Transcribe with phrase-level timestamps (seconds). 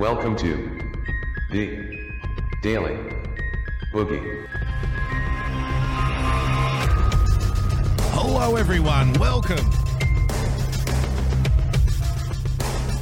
[0.00, 0.80] Welcome to
[1.50, 2.10] the
[2.62, 2.96] Daily
[3.92, 4.46] Boogie.
[8.14, 9.12] Hello, everyone.
[9.18, 9.58] Welcome.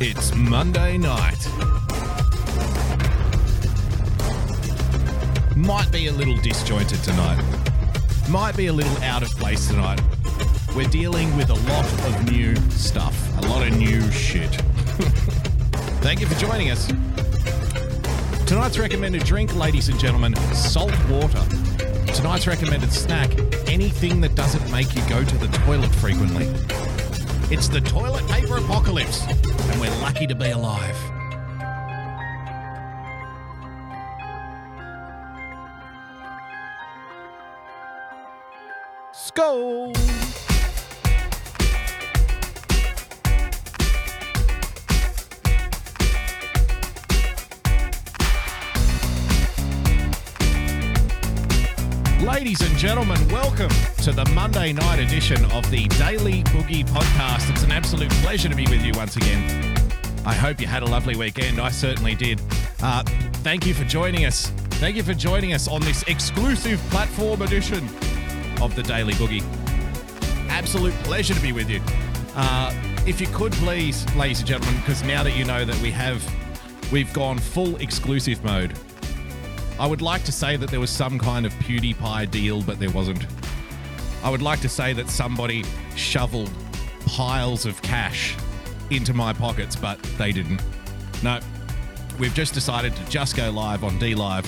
[0.01, 1.39] It's Monday night.
[5.55, 7.41] Might be a little disjointed tonight.
[8.29, 10.01] Might be a little out of place tonight.
[10.75, 14.61] We're dealing with a lot of new stuff, a lot of new shit.
[16.01, 16.87] Thank you for joining us.
[18.47, 21.45] Tonight's recommended drink, ladies and gentlemen, salt water.
[22.15, 23.31] Tonight's recommended snack,
[23.69, 26.47] anything that doesn't make you go to the toilet frequently.
[27.55, 30.97] It's the toilet paper apocalypse, and we're lucky to be alive.
[39.13, 39.98] Skull!
[52.39, 53.69] Ladies and gentlemen, welcome
[54.05, 57.51] to the Monday night edition of the Daily Boogie Podcast.
[57.51, 59.77] It's an absolute pleasure to be with you once again.
[60.25, 61.61] I hope you had a lovely weekend.
[61.61, 62.41] I certainly did.
[62.81, 63.03] Uh,
[63.43, 64.51] thank you for joining us.
[64.79, 67.85] Thank you for joining us on this exclusive platform edition
[68.63, 69.43] of the Daily Boogie.
[70.49, 71.83] Absolute pleasure to be with you.
[72.37, 72.73] Uh,
[73.05, 76.23] if you could please, ladies and gentlemen, because now that you know that we have,
[76.93, 78.79] we've gone full exclusive mode.
[79.79, 82.91] I would like to say that there was some kind of PewDiePie deal, but there
[82.91, 83.25] wasn't.
[84.25, 85.65] I would like to say that somebody
[85.95, 86.51] shoveled
[87.07, 88.37] piles of cash
[88.91, 90.61] into my pockets, but they didn't.
[91.23, 91.39] No,
[92.19, 94.47] we've just decided to just go live on D Live.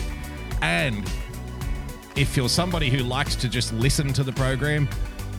[0.62, 1.10] And
[2.16, 4.88] if you're somebody who likes to just listen to the program,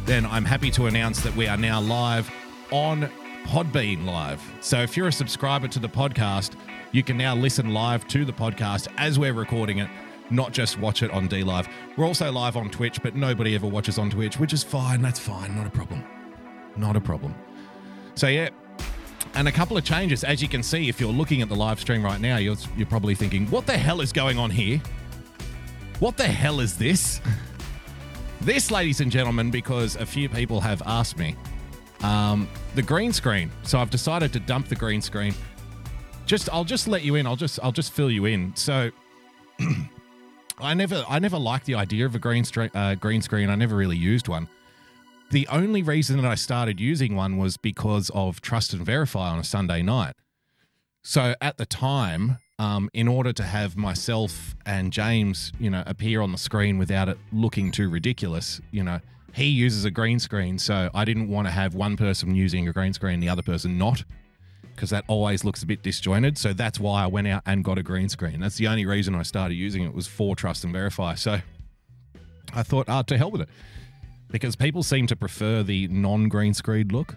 [0.06, 2.32] then I'm happy to announce that we are now live
[2.72, 3.10] on
[3.46, 4.42] Podbean Live.
[4.62, 6.56] So if you're a subscriber to the podcast,
[6.92, 9.90] you can now listen live to the podcast as we're recording it,
[10.30, 11.70] not just watch it on D Live.
[11.96, 15.02] We're also live on Twitch, but nobody ever watches on Twitch, which is fine.
[15.02, 15.56] That's fine.
[15.56, 16.04] Not a problem.
[16.76, 17.34] Not a problem.
[18.16, 18.50] So, yeah.
[19.36, 20.26] And a couple of changes.
[20.26, 22.88] As you can see, if you're looking at the live stream right now, you're, you're
[22.88, 24.82] probably thinking, what the hell is going on here?
[26.00, 27.22] What the hell is this?
[28.42, 31.38] this, ladies and gentlemen, because a few people have asked me,
[32.04, 33.50] um, the green screen.
[33.64, 35.34] So I've decided to dump the green screen
[36.32, 37.28] just I'll just let you in.
[37.28, 38.56] I'll just I'll just fill you in.
[38.56, 38.90] So
[40.60, 43.50] I never I never liked the idea of a green uh, green screen.
[43.50, 44.48] I never really used one.
[45.32, 49.40] The only reason that I started using one was because of Trust and Verify on
[49.40, 50.14] a Sunday night.
[51.04, 56.22] So at the time, um, in order to have myself and James, you know, appear
[56.22, 59.02] on the screen without it looking too ridiculous, you know,
[59.34, 60.60] he uses a green screen.
[60.60, 63.42] So I didn't want to have one person using a green screen, and the other
[63.42, 64.06] person not
[64.82, 66.40] because that always looks a bit disjointed.
[66.40, 68.40] So that's why I went out and got a green screen.
[68.40, 71.14] That's the only reason I started using it was for Trust and Verify.
[71.14, 71.40] So
[72.56, 73.50] I thought, ah, to hell with it.
[74.32, 77.16] Because people seem to prefer the non green screen look,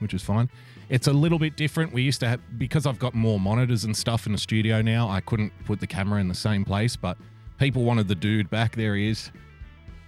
[0.00, 0.50] which is fine.
[0.90, 1.94] It's a little bit different.
[1.94, 5.08] We used to have, because I've got more monitors and stuff in the studio now,
[5.08, 7.16] I couldn't put the camera in the same place, but
[7.58, 8.76] people wanted the dude back.
[8.76, 9.30] There he is.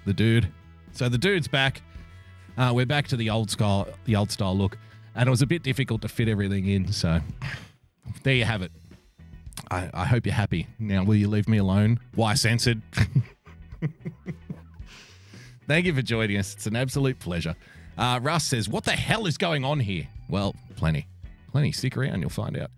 [0.05, 0.47] The dude.
[0.91, 1.81] So the dude's back.
[2.59, 4.77] Uh, we're back to the old style, the old style look
[5.15, 6.93] and it was a bit difficult to fit everything in.
[6.93, 7.21] So
[8.23, 8.73] there you have it.
[9.71, 10.67] I, I hope you're happy.
[10.79, 12.01] Now, will you leave me alone?
[12.15, 12.83] Why censored?
[15.67, 16.55] Thank you for joining us.
[16.55, 17.55] It's an absolute pleasure.
[17.97, 20.09] Uh, Russ says, What the hell is going on here?
[20.29, 21.07] Well, plenty.
[21.53, 21.73] Plenty.
[21.73, 22.71] Stick around, you'll find out.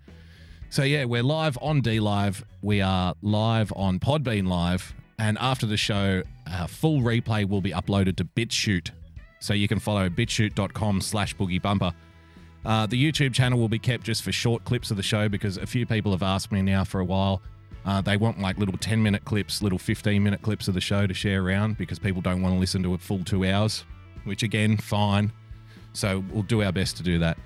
[0.70, 2.44] So, yeah, we're live on D Live.
[2.62, 4.92] We are live on Podbean Live.
[5.18, 8.90] And after the show, a full replay will be uploaded to BitChute.
[9.40, 11.92] So you can follow bitchute.com slash boogie bumper
[12.64, 15.56] uh, the YouTube channel will be kept just for short clips of the show because
[15.56, 17.42] a few people have asked me now for a while.
[17.84, 21.06] Uh, they want like little 10 minute clips, little 15 minute clips of the show
[21.06, 23.84] to share around because people don't want to listen to a full two hours,
[24.24, 25.30] which again, fine.
[25.92, 27.38] So we'll do our best to do that.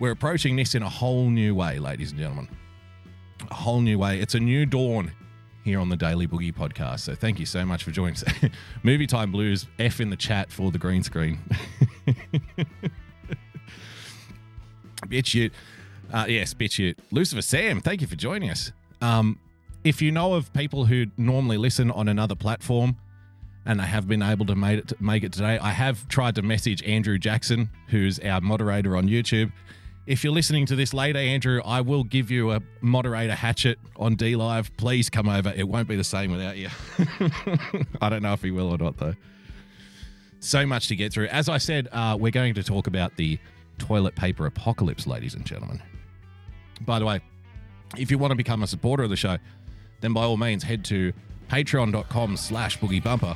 [0.00, 2.48] We're approaching this in a whole new way, ladies and gentlemen.
[3.50, 4.20] A whole new way.
[4.20, 5.12] It's a new dawn
[5.64, 7.00] here on the Daily Boogie podcast.
[7.00, 8.24] So thank you so much for joining us.
[8.82, 11.38] Movie Time Blues, F in the chat for the green screen.
[15.08, 15.52] BitChute.
[16.12, 16.96] Uh, yes, BitChute.
[17.10, 18.72] Lucifer Sam, thank you for joining us.
[19.00, 19.38] Um,
[19.84, 22.96] if you know of people who normally listen on another platform
[23.66, 26.42] and they have been able to make it, make it today, I have tried to
[26.42, 29.52] message Andrew Jackson, who's our moderator on YouTube.
[30.06, 34.14] If you're listening to this later, Andrew, I will give you a moderator hatchet on
[34.14, 34.74] D Live.
[34.78, 35.52] Please come over.
[35.54, 36.68] It won't be the same without you.
[38.00, 39.14] I don't know if he will or not, though.
[40.40, 41.26] So much to get through.
[41.26, 43.38] As I said, uh, we're going to talk about the
[43.78, 45.82] toilet paper apocalypse, ladies and gentlemen.
[46.82, 47.20] By the way,
[47.96, 49.38] If you want to become a supporter of the show,
[50.02, 51.12] then by all means head to
[51.48, 53.34] patreon.com slash boogie bumper.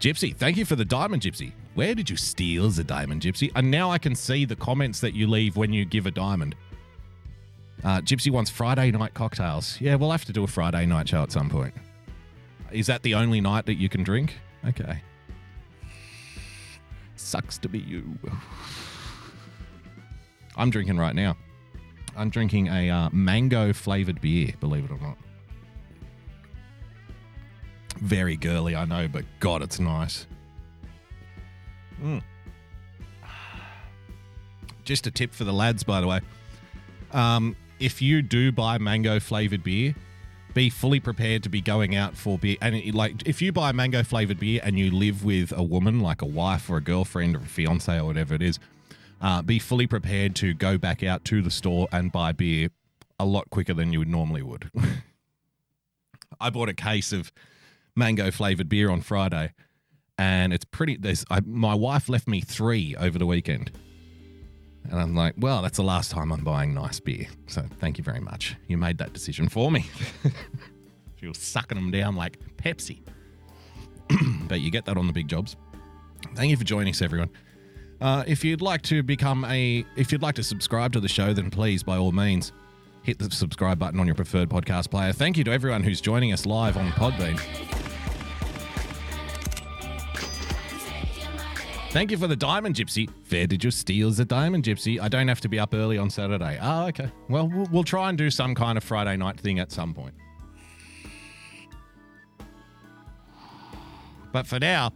[0.00, 1.52] Gypsy, thank you for the diamond, Gypsy.
[1.74, 3.50] Where did you steal the diamond, Gypsy?
[3.54, 6.54] And now I can see the comments that you leave when you give a diamond.
[7.84, 9.80] Uh, Gypsy wants Friday night cocktails.
[9.80, 11.74] Yeah, we'll have to do a Friday night show at some point.
[12.70, 14.38] Is that the only night that you can drink?
[14.66, 15.02] Okay.
[17.18, 18.18] Sucks to be you.
[20.56, 21.36] I'm drinking right now.
[22.16, 25.18] I'm drinking a uh, mango flavored beer, believe it or not.
[27.98, 30.26] Very girly, I know, but God, it's nice.
[32.02, 32.22] Mm.
[34.84, 36.20] Just a tip for the lads, by the way.
[37.12, 39.94] Um, if you do buy mango flavored beer,
[40.58, 42.56] be fully prepared to be going out for beer.
[42.60, 46.00] And it, like, if you buy mango flavored beer and you live with a woman,
[46.00, 48.58] like a wife or a girlfriend or a fiance or whatever it is,
[49.20, 52.70] uh, be fully prepared to go back out to the store and buy beer
[53.20, 54.68] a lot quicker than you would normally would.
[56.40, 57.30] I bought a case of
[57.94, 59.52] mango flavored beer on Friday,
[60.18, 60.96] and it's pretty.
[60.96, 63.70] There's I, my wife left me three over the weekend,
[64.90, 67.26] and I'm like, well, that's the last time I'm buying nice beer.
[67.46, 68.56] So thank you very much.
[68.68, 69.86] You made that decision for me.
[71.16, 73.00] she was sucking them down like Pepsi.
[74.48, 75.56] but you get that on the big jobs.
[76.34, 77.30] Thank you for joining us, everyone.
[78.00, 81.32] Uh, if you'd like to become a, if you'd like to subscribe to the show,
[81.32, 82.52] then please, by all means,
[83.02, 85.12] hit the subscribe button on your preferred podcast player.
[85.12, 87.87] Thank you to everyone who's joining us live on Podbean.
[91.98, 93.10] Thank you for the diamond gypsy.
[93.24, 95.00] Fair did you steal the diamond gypsy?
[95.00, 96.56] I don't have to be up early on Saturday.
[96.62, 97.10] Oh, okay.
[97.28, 100.14] Well, we'll, we'll try and do some kind of Friday night thing at some point.
[104.30, 104.92] But for now,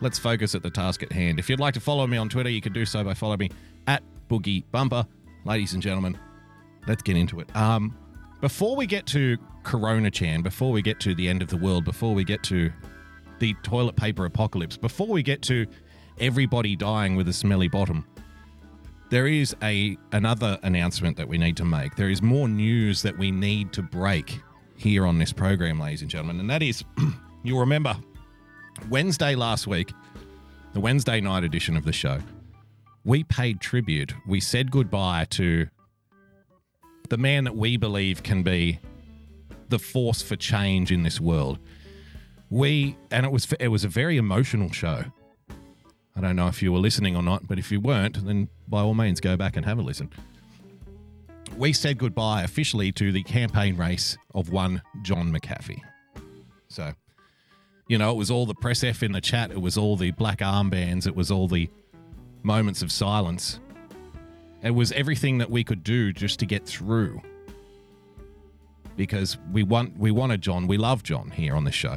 [0.00, 1.38] let's focus at the task at hand.
[1.38, 3.50] If you'd like to follow me on Twitter, you can do so by following me
[3.86, 5.06] at Boogie Bumper.
[5.44, 6.18] Ladies and gentlemen,
[6.86, 7.54] let's get into it.
[7.54, 7.94] Um,
[8.40, 11.84] before we get to Corona Chan, before we get to the end of the world,
[11.84, 12.72] before we get to
[13.40, 15.66] the toilet paper apocalypse, before we get to
[16.20, 18.06] everybody dying with a smelly bottom,
[19.10, 21.96] there is a another announcement that we need to make.
[21.96, 24.40] There is more news that we need to break
[24.76, 26.84] here on this program, ladies and gentlemen, and that is
[27.42, 27.96] you'll remember
[28.88, 29.92] Wednesday last week,
[30.72, 32.20] the Wednesday night edition of the show,
[33.04, 34.14] we paid tribute.
[34.26, 35.68] We said goodbye to
[37.08, 38.78] the man that we believe can be
[39.68, 41.58] the force for change in this world.
[42.50, 45.04] We and it was it was a very emotional show.
[46.16, 48.80] I don't know if you were listening or not, but if you weren't, then by
[48.80, 50.10] all means go back and have a listen.
[51.56, 55.80] We said goodbye officially to the campaign race of one John McAfee.
[56.68, 56.92] So,
[57.88, 60.10] you know, it was all the press F in the chat, it was all the
[60.12, 61.68] black armbands, it was all the
[62.42, 63.60] moments of silence.
[64.62, 67.20] It was everything that we could do just to get through.
[68.96, 71.96] Because we want we wanted John, we love John here on this show.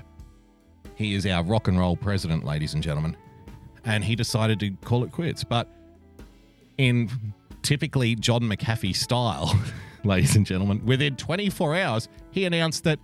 [0.96, 3.18] He is our rock and roll president, ladies and gentlemen.
[3.86, 5.44] And he decided to call it quits.
[5.44, 5.68] But
[6.78, 7.10] in
[7.62, 9.60] typically John McAfee style,
[10.04, 13.00] ladies and gentlemen, within 24 hours, he announced that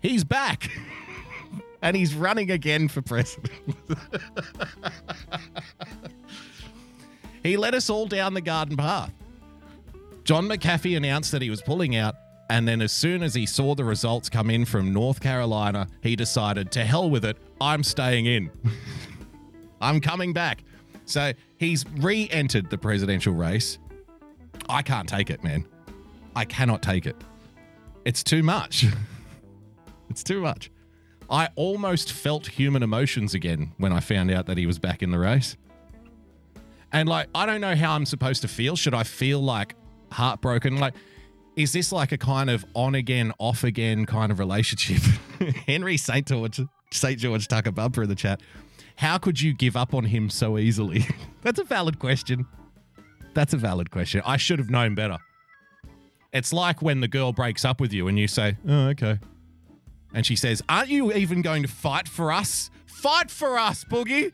[0.00, 0.70] he's back.
[1.82, 3.52] and he's running again for president.
[7.42, 9.12] he led us all down the garden path.
[10.24, 12.14] John McAfee announced that he was pulling out,
[12.50, 16.16] and then as soon as he saw the results come in from North Carolina, he
[16.16, 18.50] decided, to hell with it, I'm staying in.
[19.80, 20.64] I'm coming back.
[21.04, 23.78] So he's re entered the presidential race.
[24.68, 25.66] I can't take it, man.
[26.36, 27.16] I cannot take it.
[28.04, 28.86] It's too much.
[30.10, 30.70] it's too much.
[31.30, 35.10] I almost felt human emotions again when I found out that he was back in
[35.10, 35.56] the race.
[36.92, 38.76] And like, I don't know how I'm supposed to feel.
[38.76, 39.74] Should I feel like
[40.10, 40.78] heartbroken?
[40.78, 40.94] Like,
[41.56, 45.02] is this like a kind of on again, off again kind of relationship?
[45.66, 46.26] Henry St.
[46.26, 46.60] George,
[46.92, 47.18] St.
[47.18, 48.40] George Tucker Bumper in the chat.
[48.98, 51.06] How could you give up on him so easily?
[51.42, 52.48] That's a valid question.
[53.32, 54.22] That's a valid question.
[54.26, 55.18] I should have known better.
[56.32, 59.20] It's like when the girl breaks up with you and you say, Oh, okay.
[60.12, 62.72] And she says, Aren't you even going to fight for us?
[62.86, 64.32] Fight for us, Boogie!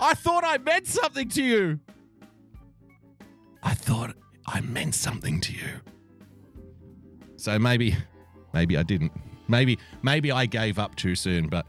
[0.00, 1.78] I thought I meant something to you.
[3.62, 4.14] I thought
[4.46, 5.80] I meant something to you.
[7.36, 7.94] So maybe,
[8.54, 9.12] maybe I didn't.
[9.46, 11.66] Maybe, maybe I gave up too soon, but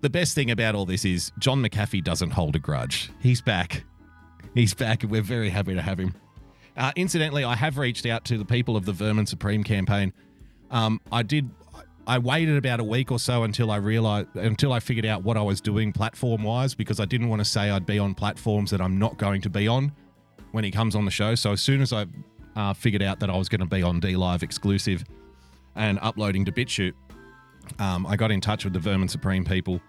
[0.00, 3.10] the best thing about all this is John McAfee doesn't hold a grudge.
[3.20, 3.84] He's back.
[4.54, 6.14] He's back, and we're very happy to have him.
[6.76, 10.12] Uh, incidentally, I have reached out to the people of the Vermin Supreme campaign.
[10.70, 11.50] Um, I did.
[12.06, 15.36] I waited about a week or so until I realized, until I figured out what
[15.36, 18.70] I was doing platform wise, because I didn't want to say I'd be on platforms
[18.70, 19.92] that I'm not going to be on.
[20.52, 21.34] when he comes on the show.
[21.34, 22.06] So as soon as I
[22.56, 25.04] uh, figured out that I was going to be on D Live exclusive
[25.76, 26.94] and uploading to BitChute,
[27.78, 29.80] um, I got in touch with the Vermin Supreme people.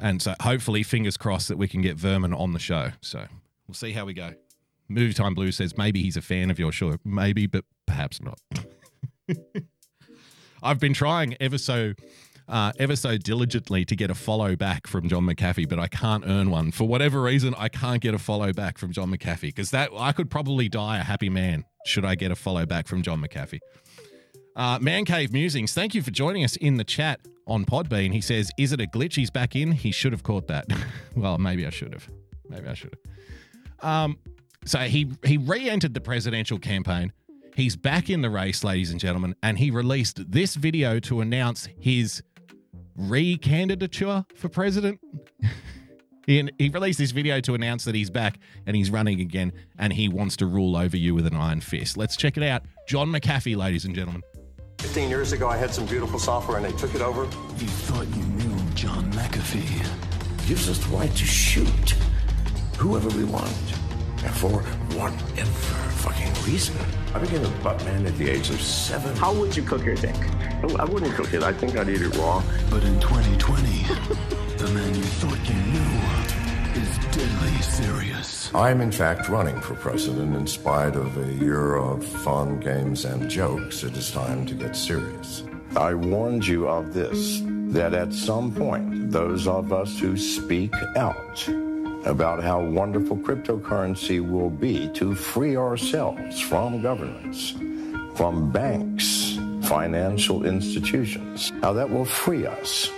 [0.00, 2.92] And so hopefully, fingers crossed that we can get Vermin on the show.
[3.00, 3.26] So
[3.66, 4.32] we'll see how we go.
[4.88, 6.96] Movie Time Blue says maybe he's a fan of your show.
[7.04, 8.38] Maybe, but perhaps not.
[10.62, 11.94] I've been trying ever so
[12.48, 16.24] uh, ever so diligently to get a follow back from John McAfee, but I can't
[16.26, 16.72] earn one.
[16.72, 20.12] For whatever reason, I can't get a follow back from John McAfee because that I
[20.12, 23.60] could probably die a happy man should I get a follow back from John McAfee.
[24.60, 28.12] Uh, Man Cave Musings, thank you for joining us in the chat on Podbean.
[28.12, 29.14] He says, Is it a glitch?
[29.14, 29.72] He's back in.
[29.72, 30.66] He should have caught that.
[31.16, 32.06] well, maybe I should have.
[32.46, 32.94] Maybe I should
[33.80, 33.88] have.
[33.88, 34.18] Um,
[34.66, 37.10] so he, he re entered the presidential campaign.
[37.56, 41.66] He's back in the race, ladies and gentlemen, and he released this video to announce
[41.78, 42.22] his
[42.96, 45.00] re-candidature for president.
[46.26, 49.94] he, he released this video to announce that he's back and he's running again and
[49.94, 51.96] he wants to rule over you with an iron fist.
[51.96, 52.64] Let's check it out.
[52.86, 54.22] John McAfee, ladies and gentlemen.
[54.80, 57.24] 15 years ago, I had some beautiful software and they took it over.
[57.58, 59.86] You thought you knew John McAfee.
[60.48, 61.90] Gives us the right to shoot
[62.78, 63.52] whoever we want.
[64.24, 64.62] And for
[64.96, 66.76] whatever fucking reason.
[67.14, 69.14] I became a buttman at the age of seven.
[69.16, 70.16] How would you cook your dick?
[70.78, 71.42] I wouldn't cook it.
[71.42, 72.42] I think I'd eat it raw.
[72.70, 73.84] But in 2020,
[74.56, 78.29] the man you thought you knew is deadly serious.
[78.52, 83.30] I'm, in fact, running for president in spite of a year of fun, games, and
[83.30, 83.84] jokes.
[83.84, 85.44] It is time to get serious.
[85.76, 87.42] I warned you of this
[87.72, 91.46] that at some point, those of us who speak out
[92.04, 97.54] about how wonderful cryptocurrency will be to free ourselves from governments,
[98.16, 102.90] from banks, financial institutions, how that will free us,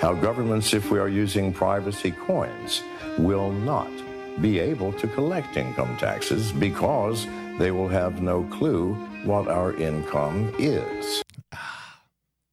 [0.00, 2.84] how governments, if we are using privacy coins,
[3.18, 3.90] will not
[4.40, 7.26] be able to collect income taxes because
[7.58, 11.22] they will have no clue what our income is.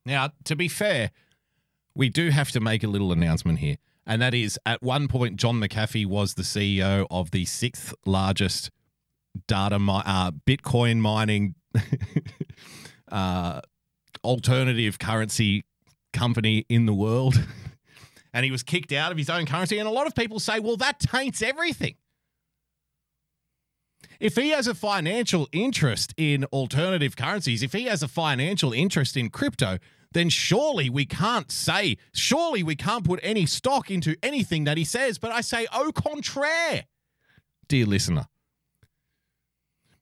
[0.05, 1.11] Now, to be fair,
[1.95, 3.77] we do have to make a little announcement here.
[4.05, 8.69] And that is at one point, John McAfee was the CEO of the sixth largest
[9.47, 11.55] data mi- uh, Bitcoin mining
[13.11, 13.61] uh,
[14.23, 15.63] alternative currency
[16.11, 17.41] company in the world.
[18.33, 19.77] and he was kicked out of his own currency.
[19.77, 21.95] And a lot of people say, well, that taints everything.
[24.19, 29.17] If he has a financial interest in alternative currencies, if he has a financial interest
[29.17, 29.77] in crypto,
[30.13, 34.83] then surely we can't say, surely we can't put any stock into anything that he
[34.83, 35.17] says.
[35.17, 36.85] But I say, au contraire,
[37.67, 38.27] dear listener.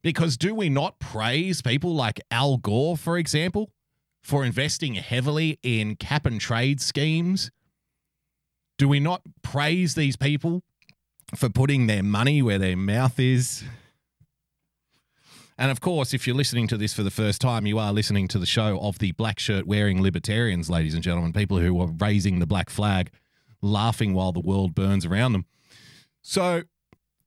[0.03, 3.71] Because do we not praise people like Al Gore, for example,
[4.21, 7.51] for investing heavily in cap and trade schemes?
[8.81, 10.63] Do we not praise these people
[11.35, 13.63] for putting their money where their mouth is?
[15.55, 18.27] And of course, if you're listening to this for the first time, you are listening
[18.29, 21.89] to the show of the black shirt wearing libertarians, ladies and gentlemen, people who are
[21.99, 23.11] raising the black flag,
[23.61, 25.45] laughing while the world burns around them.
[26.23, 26.63] So,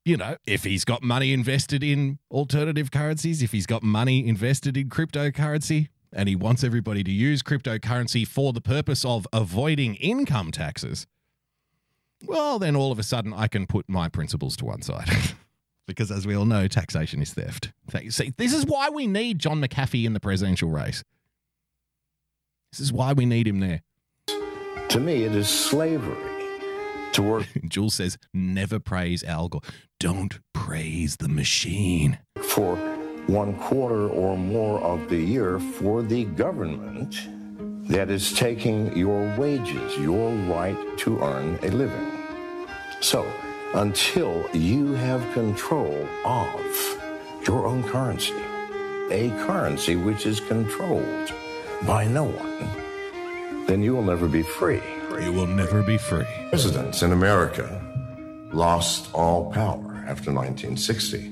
[0.04, 4.76] you know, if he's got money invested in alternative currencies, if he's got money invested
[4.76, 10.50] in cryptocurrency, and he wants everybody to use cryptocurrency for the purpose of avoiding income
[10.50, 11.06] taxes,
[12.26, 15.08] well, then all of a sudden I can put my principles to one side.
[15.86, 17.72] because as we all know, taxation is theft.
[18.08, 21.04] See, this is why we need John McAfee in the presidential race.
[22.72, 23.82] This is why we need him there.
[24.88, 26.16] To me, it is slavery
[27.12, 27.46] to work.
[27.68, 29.60] Jules says, never praise Al Gore.
[30.00, 32.18] Don't praise the machine.
[32.42, 32.76] For
[33.26, 37.16] one quarter or more of the year for the government
[37.88, 42.13] that is taking your wages, your right to earn a living.
[43.04, 43.30] So,
[43.74, 47.02] until you have control of
[47.46, 48.32] your own currency,
[49.10, 51.30] a currency which is controlled
[51.86, 54.80] by no one, then you will never be free.
[55.20, 56.24] You will never be free.
[56.48, 57.78] Presidents in America
[58.54, 61.30] lost all power after 1960.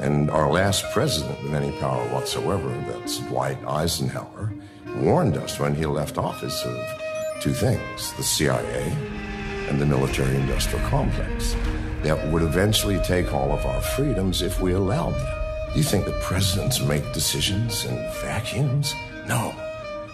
[0.00, 4.54] And our last president with any power whatsoever, that's Dwight Eisenhower,
[4.96, 9.23] warned us when he left office of two things the CIA
[9.68, 11.56] and the military industrial complex
[12.02, 15.34] that would eventually take all of our freedoms if we allowed them.
[15.74, 18.94] You think the presidents make decisions in vacuums?
[19.26, 19.54] No.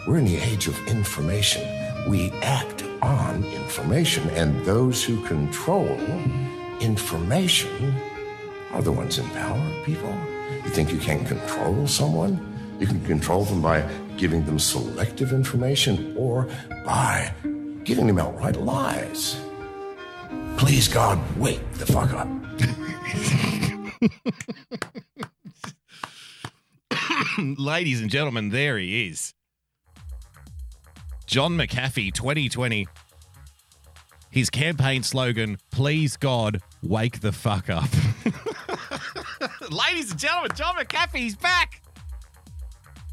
[0.07, 1.62] We're in the age of information.
[2.09, 5.99] We act on information, and those who control
[6.80, 7.95] information
[8.73, 10.14] are the ones in power, people.
[10.64, 12.40] You think you can control someone?
[12.78, 16.49] You can control them by giving them selective information or
[16.85, 17.35] by
[17.90, 19.37] giving them outright lies.
[20.56, 22.28] Please, God, wake the fuck up.
[27.59, 29.35] Ladies and gentlemen, there he is.
[31.26, 32.87] John McAfee 2020.
[34.30, 37.90] His campaign slogan, Please God, wake the fuck up.
[39.68, 41.82] Ladies and gentlemen, John McAfee's back.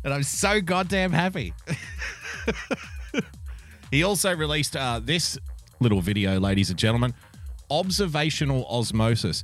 [0.04, 1.56] And I'm so goddamn happy.
[3.92, 5.38] he also released uh, this
[5.80, 7.14] little video, ladies and gentlemen
[7.70, 9.44] observational osmosis.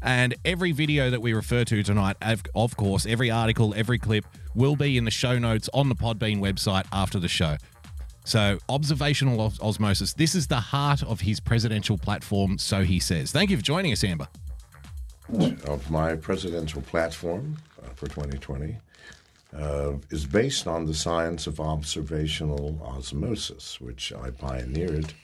[0.00, 2.16] And every video that we refer to tonight,
[2.54, 6.38] of, course, every article, every clip will be in the show notes on the Podbean
[6.38, 7.56] website after the show.
[8.24, 10.12] So, observational os- osmosis.
[10.14, 13.32] This is the heart of his presidential platform, so he says.
[13.32, 14.28] Thank you for joining us, Amber.
[15.66, 18.76] of my presidential platform uh, for 2020
[19.56, 25.14] uh, is based on the science of observational osmosis, which I pioneered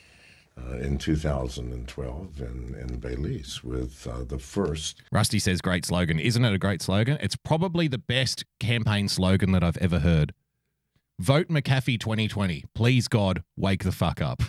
[0.57, 5.03] uh, in 2012 in, in Belize with uh, the first.
[5.11, 6.19] Rusty says, great slogan.
[6.19, 7.19] Isn't it a great slogan?
[7.21, 10.33] It's probably the best campaign slogan that I've ever heard.
[11.21, 12.65] Vote McAfee 2020.
[12.75, 14.43] Please, God, wake the fuck up.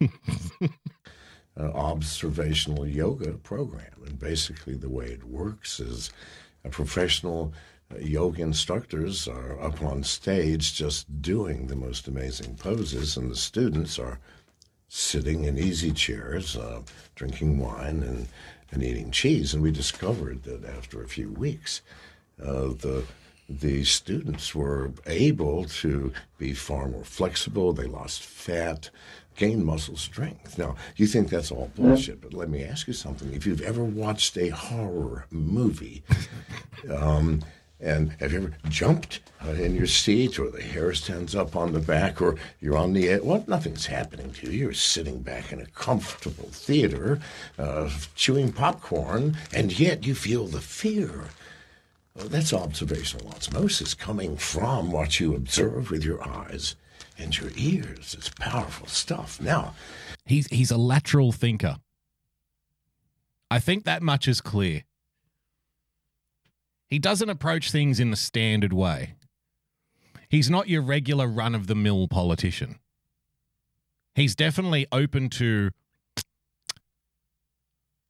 [1.60, 4.02] uh, observational yoga program.
[4.06, 6.10] And basically, the way it works is
[6.64, 7.52] a professional
[8.00, 13.98] yoga instructors are up on stage just doing the most amazing poses, and the students
[13.98, 14.18] are
[14.88, 16.82] sitting in easy chairs, uh,
[17.14, 18.28] drinking wine and,
[18.70, 19.54] and eating cheese.
[19.54, 21.82] And we discovered that after a few weeks,
[22.42, 23.04] uh, the
[23.48, 27.72] the students were able to be far more flexible.
[27.72, 28.88] They lost fat,
[29.36, 30.58] gained muscle strength.
[30.58, 33.32] Now, you think that's all bullshit, but let me ask you something.
[33.32, 36.02] If you've ever watched a horror movie,
[36.90, 37.42] um,
[37.82, 41.80] and have you ever jumped in your seat or the hair stands up on the
[41.80, 43.22] back or you're on the edge?
[43.22, 44.52] Well, nothing's happening to you.
[44.52, 47.20] You're sitting back in a comfortable theater,
[47.58, 51.24] uh, chewing popcorn, and yet you feel the fear.
[52.14, 56.76] Well, that's observational osmosis coming from what you observe with your eyes
[57.18, 58.14] and your ears.
[58.16, 59.40] It's powerful stuff.
[59.40, 59.74] Now,
[60.24, 61.78] he's he's a lateral thinker.
[63.50, 64.84] I think that much is clear.
[66.92, 69.14] He doesn't approach things in the standard way.
[70.28, 72.80] He's not your regular run of the mill politician.
[74.14, 75.70] He's definitely open to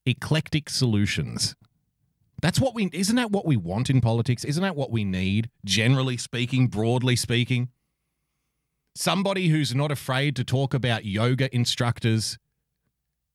[0.05, 1.55] eclectic solutions.
[2.41, 4.43] That's what we isn't that what we want in politics?
[4.43, 7.69] Isn't that what we need, generally speaking, broadly speaking?
[8.97, 12.37] Somebody who's not afraid to talk about yoga instructors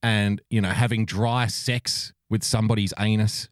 [0.03, 3.47] and, you know, having dry sex with somebody's anus.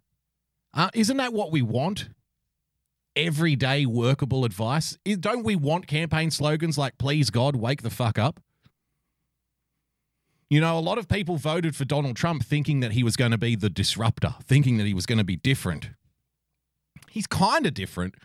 [0.75, 2.09] Uh, isn't that what we want?
[3.15, 4.97] Everyday workable advice.
[5.05, 8.41] Don't we want campaign slogans like "Please God, wake the fuck up"?
[10.49, 13.31] You know, a lot of people voted for Donald Trump thinking that he was going
[13.31, 15.89] to be the disruptor, thinking that he was going to be different.
[17.09, 18.15] He's kind of different,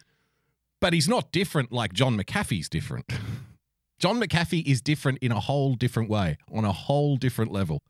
[0.80, 3.06] but he's not different like John McAfee's different.
[4.00, 7.82] John McAfee is different in a whole different way, on a whole different level.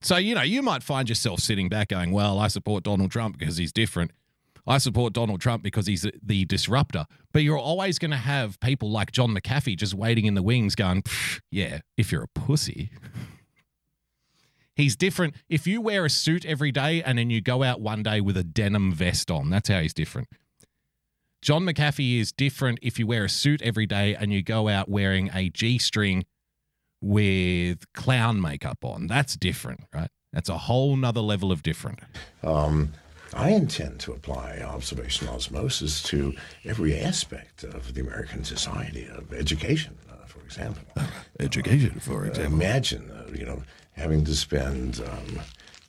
[0.00, 3.38] So, you know, you might find yourself sitting back going, well, I support Donald Trump
[3.38, 4.12] because he's different.
[4.66, 7.06] I support Donald Trump because he's the disruptor.
[7.32, 10.74] But you're always going to have people like John McAfee just waiting in the wings
[10.74, 11.02] going,
[11.50, 12.90] yeah, if you're a pussy.
[14.76, 15.34] He's different.
[15.48, 18.36] If you wear a suit every day and then you go out one day with
[18.36, 20.28] a denim vest on, that's how he's different.
[21.40, 24.88] John McAfee is different if you wear a suit every day and you go out
[24.88, 26.24] wearing a G string
[27.00, 29.06] with clown makeup on.
[29.06, 30.10] That's different, right?
[30.32, 32.00] That's a whole nother level of different.
[32.42, 32.92] Um,
[33.34, 36.34] I intend to apply observational osmosis to
[36.64, 40.82] every aspect of the American society, of education, uh, for example.
[41.40, 42.52] Education, for Uh, example.
[42.54, 45.40] imagine, uh, you know, having to spend, um,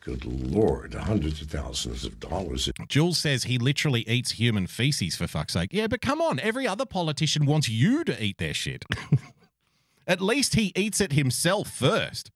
[0.01, 2.69] good lord, hundreds of thousands of dollars.
[2.87, 5.69] Jules says he literally eats human feces for fuck's sake.
[5.73, 8.85] Yeah, but come on, every other politician wants you to eat their shit.
[10.09, 12.31] At least he eats it himself first.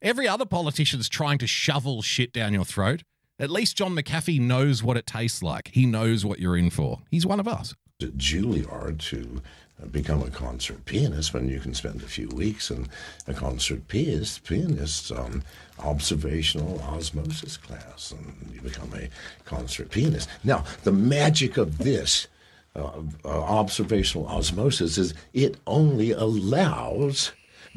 [0.00, 3.02] Every other politician's trying to shovel shit down your throat.
[3.38, 5.70] At least John McAfee knows what it tastes like.
[5.74, 7.00] He knows what you're in for.
[7.10, 7.74] He's one of us.
[8.00, 9.42] at Juilliard to
[9.90, 12.88] become a concert pianist when you can spend a few weeks in
[13.26, 15.42] a concert pianist, pianist um,
[15.80, 19.08] observational osmosis class and you become a
[19.44, 20.30] concert pianist.
[20.44, 22.26] Now, the magic of this
[22.74, 22.90] uh,
[23.24, 27.32] uh, observational osmosis is it only allows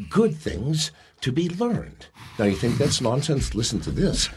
[0.09, 2.07] good things to be learned.
[2.37, 3.55] Now, you think that's nonsense?
[3.55, 4.29] Listen to this.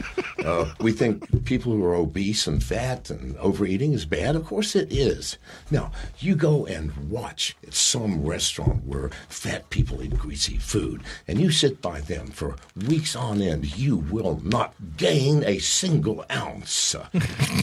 [0.45, 4.37] Uh, we think people who are obese and fat and overeating is bad.
[4.37, 5.37] Of course it is.
[5.71, 5.91] Now,
[6.21, 11.51] you go and watch at some restaurant where fat people eat greasy food, and you
[11.51, 13.77] sit by them for weeks on end.
[13.77, 16.95] You will not gain a single ounce.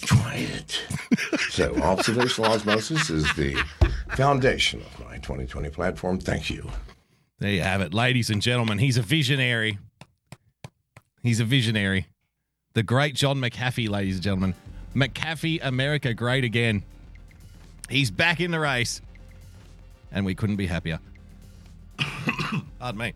[0.02, 0.82] Try it.
[1.50, 3.56] So, observational osmosis is the
[4.16, 6.20] foundation of my 2020 platform.
[6.20, 6.70] Thank you.
[7.40, 8.78] There you have it, ladies and gentlemen.
[8.78, 9.78] He's a visionary.
[11.22, 12.08] He's a visionary.
[12.74, 14.56] The great John McAfee, ladies and gentlemen.
[14.96, 16.84] McAfee, America, great again.
[17.90, 19.02] He's back in the race.
[20.14, 21.00] And we couldn't be happier.
[22.80, 23.14] Pardon me.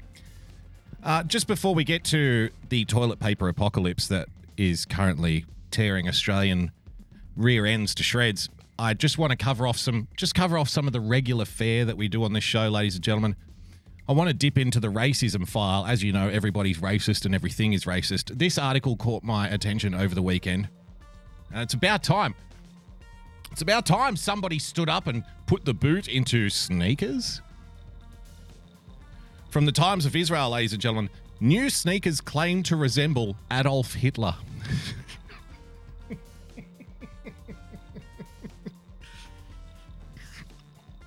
[1.01, 4.27] Uh, just before we get to the toilet paper apocalypse that
[4.58, 6.71] is currently tearing Australian
[7.38, 10.88] rear ends to shreds, I just want to cover off some just cover off some
[10.88, 13.38] of the regular fare that we do on this show, ladies and gentlemen.
[14.10, 15.86] I want to dip into the racism file.
[15.86, 18.36] As you know, everybody's racist and everything is racist.
[18.39, 20.67] This article caught my attention over the weekend.
[21.54, 22.34] And it's about time.
[23.52, 27.43] It's about time somebody stood up and put the boot into sneakers.
[29.52, 34.34] From the Times of Israel, ladies and gentlemen, new sneakers claim to resemble Adolf Hitler.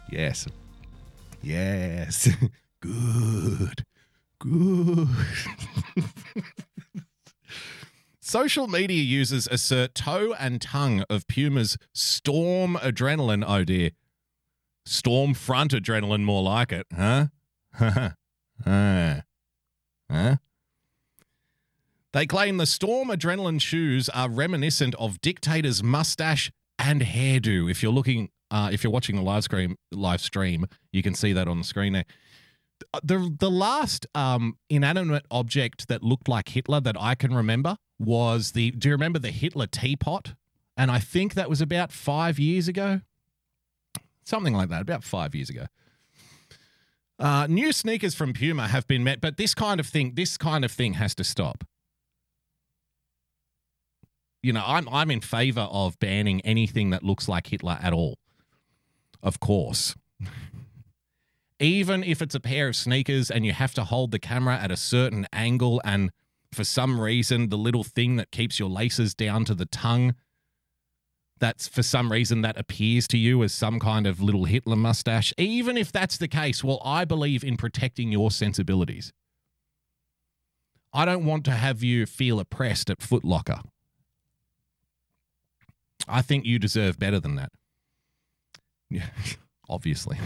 [0.08, 0.46] yes.
[1.42, 2.28] Yes.
[2.82, 3.84] Good.
[4.40, 5.08] Good.
[8.20, 13.44] Social media users assert toe and tongue of Puma's Storm Adrenaline.
[13.46, 13.90] Oh dear.
[14.84, 17.26] Storm Front Adrenaline, more like it, huh?
[17.74, 18.10] huh?
[18.64, 20.36] Huh?
[22.12, 27.70] They claim the Storm Adrenaline shoes are reminiscent of Dictator's mustache and hairdo.
[27.70, 31.32] If you're looking, uh, if you're watching the live stream, live stream, you can see
[31.32, 32.06] that on the screen there
[33.02, 38.52] the the last um, inanimate object that looked like Hitler that I can remember was
[38.52, 38.70] the.
[38.70, 40.34] Do you remember the Hitler teapot?
[40.76, 43.02] And I think that was about five years ago,
[44.24, 44.82] something like that.
[44.82, 45.66] About five years ago.
[47.18, 50.64] Uh, new sneakers from Puma have been met, but this kind of thing, this kind
[50.64, 51.64] of thing has to stop.
[54.42, 58.18] You know, I'm I'm in favor of banning anything that looks like Hitler at all.
[59.22, 59.94] Of course
[61.62, 64.72] even if it's a pair of sneakers and you have to hold the camera at
[64.72, 66.10] a certain angle and
[66.52, 70.14] for some reason the little thing that keeps your laces down to the tongue
[71.38, 75.34] that's for some reason that appears to you as some kind of little Hitler mustache.
[75.36, 79.12] Even if that's the case well I believe in protecting your sensibilities.
[80.92, 83.62] I don't want to have you feel oppressed at Footlocker
[86.08, 87.52] I think you deserve better than that.
[88.90, 89.06] Yeah
[89.68, 90.18] obviously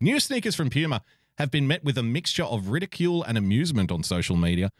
[0.00, 1.02] New sneakers from Puma
[1.36, 4.70] have been met with a mixture of ridicule and amusement on social media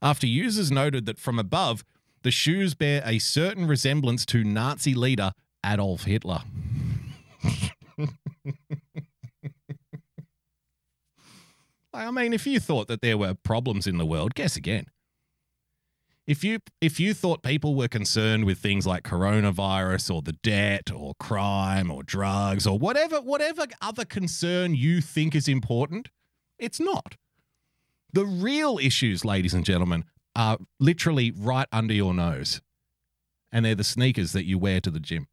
[0.00, 1.84] after users noted that from above,
[2.22, 5.32] the shoes bear a certain resemblance to Nazi leader
[5.64, 6.40] Adolf Hitler.
[11.92, 14.86] I mean, if you thought that there were problems in the world, guess again
[16.30, 20.88] if you if you thought people were concerned with things like coronavirus or the debt
[20.94, 26.08] or crime or drugs or whatever whatever other concern you think is important,
[26.56, 27.16] it's not.
[28.12, 30.04] The real issues, ladies and gentlemen,
[30.36, 32.60] are literally right under your nose.
[33.50, 35.26] And they're the sneakers that you wear to the gym.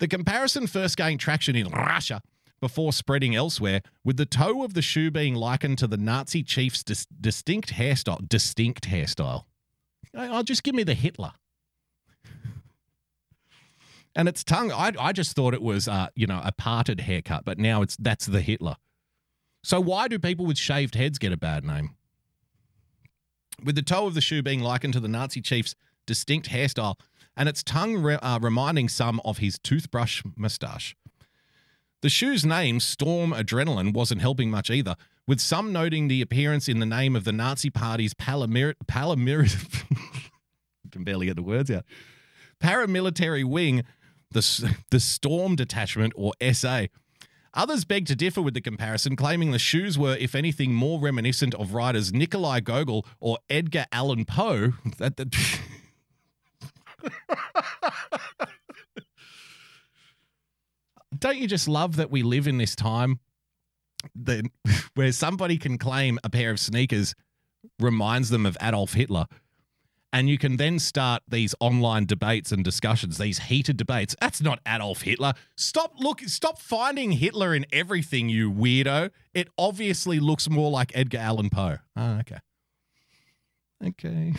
[0.00, 2.20] The comparison first gained traction in Russia
[2.60, 6.84] before spreading elsewhere, with the toe of the shoe being likened to the Nazi chief's
[6.84, 8.28] dis- distinct hairstyle.
[8.28, 9.44] Distinct hairstyle.
[10.16, 11.32] I'll just give me the Hitler.
[14.16, 17.44] and its tongue, I, I just thought it was, uh, you know, a parted haircut,
[17.44, 18.76] but now it's that's the Hitler.
[19.62, 21.96] So why do people with shaved heads get a bad name?
[23.64, 25.74] With the toe of the shoe being likened to the Nazi chief's
[26.06, 26.96] distinct hairstyle,
[27.36, 30.94] and its tongue re- uh, reminding some of his toothbrush mustache.
[32.02, 36.80] The shoe's name, Storm Adrenaline, wasn't helping much either, with some noting the appearance in
[36.80, 39.84] the name of the Nazi Party's paramir- paramir-
[40.92, 41.84] can barely get the words out.
[42.62, 43.82] Paramilitary wing,
[44.30, 46.86] the, the Storm Detachment, or SA.
[47.54, 51.54] Others beg to differ with the comparison, claiming the shoes were, if anything, more reminiscent
[51.54, 54.72] of writers Nikolai Gogol or Edgar Allan Poe.
[54.98, 55.34] That, that
[61.18, 63.20] Don't you just love that we live in this time
[64.14, 64.48] the,
[64.94, 67.14] where somebody can claim a pair of sneakers
[67.78, 69.26] reminds them of Adolf Hitler.
[70.12, 74.14] and you can then start these online debates and discussions, these heated debates.
[74.20, 75.32] That's not Adolf Hitler.
[75.56, 79.10] Stop look stop finding Hitler in everything, you weirdo.
[79.32, 81.78] It obviously looks more like Edgar Allan Poe.
[81.96, 82.38] Ah, okay.
[83.84, 84.34] Okay.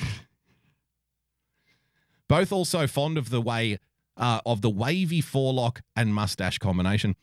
[2.28, 3.78] Both also fond of the way
[4.18, 7.16] uh, of the wavy forelock and mustache combination.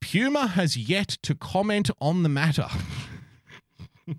[0.00, 2.68] Puma has yet to comment on the matter.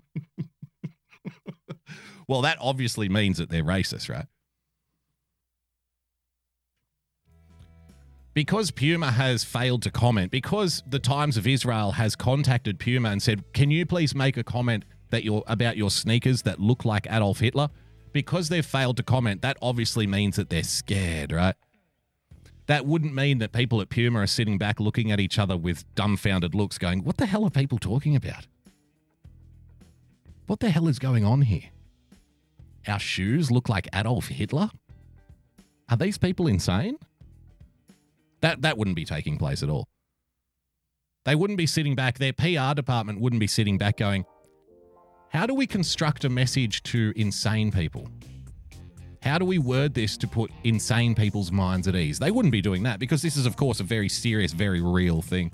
[2.28, 4.26] well, that obviously means that they're racist, right?
[8.32, 13.20] Because Puma has failed to comment, because the Times of Israel has contacted Puma and
[13.20, 17.08] said, "Can you please make a comment that you're about your sneakers that look like
[17.10, 17.68] Adolf Hitler?"
[18.12, 21.56] Because they've failed to comment, that obviously means that they're scared, right?
[22.70, 25.84] That wouldn't mean that people at Puma are sitting back looking at each other with
[25.96, 28.46] dumbfounded looks, going, What the hell are people talking about?
[30.46, 31.70] What the hell is going on here?
[32.86, 34.70] Our shoes look like Adolf Hitler?
[35.88, 36.96] Are these people insane?
[38.40, 39.88] That that wouldn't be taking place at all.
[41.24, 44.24] They wouldn't be sitting back, their PR department wouldn't be sitting back going,
[45.30, 48.08] How do we construct a message to insane people?
[49.22, 52.18] How do we word this to put insane people's minds at ease?
[52.18, 55.20] They wouldn't be doing that because this is, of course, a very serious, very real
[55.20, 55.52] thing.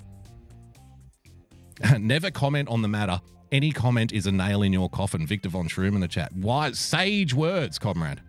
[1.99, 3.19] Never comment on the matter.
[3.51, 5.27] Any comment is a nail in your coffin.
[5.27, 6.33] Victor von Schroom in the chat.
[6.33, 8.21] Wise, sage words, comrade.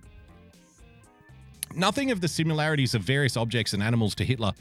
[1.75, 4.53] Nothing of the similarities of various objects and animals to Hitler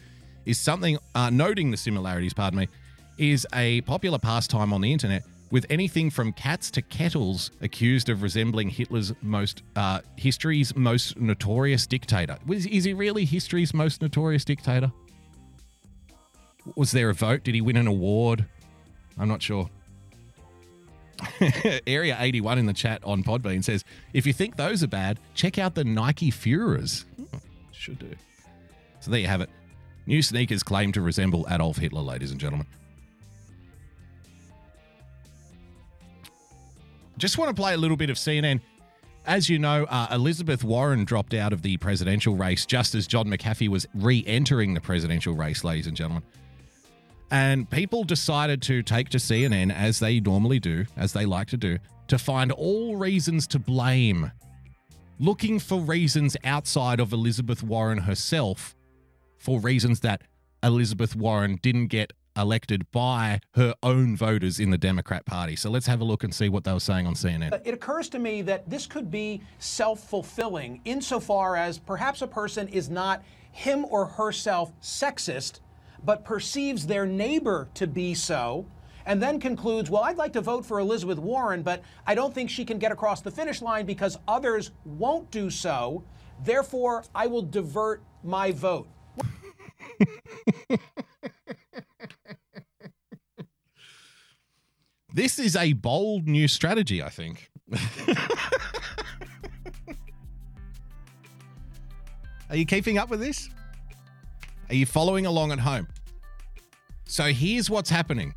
[0.46, 2.68] is something, uh, noting the similarities, pardon me,
[3.18, 8.22] is a popular pastime on the internet with anything from cats to kettles accused of
[8.22, 12.38] resembling Hitler's most uh, history's most notorious dictator.
[12.46, 14.92] Was, is he really history's most notorious dictator?
[16.76, 17.44] Was there a vote?
[17.44, 18.46] Did he win an award?
[19.18, 19.70] I'm not sure.
[21.88, 23.84] Area 81 in the chat on Podbean says,
[24.14, 27.06] if you think those are bad, check out the Nike Führers.
[27.16, 27.38] Hmm,
[27.72, 28.14] should do.
[29.00, 29.50] So there you have it.
[30.06, 32.68] New sneakers claim to resemble Adolf Hitler, ladies and gentlemen.
[37.18, 38.62] Just want to play a little bit of CNN.
[39.26, 43.28] As you know, uh, Elizabeth Warren dropped out of the presidential race just as John
[43.28, 46.24] McAfee was re entering the presidential race, ladies and gentlemen.
[47.30, 51.58] And people decided to take to CNN, as they normally do, as they like to
[51.58, 51.78] do,
[52.08, 54.32] to find all reasons to blame,
[55.20, 58.76] looking for reasons outside of Elizabeth Warren herself,
[59.40, 60.22] for reasons that
[60.64, 65.56] Elizabeth Warren didn't get elected by her own voters in the Democrat Party.
[65.56, 67.52] So let's have a look and see what they were saying on CNN.
[67.52, 72.28] Uh, it occurs to me that this could be self fulfilling insofar as perhaps a
[72.28, 75.60] person is not him or herself sexist,
[76.04, 78.68] but perceives their neighbor to be so.
[79.06, 82.50] And then concludes, well, I'd like to vote for Elizabeth Warren, but I don't think
[82.50, 86.04] she can get across the finish line because others won't do so.
[86.44, 88.90] Therefore, I will divert my vote.
[95.18, 97.50] This is a bold new strategy, I think.
[102.52, 103.50] Are you keeping up with this?
[104.70, 105.88] Are you following along at home?
[107.06, 108.36] So here's what's happening.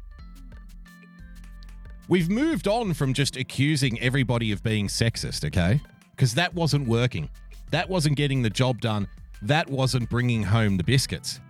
[2.08, 5.82] We've moved on from just accusing everybody of being sexist, okay?
[6.12, 7.28] Because that wasn't working.
[7.72, 9.06] That wasn't getting the job done.
[9.42, 11.40] That wasn't bringing home the biscuits.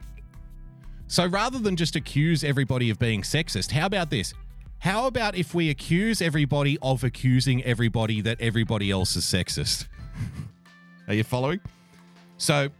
[1.06, 4.34] So rather than just accuse everybody of being sexist, how about this?
[4.80, 9.86] How about if we accuse everybody of accusing everybody that everybody else is sexist?
[11.08, 11.60] Are you following?
[12.38, 12.70] So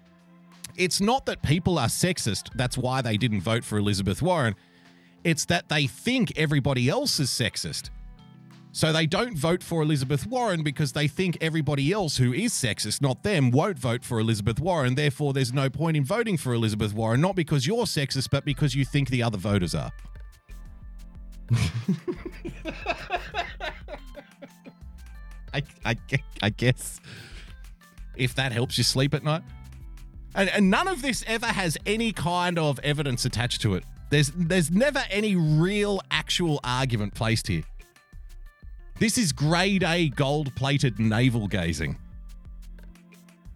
[0.78, 4.54] it's not that people are sexist, that's why they didn't vote for Elizabeth Warren.
[5.24, 7.90] It's that they think everybody else is sexist.
[8.72, 13.02] So they don't vote for Elizabeth Warren because they think everybody else who is sexist,
[13.02, 14.94] not them, won't vote for Elizabeth Warren.
[14.94, 18.74] Therefore, there's no point in voting for Elizabeth Warren, not because you're sexist, but because
[18.74, 19.90] you think the other voters are.
[25.52, 25.96] I, I,
[26.42, 27.00] I guess
[28.16, 29.42] if that helps you sleep at night.
[30.34, 33.84] And, and none of this ever has any kind of evidence attached to it.
[34.10, 37.62] There's there's never any real actual argument placed here.
[38.98, 41.96] This is grade A gold plated navel gazing.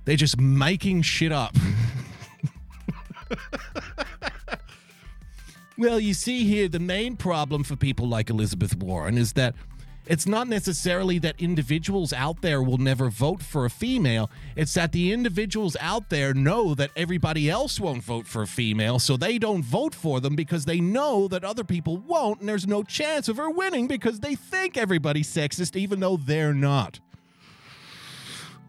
[0.04, 1.54] They're just making shit up.
[5.76, 9.54] well, you see here, the main problem for people like Elizabeth Warren is that
[10.06, 14.30] it's not necessarily that individuals out there will never vote for a female.
[14.54, 18.98] It's that the individuals out there know that everybody else won't vote for a female,
[18.98, 22.66] so they don't vote for them because they know that other people won't, and there's
[22.66, 27.00] no chance of her winning because they think everybody's sexist, even though they're not.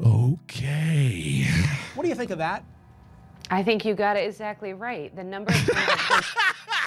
[0.03, 1.45] Okay.
[1.95, 2.63] What do you think of that?
[3.51, 5.15] I think you got it exactly right.
[5.15, 6.84] The number of times of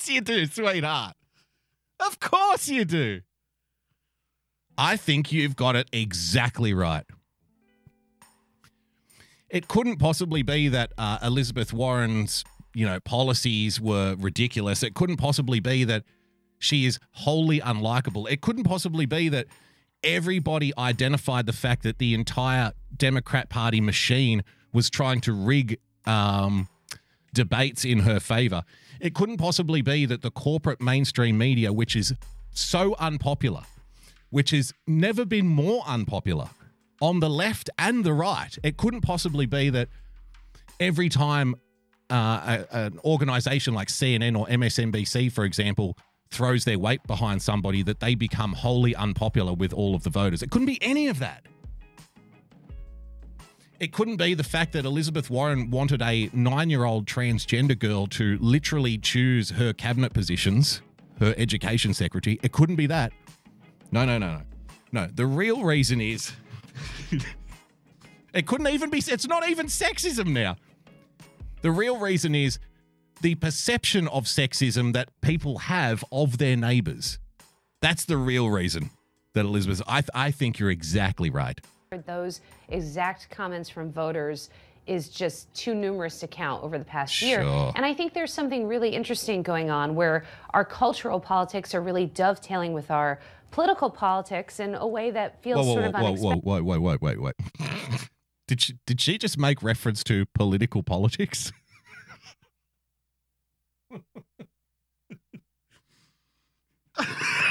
[0.00, 1.14] course you do, sweetheart.
[2.00, 3.20] Of course you do.
[4.78, 7.04] I think you've got it exactly right.
[9.50, 14.82] It couldn't possibly be that uh, Elizabeth Warren's, you know, policies were ridiculous.
[14.82, 16.04] It couldn't possibly be that
[16.58, 18.30] she is wholly unlikable.
[18.30, 19.48] It couldn't possibly be that
[20.02, 26.68] everybody identified the fact that the entire Democrat Party machine was trying to rig um,
[27.32, 28.62] debates in her favor.
[29.00, 32.14] It couldn't possibly be that the corporate mainstream media, which is
[32.52, 33.62] so unpopular,
[34.30, 36.50] which has never been more unpopular
[37.00, 39.88] on the left and the right, it couldn't possibly be that
[40.78, 41.54] every time
[42.10, 45.96] uh, a, an organization like CNN or MSNBC, for example,
[46.30, 50.42] throws their weight behind somebody, that they become wholly unpopular with all of the voters.
[50.42, 51.44] It couldn't be any of that.
[53.80, 58.06] It couldn't be the fact that Elizabeth Warren wanted a nine year old transgender girl
[58.08, 60.82] to literally choose her cabinet positions,
[61.18, 62.38] her education secretary.
[62.42, 63.12] It couldn't be that.
[63.90, 64.42] No, no, no, no.
[64.92, 66.32] No, the real reason is
[68.34, 70.56] it couldn't even be, it's not even sexism now.
[71.62, 72.58] The real reason is
[73.22, 77.18] the perception of sexism that people have of their neighbors.
[77.80, 78.90] That's the real reason
[79.34, 81.60] that Elizabeth, I, I think you're exactly right.
[81.98, 84.50] Those exact comments from voters
[84.86, 87.40] is just too numerous to count over the past year.
[87.40, 92.06] And I think there's something really interesting going on where our cultural politics are really
[92.06, 93.18] dovetailing with our
[93.50, 96.44] political politics in a way that feels Whoa, whoa, sort whoa, of whoa, unexpected.
[96.44, 97.34] whoa, whoa, whoa, wait, wait, wait.
[98.46, 101.50] did she did she just make reference to political politics?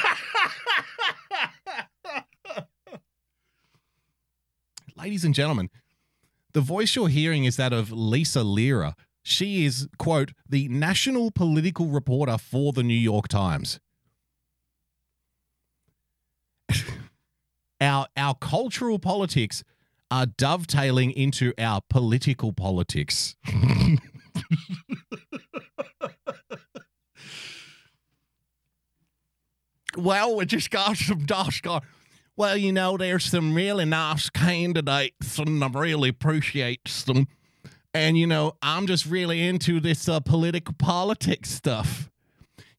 [5.00, 5.70] Ladies and gentlemen,
[6.52, 8.96] the voice you're hearing is that of Lisa Lerer.
[9.24, 13.80] She is, quote, the national political reporter for the New York Times.
[17.80, 19.64] our our cultural politics
[20.12, 23.38] are dovetailing into our political politics.
[29.98, 31.66] well, we just got some dust.
[32.40, 37.28] Well, you know, there's some really nice candidates, and I really appreciate them.
[37.94, 42.10] And you know, I'm just really into this uh, political politics stuff.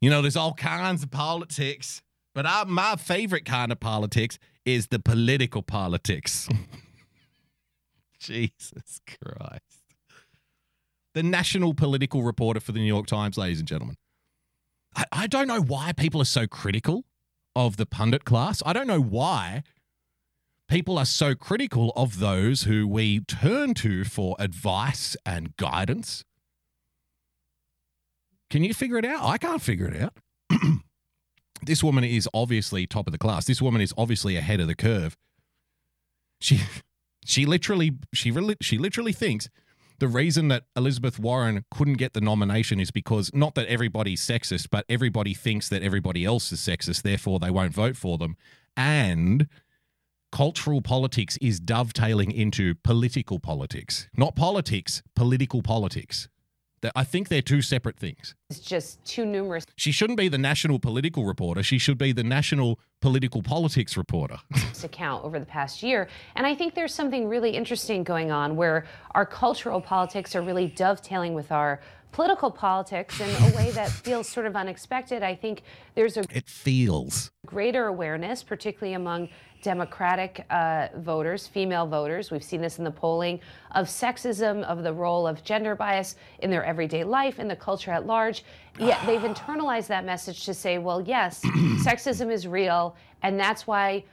[0.00, 2.00] You know, there's all kinds of politics,
[2.34, 6.48] but I, my favorite kind of politics is the political politics.
[8.18, 9.82] Jesus Christ.
[11.12, 13.96] The national political reporter for the New York Times, ladies and gentlemen.
[14.96, 17.04] I, I don't know why people are so critical
[17.54, 18.62] of the pundit class.
[18.64, 19.62] I don't know why
[20.68, 26.24] people are so critical of those who we turn to for advice and guidance.
[28.50, 29.24] Can you figure it out?
[29.24, 30.14] I can't figure it out.
[31.62, 33.46] this woman is obviously top of the class.
[33.46, 35.16] This woman is obviously ahead of the curve.
[36.40, 36.60] She
[37.24, 39.48] she literally she she literally thinks
[40.00, 44.68] the reason that Elizabeth Warren couldn't get the nomination is because not that everybody's sexist,
[44.70, 48.36] but everybody thinks that everybody else is sexist, therefore they won't vote for them.
[48.76, 49.46] And
[50.32, 54.08] cultural politics is dovetailing into political politics.
[54.16, 56.28] Not politics, political politics.
[56.94, 58.34] I think they're two separate things.
[58.48, 61.62] It's just too numerous She shouldn't be the national political reporter.
[61.62, 64.38] She should be the national political politics reporter.
[64.74, 66.08] to count over the past year.
[66.36, 70.68] And I think there's something really interesting going on where our cultural politics are really
[70.68, 71.80] dovetailing with our
[72.12, 75.22] political politics in a way that feels sort of unexpected.
[75.22, 75.62] I think
[75.94, 77.30] there's a it feels.
[77.46, 79.28] greater awareness, particularly among
[79.62, 82.30] Democratic uh, voters, female voters.
[82.30, 83.40] We've seen this in the polling
[83.72, 87.90] of sexism, of the role of gender bias in their everyday life, in the culture
[87.90, 88.44] at large.
[88.78, 91.40] Yet they've internalized that message to say, well, yes,
[91.84, 94.04] sexism is real, and that's why.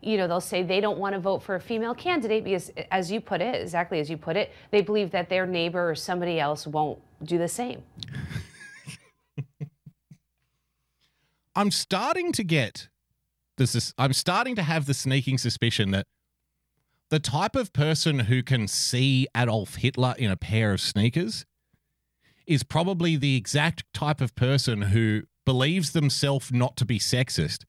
[0.00, 3.10] You know, they'll say they don't want to vote for a female candidate because, as
[3.10, 6.38] you put it, exactly as you put it, they believe that their neighbor or somebody
[6.38, 7.82] else won't do the same.
[11.56, 12.88] I'm starting to get
[13.56, 16.06] this is I'm starting to have the sneaking suspicion that
[17.10, 21.44] the type of person who can see Adolf Hitler in a pair of sneakers
[22.46, 27.64] is probably the exact type of person who believes themselves not to be sexist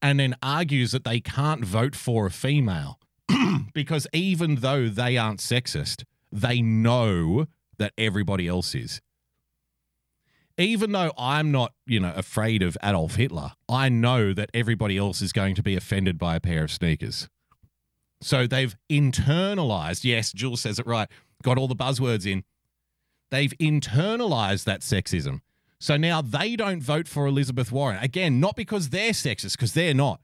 [0.00, 2.98] and then argues that they can't vote for a female
[3.74, 7.46] because even though they aren't sexist, they know
[7.78, 9.00] that everybody else is
[10.62, 15.22] even though I'm not, you know, afraid of Adolf Hitler, I know that everybody else
[15.22, 17.28] is going to be offended by a pair of sneakers.
[18.20, 21.08] So they've internalized, yes, Jules says it right,
[21.42, 22.44] got all the buzzwords in.
[23.30, 25.40] They've internalized that sexism.
[25.80, 27.98] So now they don't vote for Elizabeth Warren.
[28.00, 30.20] Again, not because they're sexist, because they're not,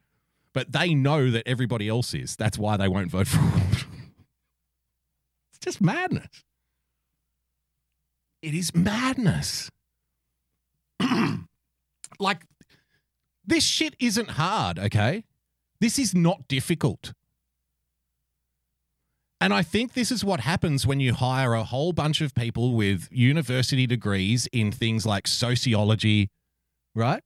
[0.53, 2.37] but they know that everybody else is.
[2.37, 3.41] That's why they won't vote for
[5.51, 6.45] it's just madness.
[8.41, 9.69] It is madness.
[12.19, 12.43] like,
[13.45, 15.25] this shit isn't hard, okay?
[15.81, 17.13] This is not difficult.
[19.41, 22.75] And I think this is what happens when you hire a whole bunch of people
[22.75, 26.29] with university degrees in things like sociology,
[26.95, 27.23] right?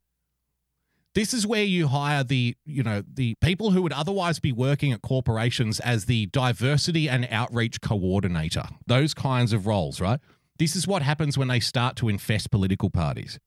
[1.14, 4.93] This is where you hire the, you know, the people who would otherwise be working
[4.93, 8.64] at corporations as the diversity and outreach coordinator.
[8.87, 10.20] Those kinds of roles, right?
[10.59, 13.39] This is what happens when they start to infest political parties.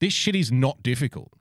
[0.00, 1.32] This shit is not difficult.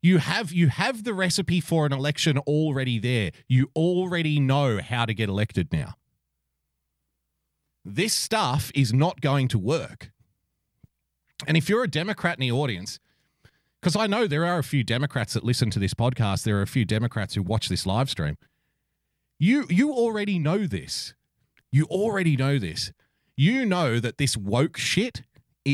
[0.00, 3.32] You have you have the recipe for an election already there.
[3.48, 5.94] You already know how to get elected now.
[7.84, 10.10] This stuff is not going to work.
[11.46, 12.98] And if you're a Democrat in the audience,
[13.80, 16.62] because I know there are a few Democrats that listen to this podcast, there are
[16.62, 18.36] a few Democrats who watch this live stream.
[19.38, 21.14] You you already know this.
[21.70, 22.92] You already know this.
[23.36, 25.22] You know that this woke shit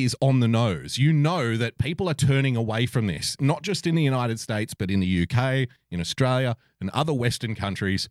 [0.02, 0.98] is on the nose.
[0.98, 4.74] You know that people are turning away from this, not just in the United States,
[4.74, 8.08] but in the UK, in Australia, and other Western countries.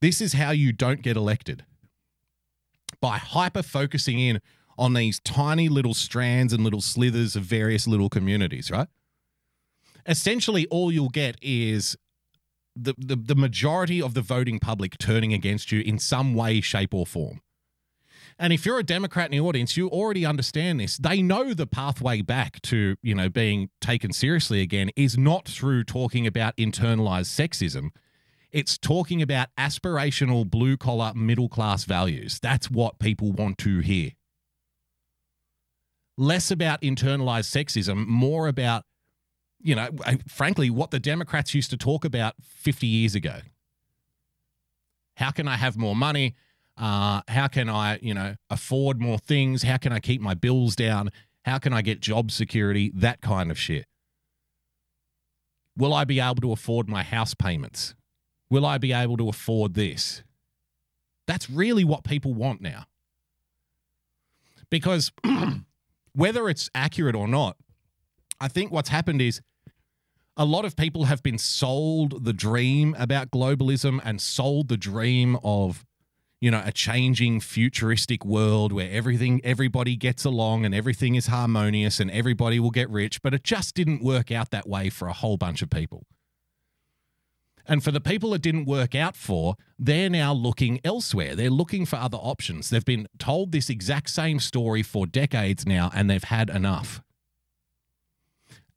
[0.00, 1.64] This is how you don't get elected
[3.00, 4.40] by hyper focusing in
[4.76, 8.88] on these tiny little strands and little slithers of various little communities, right?
[10.06, 11.96] Essentially, all you'll get is
[12.76, 16.92] the, the, the majority of the voting public turning against you in some way, shape,
[16.92, 17.40] or form.
[18.38, 20.96] And if you're a Democrat in the audience, you already understand this.
[20.96, 25.84] They know the pathway back to, you know, being taken seriously again is not through
[25.84, 27.90] talking about internalized sexism.
[28.50, 32.40] It's talking about aspirational blue collar middle class values.
[32.42, 34.12] That's what people want to hear.
[36.16, 38.84] Less about internalized sexism, more about,
[39.60, 39.88] you know,
[40.28, 43.40] frankly, what the Democrats used to talk about 50 years ago.
[45.16, 46.34] How can I have more money?
[46.76, 49.62] Uh, how can I, you know, afford more things?
[49.62, 51.10] How can I keep my bills down?
[51.44, 52.90] How can I get job security?
[52.94, 53.86] That kind of shit.
[55.76, 57.94] Will I be able to afford my house payments?
[58.50, 60.22] Will I be able to afford this?
[61.26, 62.84] That's really what people want now.
[64.70, 65.12] Because
[66.14, 67.56] whether it's accurate or not,
[68.40, 69.40] I think what's happened is
[70.36, 75.38] a lot of people have been sold the dream about globalism and sold the dream
[75.44, 75.84] of
[76.44, 82.00] you know, a changing futuristic world where everything, everybody gets along and everything is harmonious
[82.00, 83.22] and everybody will get rich.
[83.22, 86.04] But it just didn't work out that way for a whole bunch of people.
[87.66, 91.34] And for the people it didn't work out for, they're now looking elsewhere.
[91.34, 92.68] They're looking for other options.
[92.68, 97.00] They've been told this exact same story for decades now and they've had enough.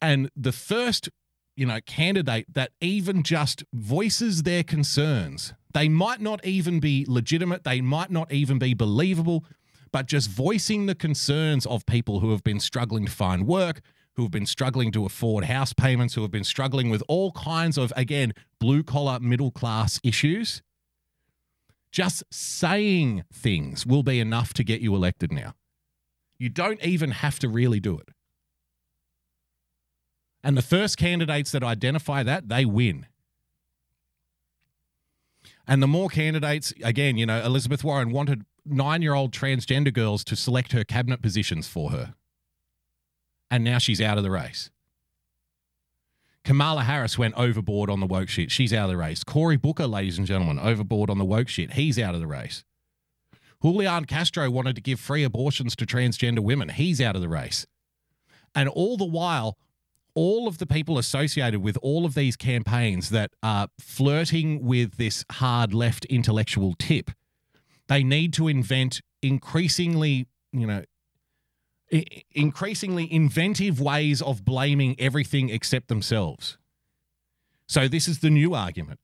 [0.01, 1.09] And the first,
[1.57, 7.63] you know, candidate that even just voices their concerns they might not even be legitimate,
[7.63, 9.45] they might not even be believable,
[9.91, 13.81] but just voicing the concerns of people who have been struggling to find work,
[14.15, 17.77] who have been struggling to afford house payments, who have been struggling with all kinds
[17.77, 20.61] of, again, blue collar, middle class issues.
[21.91, 25.53] Just saying things will be enough to get you elected now.
[26.39, 28.09] You don't even have to really do it.
[30.43, 33.05] And the first candidates that identify that, they win.
[35.67, 40.23] And the more candidates, again, you know, Elizabeth Warren wanted nine year old transgender girls
[40.25, 42.15] to select her cabinet positions for her.
[43.51, 44.69] And now she's out of the race.
[46.43, 48.51] Kamala Harris went overboard on the woke shit.
[48.51, 49.23] She's out of the race.
[49.25, 51.73] Cory Booker, ladies and gentlemen, overboard on the woke shit.
[51.73, 52.63] He's out of the race.
[53.61, 56.69] Julian Castro wanted to give free abortions to transgender women.
[56.69, 57.65] He's out of the race.
[58.55, 59.57] And all the while,
[60.17, 65.23] all of the people associated with all of these campaigns that are flirting with this
[65.33, 67.11] hard left intellectual tip,
[67.87, 70.83] they need to invent increasingly, you know,
[72.31, 76.57] increasingly inventive ways of blaming everything except themselves.
[77.67, 78.99] So this is the new argument.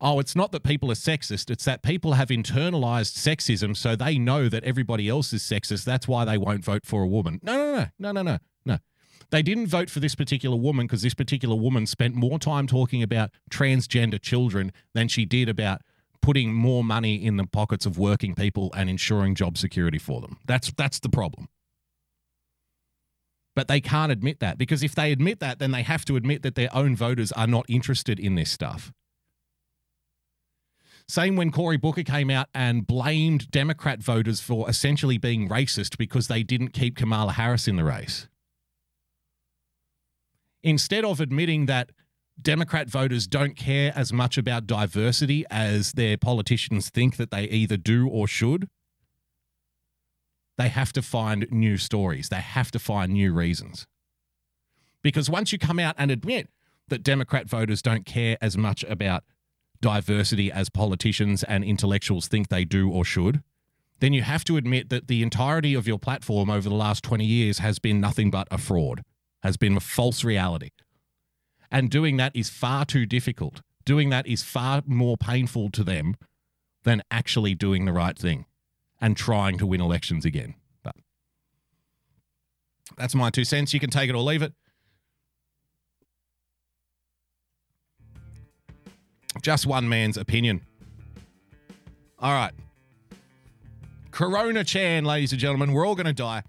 [0.00, 4.18] Oh, it's not that people are sexist, it's that people have internalized sexism so they
[4.18, 5.84] know that everybody else is sexist.
[5.84, 7.40] That's why they won't vote for a woman.
[7.42, 8.78] No, no, no, no, no, no.
[9.30, 13.02] They didn't vote for this particular woman because this particular woman spent more time talking
[13.02, 15.82] about transgender children than she did about
[16.22, 20.38] putting more money in the pockets of working people and ensuring job security for them.
[20.46, 21.48] That's that's the problem.
[23.54, 26.42] But they can't admit that because if they admit that, then they have to admit
[26.42, 28.92] that their own voters are not interested in this stuff.
[31.08, 36.26] Same when Cory Booker came out and blamed Democrat voters for essentially being racist because
[36.26, 38.28] they didn't keep Kamala Harris in the race.
[40.66, 41.92] Instead of admitting that
[42.42, 47.76] Democrat voters don't care as much about diversity as their politicians think that they either
[47.76, 48.68] do or should,
[50.58, 52.30] they have to find new stories.
[52.30, 53.86] They have to find new reasons.
[55.02, 56.48] Because once you come out and admit
[56.88, 59.22] that Democrat voters don't care as much about
[59.80, 63.40] diversity as politicians and intellectuals think they do or should,
[64.00, 67.24] then you have to admit that the entirety of your platform over the last 20
[67.24, 69.04] years has been nothing but a fraud,
[69.46, 70.70] has been a false reality.
[71.70, 73.62] And doing that is far too difficult.
[73.84, 76.16] Doing that is far more painful to them
[76.82, 78.46] than actually doing the right thing
[79.00, 80.54] and trying to win elections again.
[80.82, 80.96] But
[82.96, 83.72] that's my two cents.
[83.72, 84.52] You can take it or leave it.
[89.42, 90.62] Just one man's opinion.
[92.18, 92.52] All right.
[94.10, 96.42] Corona Chan, ladies and gentlemen, we're all going to die.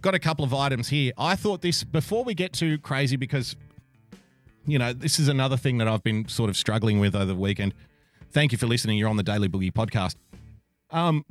[0.00, 1.12] Got a couple of items here.
[1.16, 3.56] I thought this, before we get too crazy, because,
[4.66, 7.34] you know, this is another thing that I've been sort of struggling with over the
[7.34, 7.74] weekend.
[8.30, 8.98] Thank you for listening.
[8.98, 10.16] You're on the Daily Boogie podcast.
[10.90, 11.24] Um,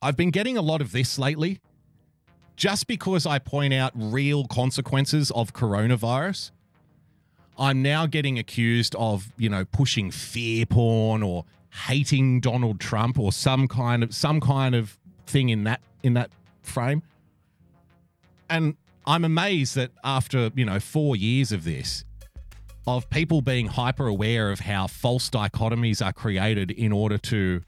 [0.00, 1.60] I've been getting a lot of this lately
[2.56, 6.50] just because I point out real consequences of coronavirus.
[7.58, 11.44] I'm now getting accused of, you know, pushing fear porn or
[11.86, 16.30] hating Donald Trump or some kind of some kind of thing in that in that
[16.62, 17.02] frame.
[18.50, 18.76] And
[19.06, 22.04] I'm amazed that after, you know, 4 years of this
[22.86, 27.62] of people being hyper aware of how false dichotomies are created in order to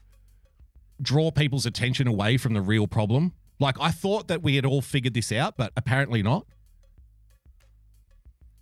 [1.01, 3.33] draw people's attention away from the real problem.
[3.59, 6.45] Like I thought that we had all figured this out, but apparently not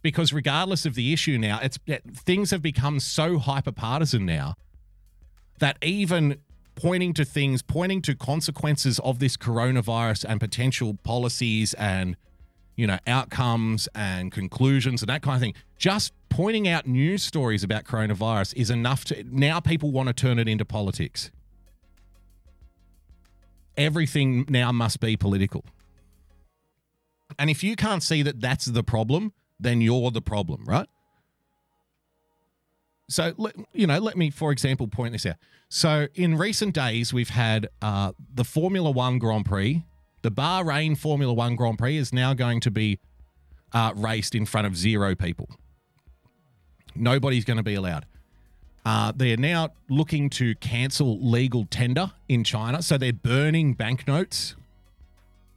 [0.02, 1.80] because regardless of the issue now, it's
[2.14, 4.56] things have become so hyper partisan now
[5.60, 6.38] that even
[6.76, 12.16] pointing to things, pointing to consequences of this coronavirus and potential policies and
[12.76, 17.64] you know outcomes and conclusions and that kind of thing, just pointing out news stories
[17.64, 21.32] about coronavirus is enough to now people want to turn it into politics.
[23.78, 25.66] Everything now must be political.
[27.38, 30.88] And if you can't see that that's the problem, then you're the problem, right?
[33.08, 33.34] So,
[33.74, 35.36] you know, let me, for example, point this out.
[35.70, 39.84] So, in recent days, we've had uh, the Formula One Grand Prix.
[40.22, 43.00] The Bahrain Formula One Grand Prix is now going to be
[43.74, 45.50] uh, raced in front of zero people.
[46.96, 48.06] Nobody's going to be allowed.
[48.86, 52.82] Uh, they're now looking to cancel legal tender in China.
[52.82, 54.56] So, they're burning banknotes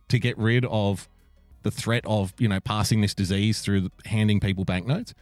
[0.09, 1.09] to get rid of
[1.63, 5.15] the threat of you know passing this disease through handing people banknotes.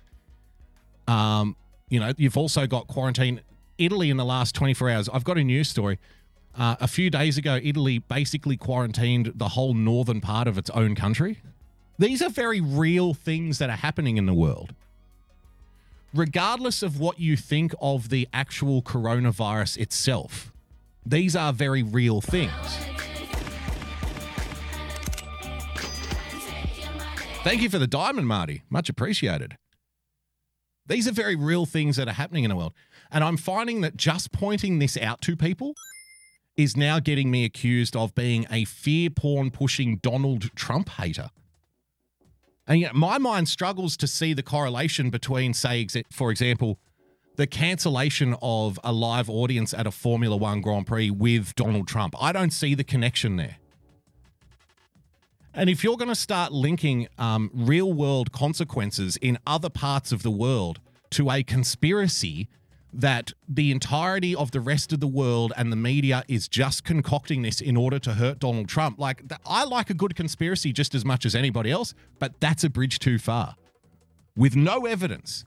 [1.09, 1.57] Um,
[1.89, 3.41] you know, you've also got quarantine.
[3.79, 5.09] Italy in the last 24 hours.
[5.09, 5.99] I've got a news story.
[6.59, 10.95] Uh, a few days ago, Italy basically quarantined the whole northern part of its own
[10.95, 11.41] country.
[11.99, 14.75] These are very real things that are happening in the world.
[16.15, 20.53] Regardless of what you think of the actual coronavirus itself,
[21.05, 22.51] these are very real things.
[27.45, 28.63] Thank you for the diamond, Marty.
[28.71, 29.57] Much appreciated.
[30.89, 32.75] These are very real things that are happening in the world.
[33.11, 35.75] And I'm finding that just pointing this out to people
[36.57, 41.31] is now getting me accused of being a fear porn pushing Donald Trump hater.
[42.67, 46.79] And yet my mind struggles to see the correlation between, say, for example,
[47.37, 52.15] the cancellation of a live audience at a Formula One Grand Prix with Donald Trump.
[52.21, 53.59] I don't see the connection there.
[55.57, 60.23] And if you're going to start linking um, real world consequences in other parts of
[60.23, 60.81] the world
[61.11, 62.49] to a conspiracy
[62.93, 67.41] that the entirety of the rest of the world and the media is just concocting
[67.41, 71.07] this in order to hurt Donald Trump, like I like a good conspiracy just as
[71.07, 73.57] much as anybody else, but that's a bridge too far.
[74.37, 75.47] With no evidence.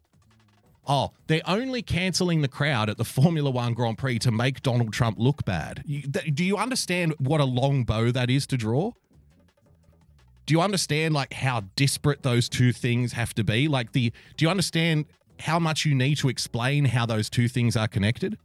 [0.88, 4.92] Oh, they're only cancelling the crowd at the Formula One Grand Prix to make Donald
[4.92, 5.84] Trump look bad.
[5.86, 8.94] You, th- do you understand what a long bow that is to draw?
[10.50, 13.68] Do you understand like how disparate those two things have to be?
[13.68, 15.06] Like the do you understand
[15.38, 18.36] how much you need to explain how those two things are connected?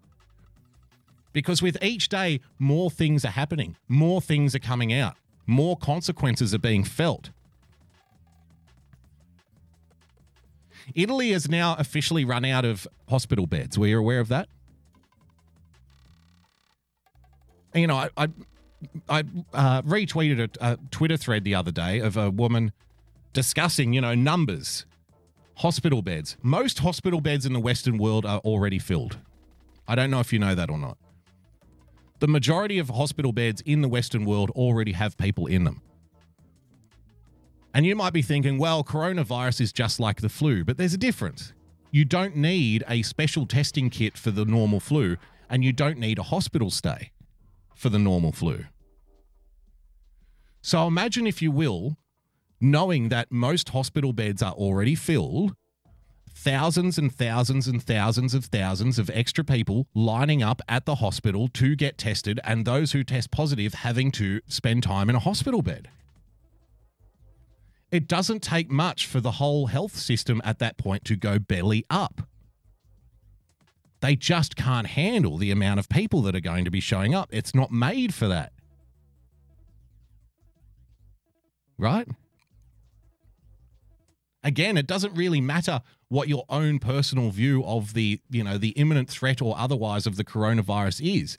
[1.33, 5.15] Because with each day, more things are happening, more things are coming out,
[5.47, 7.31] more consequences are being felt.
[10.95, 13.79] Italy has now officially run out of hospital beds.
[13.79, 14.51] Were you aware of that?
[17.75, 18.29] You know, I, I
[19.09, 22.73] I uh, retweeted a, a Twitter thread the other day of a woman
[23.33, 24.87] discussing, you know, numbers,
[25.57, 26.37] hospital beds.
[26.43, 29.19] Most hospital beds in the Western world are already filled.
[29.87, 30.97] I don't know if you know that or not.
[32.21, 35.83] The majority of hospital beds in the Western world already have people in them.
[37.75, 40.99] And you might be thinking, well, coronavirus is just like the flu, but there's a
[40.99, 41.53] difference.
[41.91, 45.17] You don't need a special testing kit for the normal flu,
[45.51, 47.11] and you don't need a hospital stay
[47.75, 48.65] for the normal flu.
[50.65, 51.99] So imagine, if you will,
[52.59, 55.55] knowing that most hospital beds are already filled,
[56.35, 61.49] thousands and thousands and thousands of thousands of extra people lining up at the hospital
[61.49, 65.61] to get tested, and those who test positive having to spend time in a hospital
[65.61, 65.91] bed.
[67.91, 71.85] It doesn't take much for the whole health system at that point to go belly
[71.91, 72.23] up.
[74.01, 77.29] They just can't handle the amount of people that are going to be showing up.
[77.33, 78.54] It's not made for that.
[81.79, 82.09] Right?
[84.43, 88.71] Again, it doesn't really matter what your own personal view of the, you know, the
[88.71, 91.39] imminent threat or otherwise of the coronavirus is.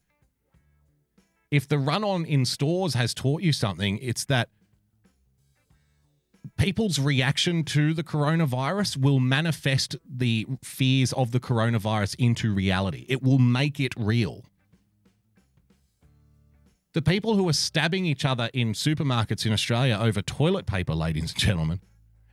[1.51, 4.49] If the run on in stores has taught you something, it's that
[6.57, 13.05] people's reaction to the coronavirus will manifest the fears of the coronavirus into reality.
[13.07, 14.45] It will make it real.
[16.95, 21.31] The people who are stabbing each other in supermarkets in Australia over toilet paper, ladies
[21.31, 21.81] and gentlemen,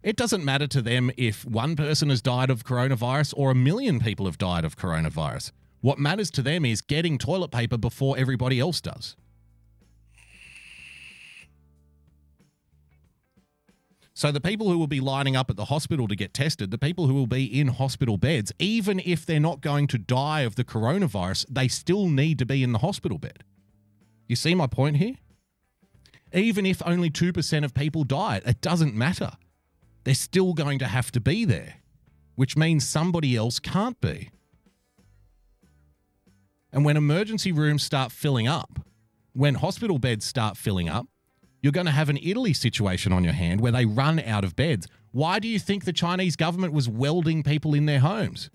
[0.05, 3.99] it doesn't matter to them if one person has died of coronavirus or a million
[3.99, 5.51] people have died of coronavirus.
[5.81, 9.17] What matters to them is getting toilet paper before everybody else does.
[14.15, 16.79] So the people who will be lining up at the hospital to get tested, the
[16.79, 20.55] people who will be in hospital beds, even if they're not going to die of
[20.55, 23.43] the coronavirus, they still need to be in the hospital bed.
[24.33, 25.17] You see my point here?
[26.33, 29.33] Even if only 2% of people die, it doesn't matter.
[30.05, 31.75] They're still going to have to be there,
[32.35, 34.31] which means somebody else can't be.
[36.73, 38.79] And when emergency rooms start filling up,
[39.35, 41.09] when hospital beds start filling up,
[41.61, 44.57] you're going to have an Italy situation on your hand where they run out of
[44.57, 44.89] beds.
[45.11, 48.49] Why do you think the Chinese government was welding people in their homes?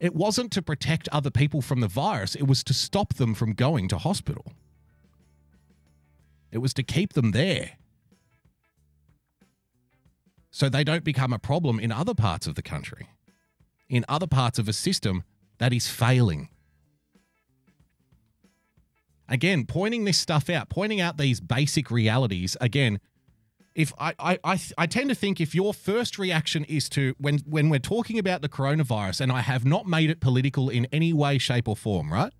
[0.00, 3.52] It wasn't to protect other people from the virus, it was to stop them from
[3.52, 4.46] going to hospital.
[6.50, 7.72] It was to keep them there
[10.50, 13.08] so they don't become a problem in other parts of the country,
[13.88, 15.22] in other parts of a system
[15.58, 16.48] that is failing.
[19.28, 22.98] Again, pointing this stuff out, pointing out these basic realities, again,
[23.74, 27.38] if I, I, I, I tend to think if your first reaction is to when
[27.46, 31.12] when we're talking about the coronavirus, and I have not made it political in any
[31.12, 32.32] way, shape, or form, right?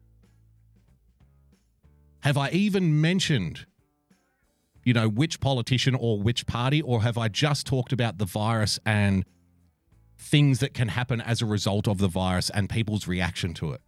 [2.21, 3.67] Have I even mentioned
[4.89, 8.81] you know, which politician or which party, or have I just talked about the virus
[8.87, 9.27] and
[10.17, 13.83] things that can happen as a result of the virus and people's reaction to it?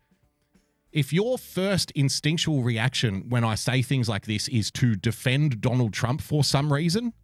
[0.92, 5.94] If your first instinctual reaction when I say things like this is to defend Donald
[5.94, 7.14] Trump for some reason,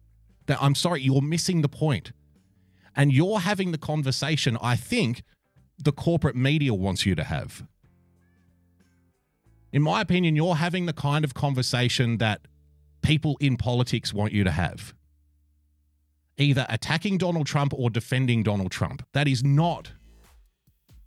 [0.47, 2.13] that I'm sorry, you're missing the point.
[2.95, 5.21] And you're having the conversation I think
[5.77, 7.63] the corporate media wants you to have.
[9.71, 12.41] In my opinion, you're having the kind of conversation that
[13.07, 14.93] people in politics want you to have.
[16.37, 19.01] Either attacking Donald Trump or defending Donald Trump.
[19.13, 19.93] That is not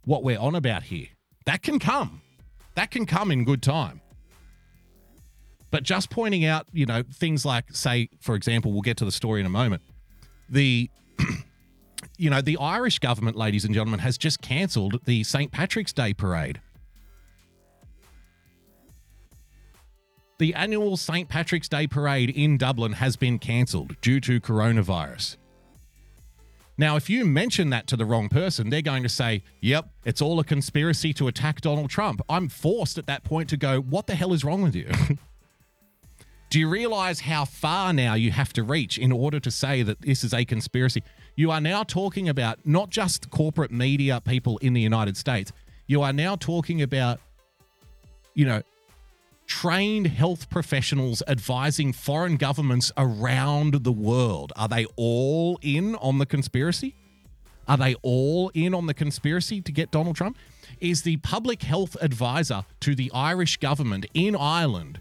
[0.05, 1.09] what we're on about here.
[1.45, 2.23] That can come.
[2.75, 4.01] That can come in good time.
[5.71, 9.13] But just pointing out, you know, things like, say, for example, we'll get to the
[9.13, 9.83] story in a moment.
[10.49, 10.89] The,
[12.17, 15.53] you know, the Irish government, ladies and gentlemen, has just cancelled the St.
[15.53, 16.63] Patrick's Day parade.
[20.41, 21.29] The annual St.
[21.29, 25.37] Patrick's Day parade in Dublin has been cancelled due to coronavirus.
[26.79, 30.23] Now, if you mention that to the wrong person, they're going to say, yep, it's
[30.23, 32.23] all a conspiracy to attack Donald Trump.
[32.27, 34.89] I'm forced at that point to go, what the hell is wrong with you?
[36.49, 40.01] Do you realize how far now you have to reach in order to say that
[40.01, 41.03] this is a conspiracy?
[41.37, 45.53] You are now talking about not just corporate media people in the United States,
[45.87, 47.21] you are now talking about,
[48.33, 48.63] you know,
[49.51, 54.53] trained health professionals advising foreign governments around the world.
[54.55, 56.95] Are they all in on the conspiracy?
[57.67, 60.39] Are they all in on the conspiracy to get Donald Trump?
[60.81, 65.01] Is the public health advisor to the Irish government in Ireland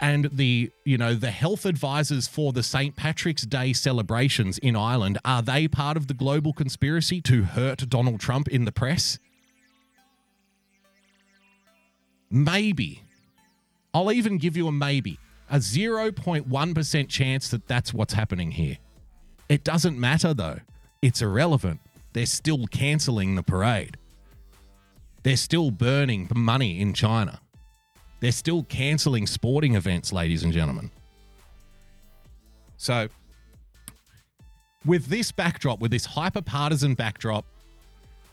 [0.00, 5.18] and the you know the health advisors for the St Patrick's Day celebrations in Ireland
[5.26, 9.18] are they part of the global conspiracy to hurt Donald Trump in the press?
[12.30, 13.02] Maybe
[13.92, 15.18] I'll even give you a maybe,
[15.50, 18.78] a 0.1% chance that that's what's happening here.
[19.48, 20.60] It doesn't matter though.
[21.02, 21.80] It's irrelevant.
[22.12, 23.96] They're still cancelling the parade.
[25.22, 27.40] They're still burning money in China.
[28.20, 30.90] They're still cancelling sporting events, ladies and gentlemen.
[32.76, 33.08] So,
[34.86, 37.44] with this backdrop, with this hyper partisan backdrop,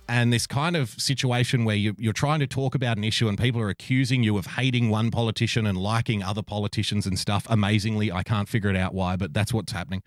[0.10, 3.38] and this kind of situation where you, you're trying to talk about an issue and
[3.38, 7.46] people are accusing you of hating one politician and liking other politicians and stuff.
[7.50, 10.04] Amazingly, I can't figure it out why, but that's what's happening.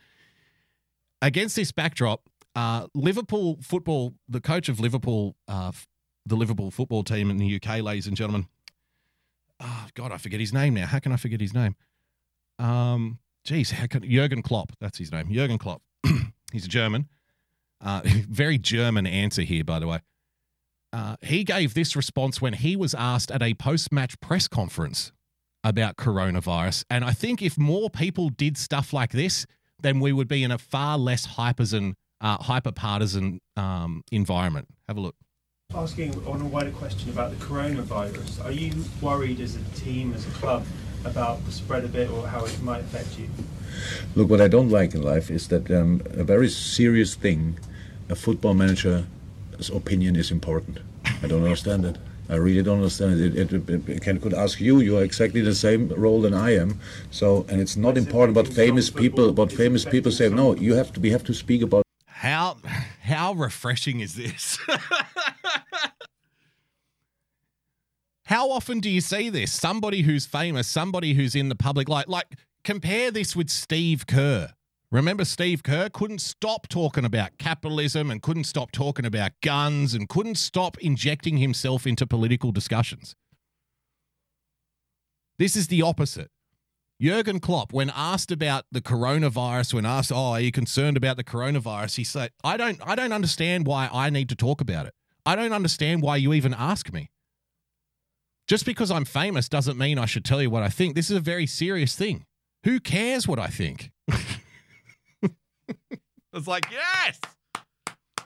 [1.21, 2.23] Against this backdrop,
[2.55, 5.73] uh, Liverpool football, the coach of Liverpool, uh,
[6.25, 8.47] the Liverpool football team in the UK, ladies and gentlemen.
[9.61, 10.87] Oh God, I forget his name now.
[10.87, 11.77] How can I forget his name?
[12.59, 14.73] Um, geez, how can Jurgen Klopp?
[14.81, 15.31] That's his name.
[15.31, 15.83] Jurgen Klopp.
[16.53, 17.09] He's a German.
[17.81, 20.01] Uh, very German answer here, by the way.
[20.93, 25.13] Uh, he gave this response when he was asked at a post match press conference
[25.63, 26.85] about coronavirus.
[26.91, 29.47] And I think if more people did stuff like this,
[29.83, 34.69] then we would be in a far less hyperzen, uh, hyper partisan um, environment.
[34.89, 35.15] Have a look.
[35.75, 40.27] Asking on a wider question about the coronavirus, are you worried as a team, as
[40.27, 40.67] a club,
[41.05, 43.29] about the spread of it or how it might affect you?
[44.17, 47.59] Look, what I don't like in life is that um, a very serious thing,
[48.11, 49.05] a football manager's
[49.73, 50.79] opinion is important.
[51.23, 51.97] I don't understand it.
[52.29, 53.37] I really don't understand it.
[53.37, 54.81] It, it, it can, could ask you.
[54.81, 56.79] You are exactly the same role than I am.
[57.11, 60.29] So, and it's not important what famous people, what famous people say.
[60.29, 61.01] No, you have to.
[61.01, 61.83] We have to speak about.
[62.07, 62.59] How
[63.03, 64.59] how refreshing is this?
[68.25, 69.53] how often do you see this?
[69.53, 72.09] Somebody who's famous, somebody who's in the public light.
[72.09, 72.27] Like
[72.63, 74.53] compare this with Steve Kerr.
[74.93, 80.09] Remember, Steve Kerr couldn't stop talking about capitalism and couldn't stop talking about guns and
[80.09, 83.15] couldn't stop injecting himself into political discussions.
[85.39, 86.31] This is the opposite.
[87.01, 91.25] Jurgen Klopp, when asked about the coronavirus, when asked, "Oh, are you concerned about the
[91.25, 94.95] coronavirus?" he said, "I don't, I don't understand why I need to talk about it.
[95.25, 97.11] I don't understand why you even ask me.
[98.47, 100.95] Just because I'm famous doesn't mean I should tell you what I think.
[100.95, 102.27] This is a very serious thing.
[102.65, 103.93] Who cares what I think?"
[106.33, 107.21] it's like, yes,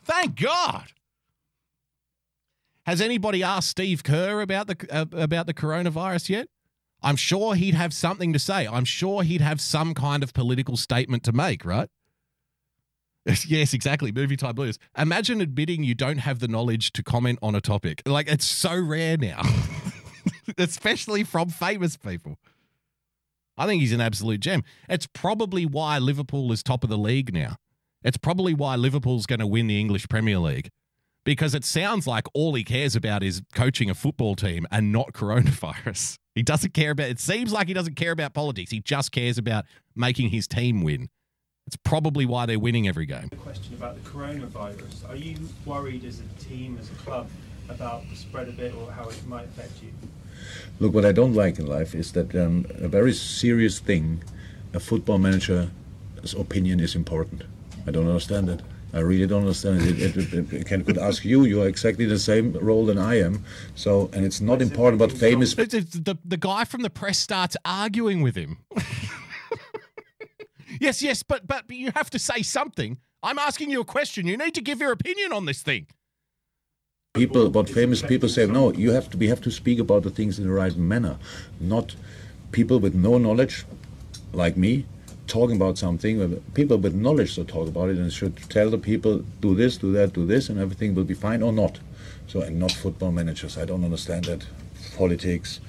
[0.05, 0.87] thank God.
[2.87, 6.49] Has anybody asked Steve Kerr about the uh, about the coronavirus yet?
[7.03, 8.67] I'm sure he'd have something to say.
[8.67, 11.89] I'm sure he'd have some kind of political statement to make, right?
[13.47, 14.13] yes, exactly.
[14.13, 14.79] Movie type blues.
[14.97, 18.03] Imagine admitting you don't have the knowledge to comment on a topic.
[18.07, 19.43] Like it's so rare now,
[20.59, 22.39] especially from famous people.
[23.57, 24.65] I think he's an absolute gem.
[24.89, 27.57] It's probably why Liverpool is top of the league now.
[28.03, 30.71] It's probably why Liverpool's going to win the English Premier League
[31.25, 35.13] because it sounds like all he cares about is coaching a football team and not
[35.13, 36.17] coronavirus.
[36.35, 38.71] He doesn't care about it seems like he doesn't care about politics.
[38.71, 41.09] He just cares about making his team win.
[41.67, 43.29] It's probably why they're winning every game.
[43.33, 45.09] A question about the coronavirus.
[45.09, 47.29] Are you worried as a team, as a club,
[47.71, 49.91] about the spread of it or how it might affect you?
[50.81, 54.23] Look, what I don't like in life is that um, a very serious thing,
[54.73, 55.69] a football manager's
[56.37, 57.43] opinion is important.
[57.87, 58.63] I don't understand it.
[58.93, 60.01] I really don't understand it.
[60.01, 61.45] It, it, it can, could ask you.
[61.45, 63.45] You are exactly the same role than I am.
[63.75, 65.53] So, and it's not important what famous.
[65.59, 68.59] It's- it's the, the guy from the press starts arguing with him.
[70.81, 72.99] yes, yes, but, but you have to say something.
[73.23, 74.27] I'm asking you a question.
[74.27, 75.87] You need to give your opinion on this thing.
[77.15, 80.11] People what famous people say no you have to we have to speak about the
[80.11, 81.17] things in the right manner.
[81.61, 81.95] Not
[82.51, 83.65] people with no knowledge
[84.33, 84.85] like me
[85.29, 89.19] talking about something people with knowledge should talk about it and should tell the people
[89.41, 91.79] do this do that do this and everything will be fine or not.
[92.27, 93.57] So and not football managers.
[93.59, 94.45] I don't understand that.
[94.97, 95.61] Politics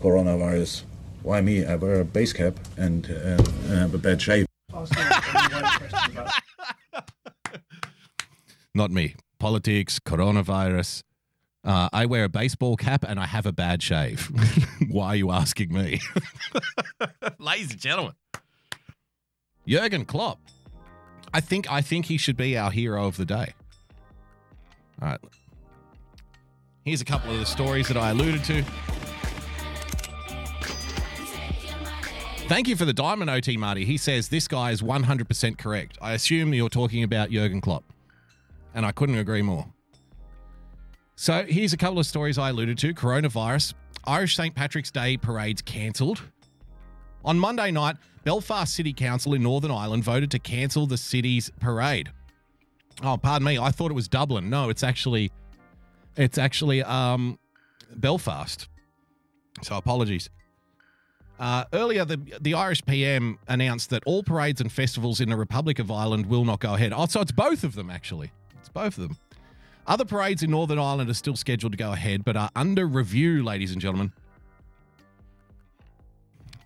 [0.00, 0.82] coronavirus.
[1.22, 1.64] Why me?
[1.64, 5.78] I wear a base cap and uh, have a bad shave Asking on a wider
[5.78, 7.12] question about
[8.74, 9.14] Not me.
[9.38, 11.02] Politics, coronavirus.
[11.64, 14.30] Uh, I wear a baseball cap and I have a bad shave.
[14.88, 16.00] Why are you asking me?
[17.38, 18.14] Ladies and gentlemen,
[19.66, 20.40] Jurgen Klopp.
[21.32, 23.54] I think I think he should be our hero of the day.
[25.00, 25.20] All right.
[26.84, 28.64] Here's a couple of the stories that I alluded to.
[32.48, 33.84] Thank you for the diamond OT, Marty.
[33.84, 35.98] He says this guy is 100% correct.
[36.00, 37.84] I assume you're talking about Jurgen Klopp
[38.78, 39.66] and I couldn't agree more.
[41.16, 43.74] So here's a couple of stories I alluded to coronavirus,
[44.04, 44.54] Irish St.
[44.54, 46.22] Patrick's Day parades cancelled.
[47.24, 52.12] On Monday night, Belfast City Council in Northern Ireland voted to cancel the city's parade.
[53.02, 54.48] Oh, pardon me, I thought it was Dublin.
[54.48, 55.32] No, it's actually
[56.16, 57.36] it's actually um,
[57.96, 58.68] Belfast.
[59.62, 60.30] So apologies.
[61.40, 65.80] Uh, earlier, the the Irish PM announced that all parades and festivals in the Republic
[65.80, 66.92] of Ireland will not go ahead.
[66.94, 68.30] Oh, so it's both of them actually.
[68.68, 69.16] It's both of them.
[69.86, 73.42] Other parades in Northern Ireland are still scheduled to go ahead, but are under review,
[73.42, 74.12] ladies and gentlemen.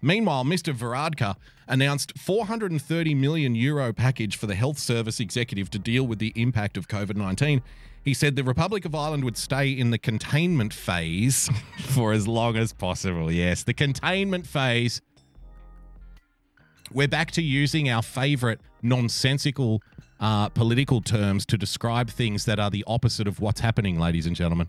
[0.00, 0.74] Meanwhile, Mr.
[0.74, 1.36] Varadkar
[1.68, 6.76] announced 430 million euro package for the health service executive to deal with the impact
[6.76, 7.62] of COVID-19.
[8.04, 11.48] He said the Republic of Ireland would stay in the containment phase
[11.78, 13.30] for as long as possible.
[13.30, 15.00] Yes, the containment phase.
[16.92, 19.80] We're back to using our favorite nonsensical
[20.22, 24.36] uh, political terms to describe things that are the opposite of what's happening, ladies and
[24.36, 24.68] gentlemen.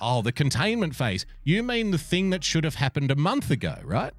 [0.00, 1.26] Oh, the containment phase.
[1.44, 4.12] You mean the thing that should have happened a month ago, right?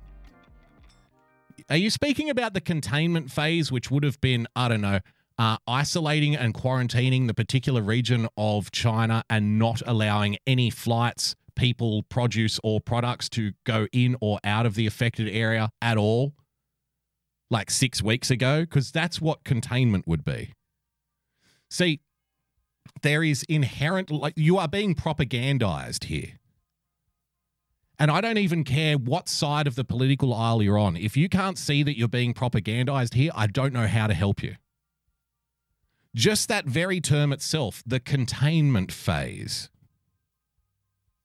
[1.70, 5.00] Are you speaking about the containment phase, which would have been, I don't know,
[5.40, 12.04] uh, isolating and quarantining the particular region of China and not allowing any flights, people,
[12.04, 16.34] produce, or products to go in or out of the affected area at all?
[17.54, 18.62] Like six weeks ago?
[18.62, 20.54] Because that's what containment would be.
[21.70, 22.02] See,
[23.04, 26.40] there is inherent like you are being propagandized here.
[28.00, 30.98] And I don't even care what side of the political aisle you're on.
[30.98, 34.42] If you can't see that you're being propagandized here, I don't know how to help
[34.42, 34.56] you.
[36.16, 39.70] Just that very term itself, the containment phase.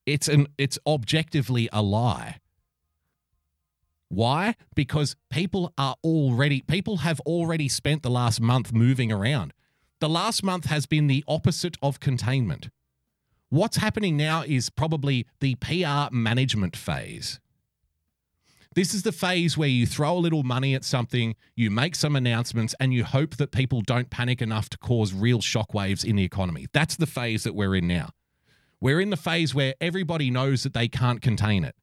[0.05, 2.37] It's an it's objectively a lie.
[4.19, 4.57] Why?
[4.75, 9.53] Because people are already people have already spent the last month moving around.
[10.01, 12.69] The last month has been the opposite of containment.
[13.49, 17.39] What's happening now is probably the PR management phase.
[18.75, 22.17] This is the phase where you throw a little money at something, you make some
[22.17, 26.25] announcements, and you hope that people don't panic enough to cause real shockwaves in the
[26.25, 26.67] economy.
[26.73, 28.11] That's the phase that we're in now.
[28.81, 31.77] We're in the phase where everybody knows that they can't contain it.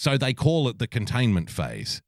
[0.00, 2.00] So they call it the containment phase.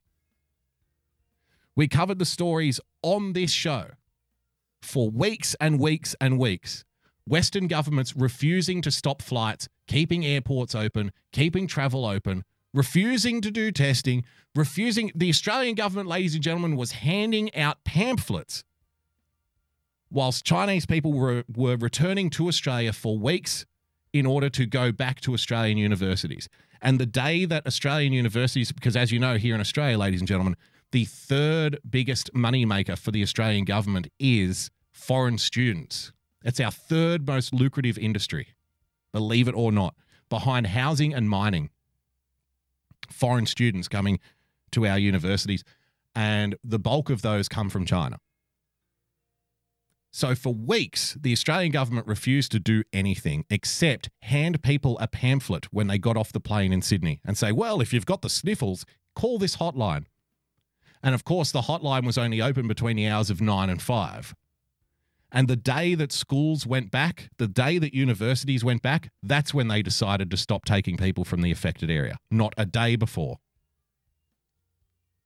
[1.77, 3.89] We covered the stories on this show
[4.81, 6.87] for weeks and weeks and weeks.
[7.27, 13.71] Western governments refusing to stop flights, keeping airports open, keeping travel open, refusing to do
[13.71, 14.25] testing,
[14.55, 15.13] refusing.
[15.15, 18.65] The Australian government, ladies and gentlemen, was handing out pamphlets
[20.11, 23.67] whilst Chinese people were, were returning to Australia for weeks
[24.13, 26.49] in order to go back to Australian universities.
[26.81, 30.29] And the day that Australian universities, because as you know, here in Australia, ladies and
[30.29, 30.57] gentlemen,
[30.91, 36.13] the third biggest moneymaker for the Australian government is foreign students.
[36.45, 38.49] It's our third most lucrative industry,
[39.13, 39.95] believe it or not,
[40.29, 41.71] behind housing and mining.
[43.11, 44.21] Foreign students coming
[44.73, 45.65] to our universities,
[46.15, 48.19] and the bulk of those come from China.
[50.15, 55.73] So, for weeks, the Australian government refused to do anything except hand people a pamphlet
[55.73, 58.29] when they got off the plane in Sydney and say, well, if you've got the
[58.29, 58.85] sniffles,
[59.17, 60.05] call this hotline.
[61.03, 64.35] And of course, the hotline was only open between the hours of nine and five.
[65.33, 69.69] And the day that schools went back, the day that universities went back, that's when
[69.69, 72.19] they decided to stop taking people from the affected area.
[72.31, 73.39] Not a day before.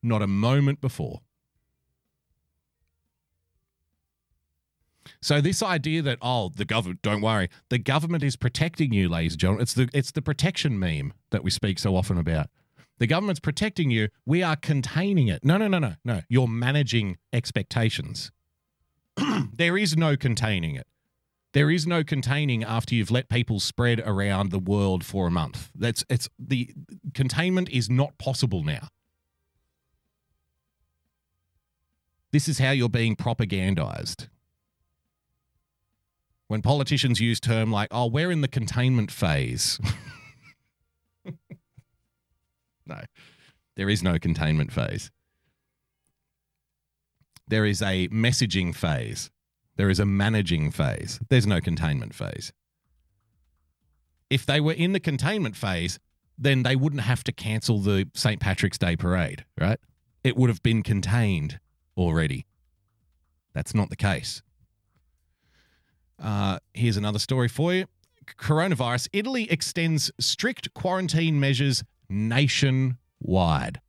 [0.00, 1.22] Not a moment before.
[5.20, 9.32] So this idea that oh the government don't worry the government is protecting you ladies
[9.32, 9.62] and gentlemen.
[9.62, 12.48] It's the it's the protection meme that we speak so often about.
[12.98, 14.08] The government's protecting you.
[14.24, 15.44] We are containing it.
[15.44, 16.22] No no no no no.
[16.28, 18.30] You're managing expectations.
[19.52, 20.86] There is no containing it.
[21.52, 25.70] There is no containing after you've let people spread around the world for a month.
[25.74, 26.74] That's it's the
[27.14, 28.88] containment is not possible now.
[32.30, 34.28] This is how you're being propagandized
[36.48, 39.78] when politicians use term like, "Oh, we're in the containment phase."
[42.86, 43.00] no,
[43.76, 45.10] there is no containment phase.
[47.48, 49.30] There is a messaging phase.
[49.76, 51.20] There is a managing phase.
[51.28, 52.52] There's no containment phase.
[54.30, 56.00] If they were in the containment phase,
[56.38, 58.40] then they wouldn't have to cancel the St.
[58.40, 59.78] Patrick's Day parade, right?
[60.24, 61.60] It would have been contained
[61.96, 62.46] already.
[63.54, 64.42] That's not the case.
[66.22, 67.86] Uh, here's another story for you
[68.38, 69.08] coronavirus.
[69.12, 73.80] Italy extends strict quarantine measures nationwide.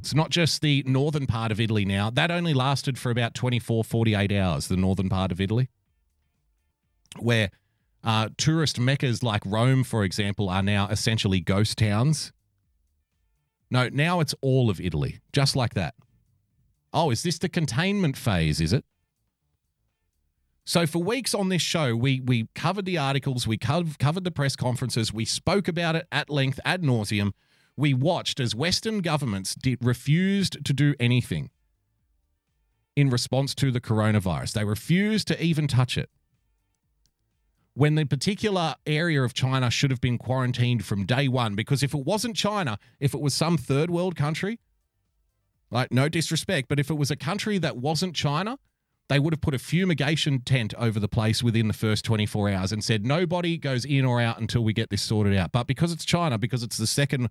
[0.00, 2.10] It's not just the northern part of Italy now.
[2.10, 5.68] That only lasted for about 24, 48 hours, the northern part of Italy,
[7.18, 7.50] where
[8.04, 12.32] uh, tourist meccas like Rome, for example, are now essentially ghost towns.
[13.68, 15.94] No, now it's all of Italy, just like that.
[16.92, 18.84] Oh, is this the containment phase, is it?
[20.68, 24.56] So for weeks on this show, we we covered the articles, we covered, the press
[24.56, 27.32] conferences, we spoke about it at length, ad nauseum.
[27.76, 31.50] We watched as Western governments did refused to do anything.
[32.96, 34.52] in response to the coronavirus.
[34.54, 36.10] They refused to even touch it.
[37.74, 41.92] When the particular area of China should have been quarantined from day one, because if
[41.92, 44.58] it wasn't China, if it was some third world country,
[45.70, 48.58] like no disrespect, but if it was a country that wasn't China,
[49.08, 52.72] they would have put a fumigation tent over the place within the first 24 hours
[52.72, 55.52] and said nobody goes in or out until we get this sorted out.
[55.52, 57.28] But because it's China, because it's the second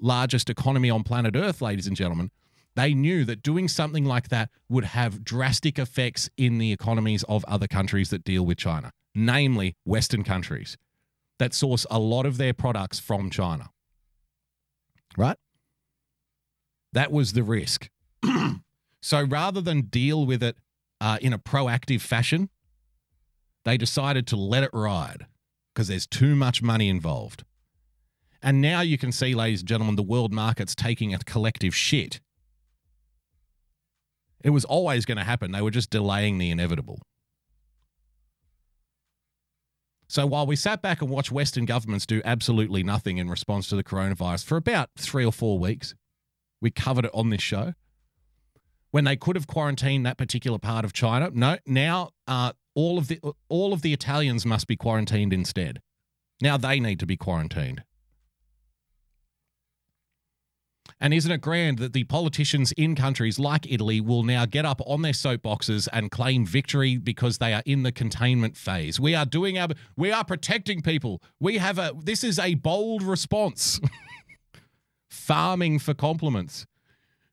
[0.00, 2.30] largest economy on planet Earth, ladies and gentlemen,
[2.74, 7.44] they knew that doing something like that would have drastic effects in the economies of
[7.46, 10.76] other countries that deal with China, namely Western countries
[11.38, 13.70] that source a lot of their products from China.
[15.16, 15.36] Right?
[16.92, 17.88] That was the risk.
[19.02, 20.56] so rather than deal with it
[21.04, 22.48] uh, in a proactive fashion,
[23.66, 25.26] they decided to let it ride
[25.74, 27.44] because there's too much money involved.
[28.42, 32.20] And now you can see, ladies and gentlemen, the world market's taking a collective shit.
[34.42, 35.52] It was always going to happen.
[35.52, 36.98] They were just delaying the inevitable.
[40.08, 43.76] So while we sat back and watched Western governments do absolutely nothing in response to
[43.76, 45.94] the coronavirus for about three or four weeks,
[46.62, 47.74] we covered it on this show.
[48.94, 51.58] When they could have quarantined that particular part of China, no.
[51.66, 53.18] Now uh, all of the
[53.48, 55.80] all of the Italians must be quarantined instead.
[56.40, 57.82] Now they need to be quarantined.
[61.00, 64.80] And isn't it grand that the politicians in countries like Italy will now get up
[64.86, 69.00] on their soapboxes and claim victory because they are in the containment phase?
[69.00, 71.20] We are doing our we are protecting people.
[71.40, 73.80] We have a this is a bold response.
[75.10, 76.64] Farming for compliments.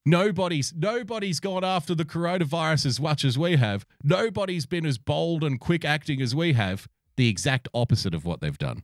[0.06, 3.86] Nobody's nobody's gone after the coronavirus as much as we have.
[4.04, 6.88] Nobody's been as bold and quick acting as we have.
[7.18, 8.84] The exact opposite of what they've done.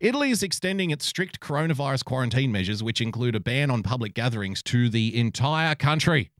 [0.00, 4.62] Italy is extending its strict coronavirus quarantine measures, which include a ban on public gatherings,
[4.64, 6.30] to the entire country.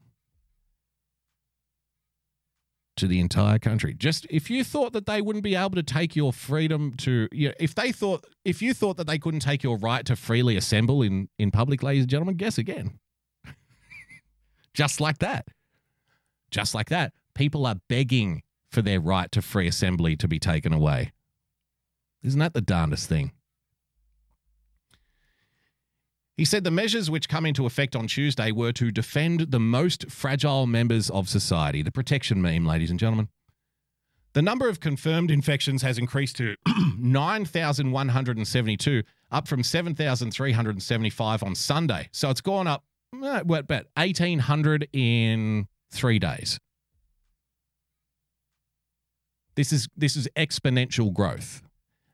[2.97, 3.95] To the entire country.
[3.95, 7.49] Just if you thought that they wouldn't be able to take your freedom to, you
[7.49, 10.59] know, if they thought, if you thought that they couldn't take your right to freely
[10.59, 12.99] assemble in in public, ladies and gentlemen, guess again.
[14.75, 15.49] Just like that.
[16.51, 17.15] Just like that.
[17.35, 21.13] People are begging for their right to free assembly to be taken away.
[22.23, 23.33] Isn't that the darndest thing?
[26.37, 30.11] He said the measures which come into effect on Tuesday were to defend the most
[30.11, 31.83] fragile members of society.
[31.83, 33.29] The protection meme, ladies and gentlemen.
[34.33, 36.57] The number of confirmed infections has increased to
[36.99, 42.09] 9,172, up from 7,375 on Sunday.
[42.13, 42.83] So it's gone up
[43.23, 46.59] eh, what, about 1,800 in three days.
[49.55, 51.61] This is this is exponential growth.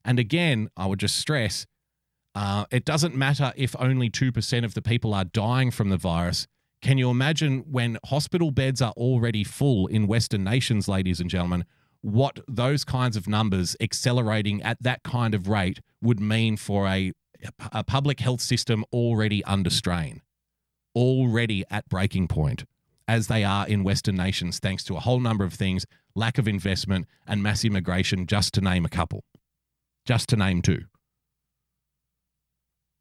[0.05, 1.69] And again, I would just stress
[2.39, 6.47] uh, it doesn't matter if only 2% of the people are dying from the virus.
[6.81, 11.65] Can you imagine when hospital beds are already full in Western nations, ladies and gentlemen,
[12.01, 17.13] what those kinds of numbers accelerating at that kind of rate would mean for a,
[17.73, 20.23] a public health system already under strain,
[20.95, 22.67] already at breaking point,
[23.09, 26.47] as they are in Western nations, thanks to a whole number of things lack of
[26.47, 29.25] investment and mass immigration, just to name a couple,
[30.07, 30.85] just to name two.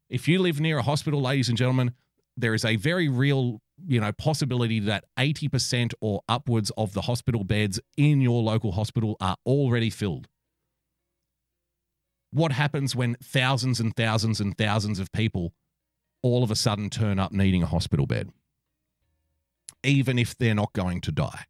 [0.08, 1.92] If you live near a hospital, ladies and gentlemen,
[2.36, 7.44] there is a very real, you know, possibility that 80% or upwards of the hospital
[7.44, 10.28] beds in your local hospital are already filled.
[12.30, 15.52] What happens when thousands and thousands and thousands of people
[16.22, 18.30] all of a sudden turn up needing a hospital bed?
[19.84, 21.44] Even if they're not going to die.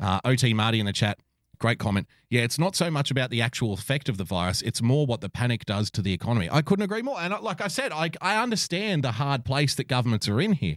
[0.00, 1.18] Uh, OT Marty in the chat
[1.60, 2.08] Great comment.
[2.30, 5.20] Yeah, it's not so much about the actual effect of the virus, it's more what
[5.20, 6.48] the panic does to the economy.
[6.50, 7.20] I couldn't agree more.
[7.20, 10.76] And like I said, I, I understand the hard place that governments are in here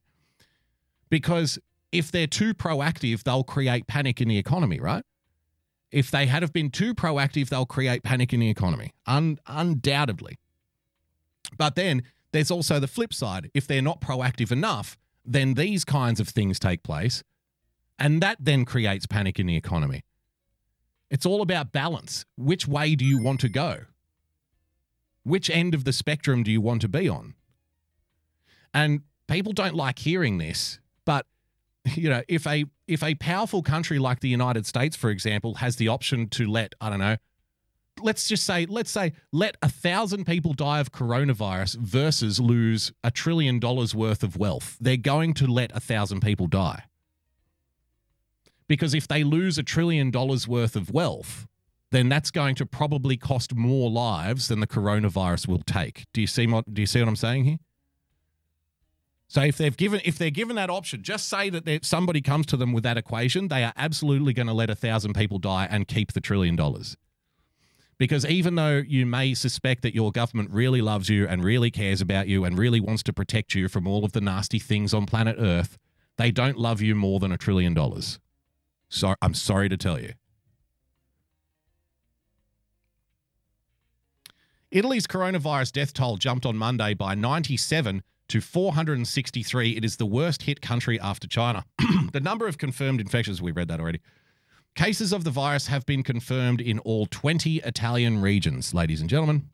[1.10, 1.58] because
[1.94, 5.04] if they're too proactive, they'll create panic in the economy, right?
[5.92, 10.38] If they had have been too proactive, they'll create panic in the economy, un- undoubtedly.
[11.56, 13.52] But then there's also the flip side.
[13.54, 17.24] If they're not proactive enough, then these kinds of things take place,
[18.00, 20.04] and that then creates panic in the economy.
[21.14, 22.26] It's all about balance.
[22.38, 23.82] Which way do you want to go?
[25.24, 27.36] Which end of the spectrum do you want to be on?
[28.74, 31.28] And people don't like hearing this, but
[31.94, 35.76] you know, if a if a powerful country like the United States, for example, has
[35.76, 37.18] the option to let, I don't know,
[38.02, 43.12] let's just say, let's say, let a thousand people die of coronavirus versus lose a
[43.12, 46.86] trillion dollars worth of wealth, they're going to let a thousand people die.
[48.68, 51.48] Because if they lose a trillion dollars worth of wealth,
[51.92, 56.06] then that's going to probably cost more lives than the coronavirus will take.
[56.14, 57.58] Do you see what do you see what I'm saying here?
[59.28, 62.58] So if they've given if they're given that option, just say that somebody comes to
[62.58, 65.88] them with that equation, they are absolutely going to let a thousand people die and
[65.88, 66.98] keep the trillion dollars.
[67.98, 72.02] Because even though you may suspect that your government really loves you and really cares
[72.02, 75.06] about you and really wants to protect you from all of the nasty things on
[75.06, 75.78] planet Earth,
[76.18, 78.20] they don't love you more than a trillion dollars.
[78.94, 80.14] So I'm sorry to tell you.
[84.70, 89.78] Italy's coronavirus death toll jumped on Monday by 97 to 463.
[89.78, 91.66] It is the worst hit country after China.
[92.14, 94.00] the number of confirmed infections, we read that already.
[94.76, 99.50] Cases of the virus have been confirmed in all 20 Italian regions, ladies and gentlemen.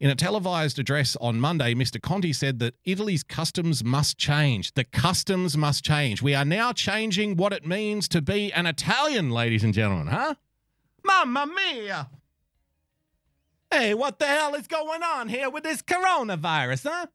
[0.00, 2.00] In a televised address on Monday, Mr.
[2.00, 4.74] Conte said that Italy's customs must change.
[4.74, 6.22] The customs must change.
[6.22, 10.36] We are now changing what it means to be an Italian, ladies and gentlemen, huh?
[11.04, 12.10] Mamma mia!
[13.72, 17.06] Hey, what the hell is going on here with this coronavirus, huh?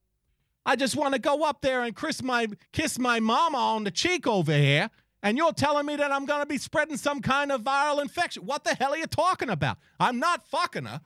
[0.65, 3.91] I just want to go up there and kiss my kiss my mama on the
[3.91, 4.89] cheek over here,
[5.21, 8.45] and you're telling me that I'm going to be spreading some kind of viral infection.
[8.45, 9.77] What the hell are you talking about?
[10.01, 10.99] I'm not fucking her.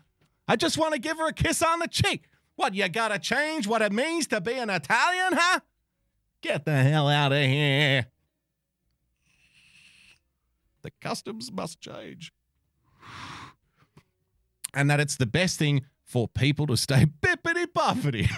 [0.47, 2.29] I just want to give her a kiss on the cheek.
[2.55, 5.59] What, you got to change what it means to be an Italian, huh?
[6.41, 8.07] Get the hell out of here.
[10.81, 12.31] The customs must change.
[14.73, 18.29] And that it's the best thing for people to stay bippity boppity.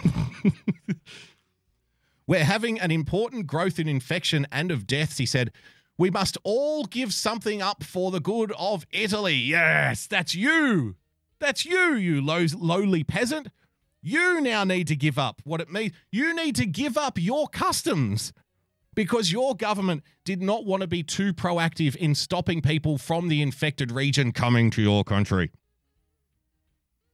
[2.28, 5.52] We're having an important growth in infection and of deaths, he said.
[5.98, 9.36] We must all give something up for the good of Italy.
[9.36, 10.96] Yes, that's you.
[11.40, 13.48] That's you, you low, lowly peasant.
[14.02, 15.94] You now need to give up what it means.
[16.12, 18.32] You need to give up your customs
[18.96, 23.42] because your government did not want to be too proactive in stopping people from the
[23.42, 25.52] infected region coming to your country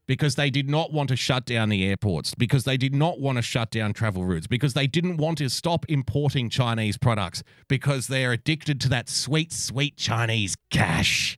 [0.07, 3.37] because they did not want to shut down the airports, because they did not want
[3.37, 8.07] to shut down travel routes, because they didn't want to stop importing Chinese products, because
[8.07, 11.37] they're addicted to that sweet, sweet Chinese cash.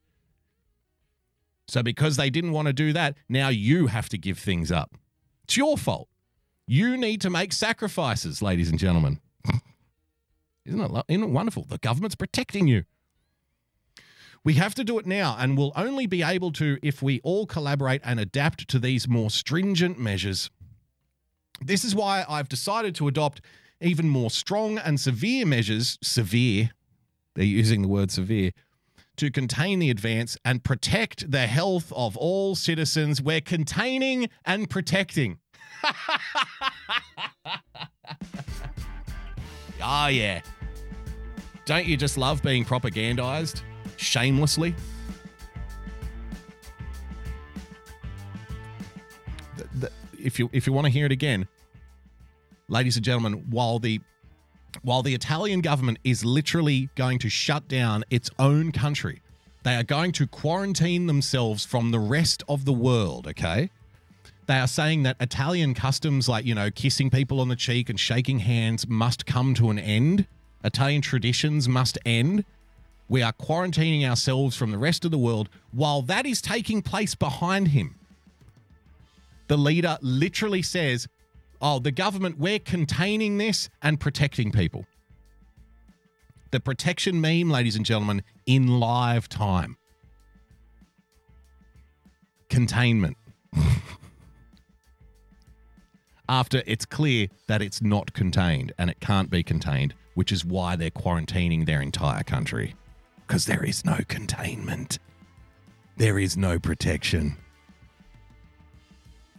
[1.67, 4.95] So, because they didn't want to do that, now you have to give things up.
[5.43, 6.07] It's your fault.
[6.65, 9.19] You need to make sacrifices, ladies and gentlemen.
[10.65, 11.63] Isn't it, isn't it wonderful?
[11.63, 12.83] The government's protecting you.
[14.43, 17.45] We have to do it now, and we'll only be able to if we all
[17.45, 20.49] collaborate and adapt to these more stringent measures.
[21.61, 23.41] This is why I've decided to adopt
[23.81, 26.71] even more strong and severe measures, severe,
[27.35, 28.51] they're using the word severe,
[29.17, 33.21] to contain the advance and protect the health of all citizens.
[33.21, 35.39] We're containing and protecting.
[39.83, 40.41] oh, yeah.
[41.65, 43.61] Don't you just love being propagandized
[43.97, 44.73] shamelessly?
[49.57, 51.47] The- the- if you if you want to hear it again,
[52.69, 53.99] ladies and gentlemen, while the
[54.81, 59.21] while the Italian government is literally going to shut down its own country,
[59.63, 63.69] they are going to quarantine themselves from the rest of the world, okay?
[64.45, 67.99] They are saying that Italian customs like, you know, kissing people on the cheek and
[67.99, 70.25] shaking hands must come to an end.
[70.63, 72.45] Italian traditions must end.
[73.09, 77.13] We are quarantining ourselves from the rest of the world while that is taking place
[77.13, 77.95] behind him.
[79.47, 81.07] The leader literally says,
[81.61, 84.85] Oh, the government, we're containing this and protecting people.
[86.51, 89.77] The protection meme, ladies and gentlemen, in live time.
[92.49, 93.17] Containment.
[96.29, 100.75] After it's clear that it's not contained and it can't be contained, which is why
[100.75, 102.75] they're quarantining their entire country.
[103.25, 104.99] Because there is no containment,
[105.97, 107.35] there is no protection.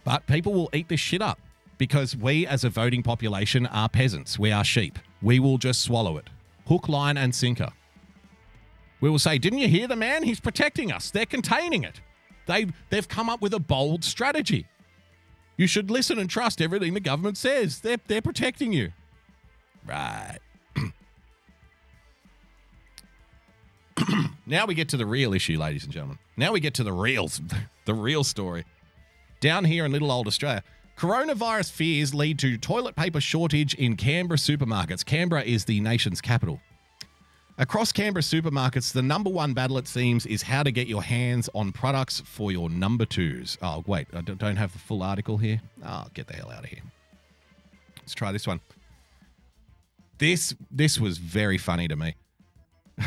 [0.03, 1.39] But people will eat this shit up
[1.79, 4.37] because we, as a voting population, are peasants.
[4.37, 4.99] We are sheep.
[5.23, 6.29] We will just swallow it.
[6.67, 7.69] Hook, line, and sinker.
[9.01, 10.21] We will say, Didn't you hear the man?
[10.21, 11.09] He's protecting us.
[11.09, 12.01] They're containing it.
[12.45, 14.67] They, they've come up with a bold strategy.
[15.57, 17.79] You should listen and trust everything the government says.
[17.79, 18.91] They're, they're protecting you.
[19.85, 20.39] Right.
[24.45, 26.19] now we get to the real issue, ladies and gentlemen.
[26.35, 27.29] Now we get to the real,
[27.85, 28.65] the real story.
[29.39, 30.63] Down here in little old Australia,
[30.99, 35.05] coronavirus fears lead to toilet paper shortage in Canberra supermarkets.
[35.05, 36.59] Canberra is the nation's capital.
[37.57, 41.49] Across Canberra supermarkets, the number one battle, it seems, is how to get your hands
[41.55, 43.57] on products for your number twos.
[43.61, 45.61] Oh, wait, I don't have the full article here.
[45.85, 46.83] Oh, get the hell out of here.
[47.99, 48.59] Let's try this one.
[50.17, 52.15] This this was very funny to me.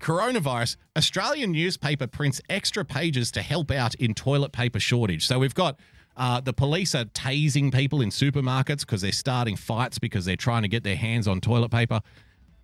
[0.00, 5.26] coronavirus, Australian newspaper prints extra pages to help out in toilet paper shortage.
[5.26, 5.80] So we've got
[6.18, 10.62] uh, the police are tasing people in supermarkets because they're starting fights because they're trying
[10.62, 12.00] to get their hands on toilet paper.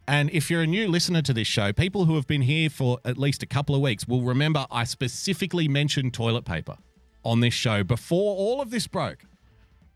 [0.06, 2.98] And if you're a new listener to this show, people who have been here for
[3.04, 6.76] at least a couple of weeks will remember I specifically mentioned toilet paper
[7.24, 9.24] on this show before all of this broke.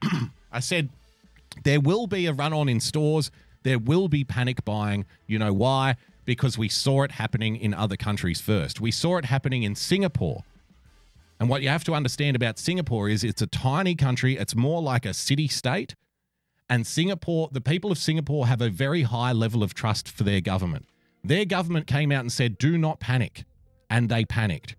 [0.52, 0.89] I said
[1.64, 3.30] there will be a run on in stores,
[3.64, 5.05] there will be panic buying.
[5.26, 5.97] You know why?
[6.24, 8.80] Because we saw it happening in other countries first.
[8.80, 10.44] We saw it happening in Singapore.
[11.40, 14.82] And what you have to understand about Singapore is it's a tiny country, it's more
[14.82, 15.94] like a city state.
[16.69, 20.40] And Singapore, the people of Singapore have a very high level of trust for their
[20.40, 20.86] government.
[21.24, 23.44] Their government came out and said, do not panic.
[23.89, 24.77] And they panicked.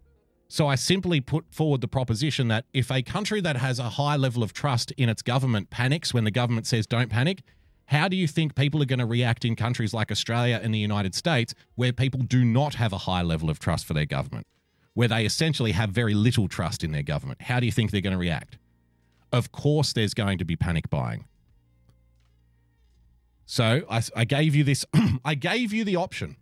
[0.47, 4.15] So I simply put forward the proposition that if a country that has a high
[4.15, 7.43] level of trust in its government panics when the government says don't panic,
[7.85, 10.79] how do you think people are going to react in countries like Australia and the
[10.79, 14.45] United States where people do not have a high level of trust for their government,
[14.99, 17.41] where they essentially have very little trust in their government?
[17.43, 18.57] How do you think they're going to react?
[19.31, 21.23] Of course, there's going to be panic buying.
[23.45, 24.85] So I, I gave you this,
[25.23, 26.35] I gave you the option.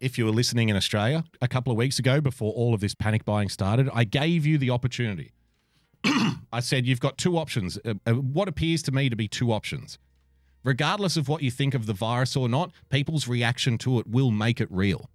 [0.00, 2.94] If you were listening in Australia a couple of weeks ago before all of this
[2.94, 5.32] panic buying started, I gave you the opportunity.
[6.52, 9.50] I said, you've got two options, uh, uh, what appears to me to be two
[9.50, 9.98] options.
[10.62, 14.30] Regardless of what you think of the virus or not, people's reaction to it will
[14.30, 15.08] make it real.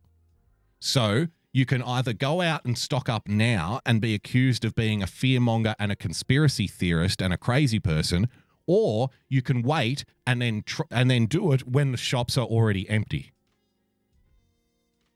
[0.80, 5.04] So you can either go out and stock up now and be accused of being
[5.04, 8.30] a fearmonger and a conspiracy theorist and a crazy person,
[8.66, 12.46] or you can wait and then tr- and then do it when the shops are
[12.46, 13.34] already empty.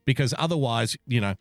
[0.03, 1.35] Because otherwise, you know,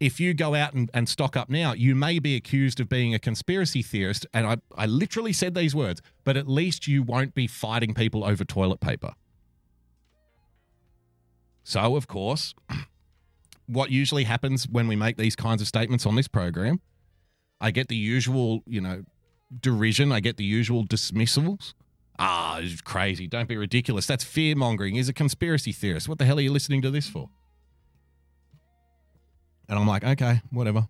[0.00, 3.14] if you go out and, and stock up now, you may be accused of being
[3.14, 4.26] a conspiracy theorist.
[4.34, 8.24] And I, I literally said these words, but at least you won't be fighting people
[8.24, 9.14] over toilet paper.
[11.62, 12.54] So, of course,
[13.66, 16.80] what usually happens when we make these kinds of statements on this program,
[17.60, 19.04] I get the usual, you know,
[19.60, 20.12] derision.
[20.12, 21.74] I get the usual dismissals.
[22.18, 23.26] Ah, it's crazy.
[23.26, 24.06] Don't be ridiculous.
[24.06, 24.94] That's fear mongering.
[24.94, 26.08] He's a conspiracy theorist.
[26.08, 27.28] What the hell are you listening to this for?
[29.68, 30.86] And I'm like, okay, whatever.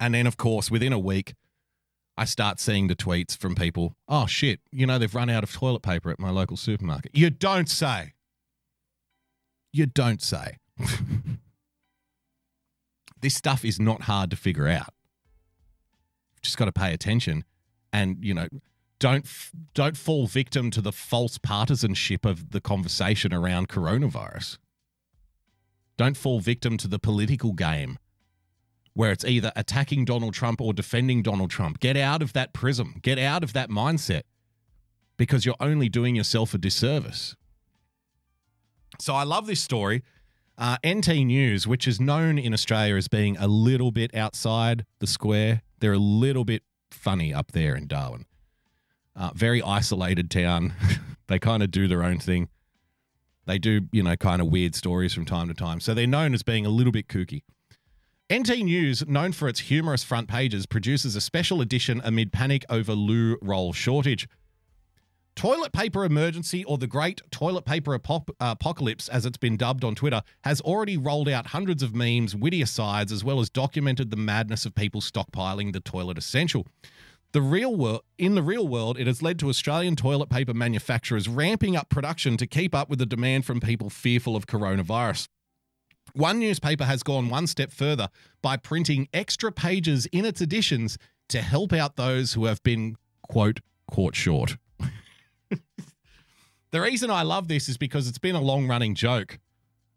[0.00, 1.34] And then, of course, within a week,
[2.16, 3.94] I start seeing the tweets from people.
[4.08, 4.60] Oh, shit.
[4.72, 7.12] You know, they've run out of toilet paper at my local supermarket.
[7.14, 8.14] You don't say.
[9.72, 10.56] You don't say.
[13.20, 14.94] this stuff is not hard to figure out.
[16.42, 17.44] Just got to pay attention
[17.92, 18.48] and, you know,
[18.98, 19.26] don't
[19.74, 24.58] don't fall victim to the false partisanship of the conversation around coronavirus.
[25.96, 27.98] Don't fall victim to the political game
[28.94, 31.78] where it's either attacking Donald Trump or defending Donald Trump.
[31.78, 32.96] Get out of that prism.
[33.02, 34.22] Get out of that mindset
[35.16, 37.36] because you're only doing yourself a disservice.
[39.00, 40.02] So I love this story.
[40.58, 45.06] Uh, NT News, which is known in Australia as being a little bit outside the
[45.06, 48.24] square, they're a little bit funny up there in Darwin.
[49.14, 50.72] Uh, very isolated town.
[51.28, 52.48] they kind of do their own thing.
[53.46, 55.78] They do, you know, kind of weird stories from time to time.
[55.78, 57.42] So they're known as being a little bit kooky.
[58.32, 62.92] NT News, known for its humorous front pages, produces a special edition amid panic over
[62.92, 64.28] loo roll shortage.
[65.38, 69.84] Toilet paper emergency, or the Great Toilet Paper Apop- uh, Apocalypse, as it's been dubbed
[69.84, 74.10] on Twitter, has already rolled out hundreds of memes, witty asides, as well as documented
[74.10, 76.66] the madness of people stockpiling the toilet essential.
[77.30, 81.28] The real world, in the real world, it has led to Australian toilet paper manufacturers
[81.28, 85.28] ramping up production to keep up with the demand from people fearful of coronavirus.
[86.14, 88.08] One newspaper has gone one step further
[88.42, 90.98] by printing extra pages in its editions
[91.28, 94.56] to help out those who have been, quote, caught short.
[96.70, 99.38] the reason I love this is because it's been a long running joke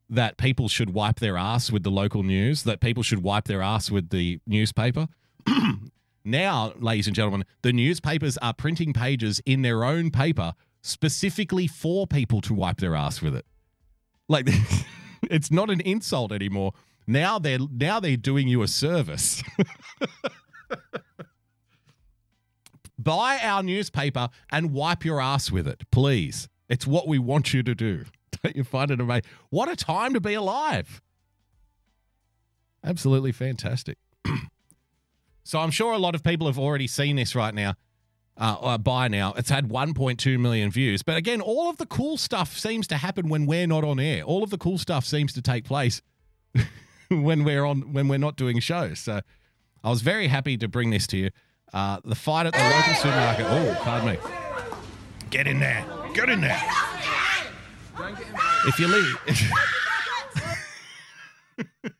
[0.10, 3.62] that people should wipe their ass with the local news, that people should wipe their
[3.62, 5.08] ass with the newspaper.
[6.26, 12.06] now, ladies and gentlemen, the newspapers are printing pages in their own paper specifically for
[12.08, 13.46] people to wipe their ass with it.
[14.28, 14.50] Like
[15.24, 16.74] it's not an insult anymore.
[17.08, 19.44] Now they're now they're doing you a service.
[23.04, 26.48] Buy our newspaper and wipe your ass with it, please.
[26.70, 28.06] It's what we want you to do.
[28.44, 29.30] Don't you find it amazing?
[29.50, 31.02] What a time to be alive.
[32.84, 33.98] Absolutely fantastic.
[35.44, 37.76] so I'm sure a lot of people have already seen this right now.
[38.38, 41.04] Uh, uh, by now, it's had 1.2 million views.
[41.04, 44.24] But again, all of the cool stuff seems to happen when we're not on air.
[44.24, 46.02] All of the cool stuff seems to take place
[47.10, 49.00] when we're on when we're not doing shows.
[49.00, 49.22] So
[49.84, 51.30] I was very happy to bring this to you.
[51.74, 53.46] Uh, the fight at the local supermarket.
[53.48, 54.18] Oh, pardon me.
[55.30, 55.86] Get in there.
[56.14, 56.62] Get in there.
[58.68, 59.18] If you leave.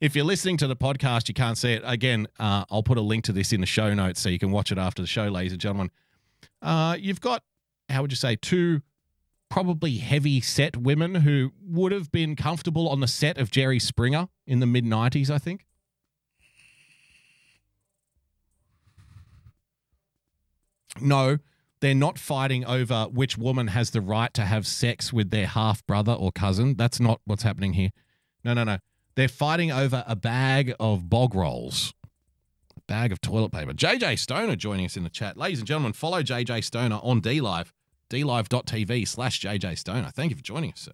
[0.00, 1.82] if you're listening to the podcast, you can't see it.
[1.84, 4.50] Again, uh, I'll put a link to this in the show notes so you can
[4.50, 5.90] watch it after the show, ladies and gentlemen.
[6.62, 7.42] Uh, you've got,
[7.88, 8.80] how would you say, two
[9.50, 14.28] probably heavy set women who would have been comfortable on the set of Jerry Springer
[14.46, 15.66] in the mid 90s, I think.
[21.02, 21.38] No,
[21.80, 25.86] they're not fighting over which woman has the right to have sex with their half
[25.86, 26.74] brother or cousin.
[26.76, 27.90] That's not what's happening here.
[28.44, 28.78] No, no, no.
[29.16, 31.94] They're fighting over a bag of bog rolls,
[32.76, 33.72] a bag of toilet paper.
[33.72, 35.36] JJ Stoner joining us in the chat.
[35.36, 37.72] Ladies and gentlemen, follow JJ Stoner on DLive,
[38.10, 40.10] dlive.tv slash JJ Stoner.
[40.10, 40.92] Thank you for joining us, sir.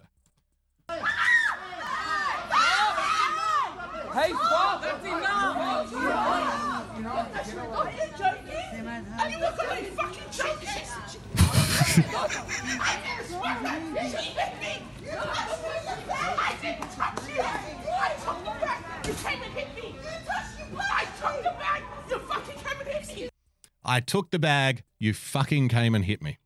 [4.13, 4.81] Hey, stop!
[4.81, 5.57] That's enough!
[7.07, 8.87] Are you joking?
[8.87, 10.17] Are you looking at fucking joking?
[10.17, 10.26] She hit me!
[10.39, 10.55] I
[16.61, 17.41] didn't touch you!
[17.41, 18.83] I took the bag!
[19.05, 19.95] You came and hit me!
[19.95, 20.91] You touched the bag!
[20.91, 21.83] I took the bag!
[22.09, 23.29] You fucking came and hit me!
[23.83, 24.83] I took the bag.
[24.99, 26.37] You fucking came and hit me.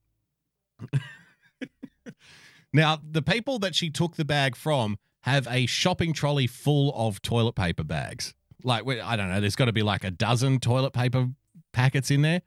[2.74, 7.22] now, the people that she took the bag from have a shopping trolley full of
[7.22, 8.34] toilet paper bags.
[8.64, 11.30] Like, I don't know, there's got to be like a dozen toilet paper
[11.74, 12.42] packets in there.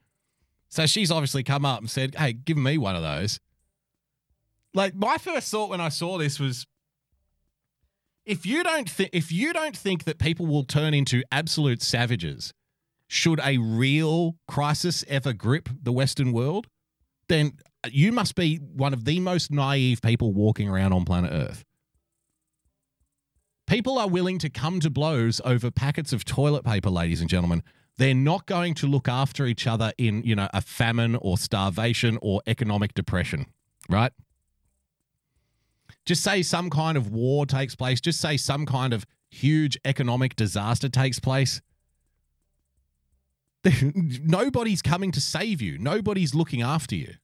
[0.75, 3.39] So she's obviously come up and said, Hey, give me one of those.
[4.75, 6.67] Like, my first thought when I saw this was
[8.27, 12.53] if you don't think if you don't think that people will turn into absolute savages
[13.07, 16.67] should a real crisis ever grip the Western world,
[17.29, 17.53] then
[17.89, 21.63] you must be one of the most naive people walking around on planet Earth.
[23.69, 27.63] People are willing to come to blows over packets of toilet paper, ladies and gentlemen.
[27.97, 32.19] They're not going to look after each other in, you know, a famine or starvation
[32.23, 33.47] or economic depression,
[33.89, 34.12] right?
[36.05, 40.37] Just say some kind of war takes place, just say some kind of huge economic
[40.37, 41.62] disaster takes place.
[43.73, 45.79] Nobody's coming to save you.
[45.79, 47.15] Nobody's looking after you.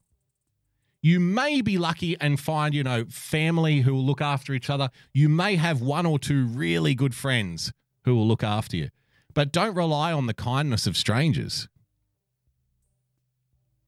[1.03, 4.91] You may be lucky and find, you know, family who will look after each other.
[5.15, 7.73] You may have one or two really good friends
[8.05, 8.91] who will look after you.
[9.35, 11.69] But don't rely on the kindness of strangers.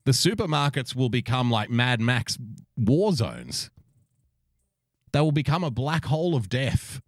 [0.05, 2.37] The supermarkets will become like Mad Max
[2.77, 3.71] war zones.
[5.13, 7.01] They will become a black hole of death.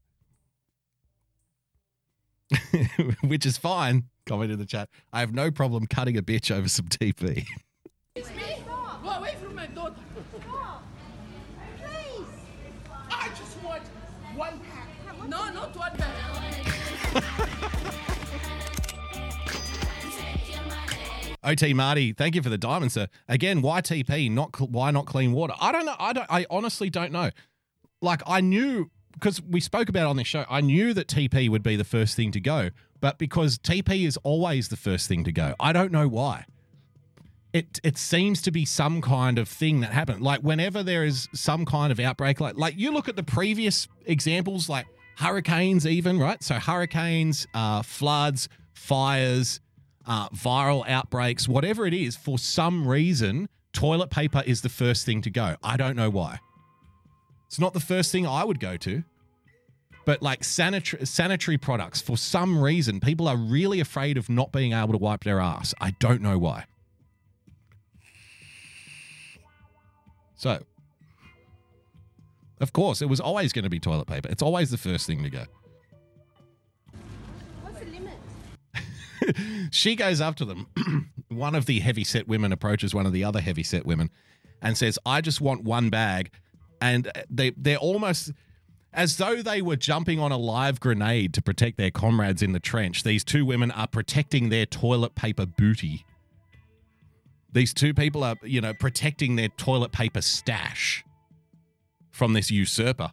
[3.22, 4.04] Which is fine.
[4.26, 4.88] Comment in the chat.
[5.12, 7.44] I have no problem cutting a bitch over some TP.
[8.14, 8.62] It's me!
[9.02, 9.96] Go away from my daughter!
[11.78, 12.26] Please!
[13.10, 13.82] I just want
[14.34, 14.88] one pack.
[15.28, 15.83] No, not one
[21.44, 23.08] OT Marty, thank you for the diamond, sir.
[23.28, 24.30] Again, why TP?
[24.30, 25.54] Not cl- why not clean water?
[25.60, 25.96] I don't know.
[25.98, 26.26] I don't.
[26.30, 27.30] I honestly don't know.
[28.00, 30.44] Like I knew because we spoke about on this show.
[30.48, 34.16] I knew that TP would be the first thing to go, but because TP is
[34.18, 36.44] always the first thing to go, I don't know why.
[37.52, 40.22] It it seems to be some kind of thing that happened.
[40.22, 43.86] Like whenever there is some kind of outbreak, like like you look at the previous
[44.06, 44.86] examples, like
[45.18, 46.42] hurricanes, even right.
[46.42, 49.60] So hurricanes, uh, floods, fires
[50.06, 55.22] uh, viral outbreaks, whatever it is, for some reason, toilet paper is the first thing
[55.22, 55.56] to go.
[55.62, 56.38] I don't know why.
[57.46, 59.04] It's not the first thing I would go to,
[60.04, 64.72] but like sanitary sanitary products, for some reason, people are really afraid of not being
[64.72, 65.74] able to wipe their ass.
[65.80, 66.64] I don't know why.
[70.36, 70.62] So,
[72.60, 74.28] of course, it was always going to be toilet paper.
[74.28, 75.44] It's always the first thing to go.
[79.70, 80.66] She goes up to them.
[81.28, 84.10] one of the heavy set women approaches one of the other heavy set women
[84.62, 86.30] and says, I just want one bag.
[86.80, 88.32] And they, they're almost
[88.92, 92.60] as though they were jumping on a live grenade to protect their comrades in the
[92.60, 93.02] trench.
[93.02, 96.04] These two women are protecting their toilet paper booty.
[97.52, 101.04] These two people are, you know, protecting their toilet paper stash
[102.10, 103.12] from this usurper.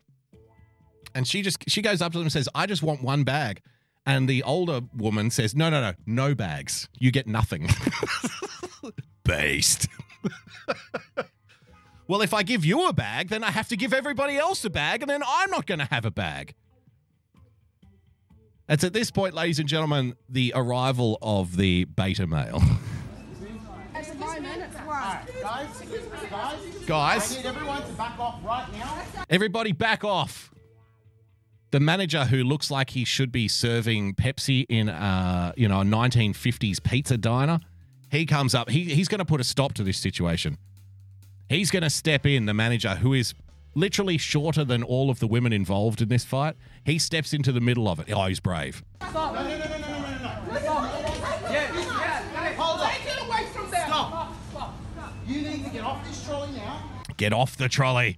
[1.13, 3.61] And she just she goes up to them and says, "I just want one bag."
[4.05, 6.89] And the older woman says, "No, no, no, no bags.
[6.99, 7.69] You get nothing."
[9.23, 9.87] Based.
[12.07, 14.69] well, if I give you a bag, then I have to give everybody else a
[14.69, 16.55] bag, and then I'm not going to have a bag.
[18.67, 22.61] It's at this point, ladies and gentlemen, the arrival of the beta male.
[26.87, 29.03] Guys, I need everyone to back off right now.
[29.29, 30.51] Everybody back off.
[31.71, 35.85] The manager who looks like he should be serving Pepsi in a, you know, a
[35.85, 37.59] 1950s pizza diner,
[38.11, 38.69] he comes up.
[38.69, 40.57] He, he's going to put a stop to this situation.
[41.47, 43.33] He's going to step in, the manager who is
[43.73, 46.55] literally shorter than all of the women involved in this fight.
[46.85, 48.11] He steps into the middle of it.
[48.11, 48.83] Oh, he's brave.
[49.09, 49.33] Stop.
[49.33, 50.59] No, no, no, no, no, no, no.
[50.59, 50.87] Stop.
[51.43, 52.53] Yeah, yeah.
[52.55, 52.89] Hold on.
[52.91, 53.87] Take it away from there.
[53.87, 54.33] Stop.
[55.25, 56.89] You need to get off this trolley now.
[57.15, 58.17] Get off the trolley.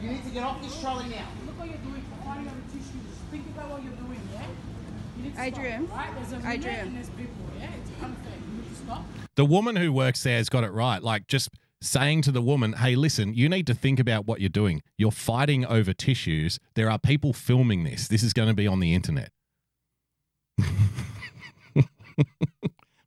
[0.00, 1.26] You need to get off this trolley now.
[1.46, 3.18] Look what you're doing for finding other tissues.
[3.30, 4.42] Think about what you're doing, yeah?
[4.42, 5.86] You need to Adrian.
[5.86, 6.14] Stop, right?
[6.14, 6.62] There's a Adrian.
[6.62, 7.70] limit and there's people, yeah?
[7.80, 8.32] It's unfair.
[8.50, 9.04] You need to stop.
[9.34, 11.02] The woman who works there has got it right.
[11.02, 11.48] Like just
[11.80, 14.82] saying to the woman, hey, listen, you need to think about what you're doing.
[14.98, 16.58] You're fighting over tissues.
[16.74, 18.08] There are people filming this.
[18.08, 19.30] This is going to be on the internet.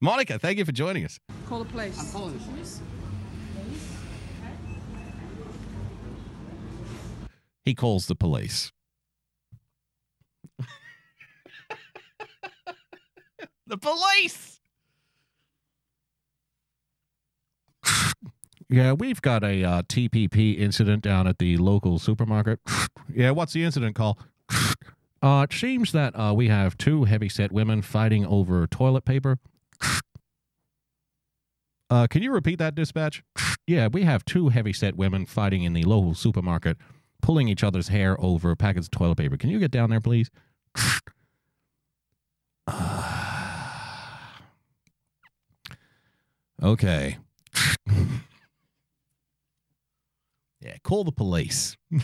[0.02, 1.20] Monica, thank you for joining us.
[1.48, 1.98] Call the police.
[2.00, 2.82] I'm calling the police.
[7.64, 8.72] He calls the police.
[13.68, 14.60] The police!
[18.68, 22.60] Yeah, we've got a uh, TPP incident down at the local supermarket.
[23.14, 24.18] yeah, what's the incident call?
[25.22, 29.40] Uh, it seems that uh, we have two heavyset women fighting over toilet paper.
[31.90, 33.24] Uh, can you repeat that dispatch?
[33.66, 36.78] yeah, we have two heavyset women fighting in the local supermarket,
[37.24, 39.36] pulling each other's hair over packets of toilet paper.
[39.38, 40.30] Can you get down there, please?
[46.66, 47.18] Okay.
[50.62, 51.78] yeah, call the police.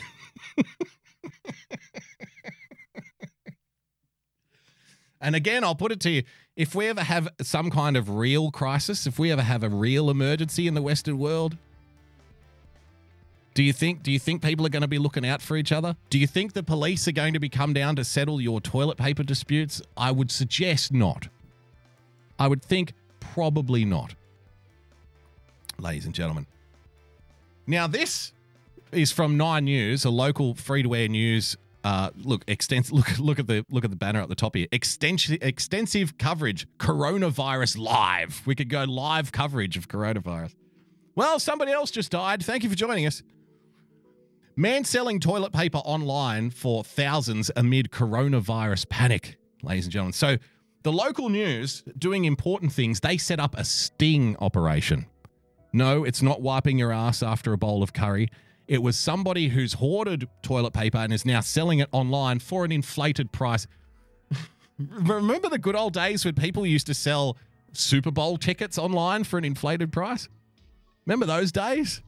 [5.21, 6.23] And again, I'll put it to you
[6.55, 10.09] if we ever have some kind of real crisis, if we ever have a real
[10.09, 11.55] emergency in the Western world,
[13.53, 15.71] do you think do you think people are going to be looking out for each
[15.71, 15.95] other?
[16.09, 18.97] Do you think the police are going to be come down to settle your toilet
[18.97, 19.81] paper disputes?
[19.95, 21.27] I would suggest not.
[22.39, 24.15] I would think probably not.
[25.81, 26.45] Ladies and gentlemen.
[27.67, 28.33] Now this
[28.91, 32.93] is from Nine News, a local free to air news uh, look, extensive.
[33.01, 34.67] Look, look at the look at the banner at the top here.
[34.71, 36.67] Extensive, extensive coverage.
[36.77, 38.41] Coronavirus live.
[38.45, 40.53] We could go live coverage of coronavirus.
[41.15, 42.43] Well, somebody else just died.
[42.43, 43.23] Thank you for joining us.
[44.55, 50.13] Man selling toilet paper online for thousands amid coronavirus panic, ladies and gentlemen.
[50.13, 50.37] So,
[50.83, 52.99] the local news doing important things.
[52.99, 55.07] They set up a sting operation.
[55.73, 58.29] No, it's not wiping your ass after a bowl of curry.
[58.67, 62.71] It was somebody who's hoarded toilet paper and is now selling it online for an
[62.71, 63.67] inflated price.
[64.79, 67.37] Remember the good old days when people used to sell
[67.73, 70.29] Super Bowl tickets online for an inflated price?
[71.05, 72.01] Remember those days?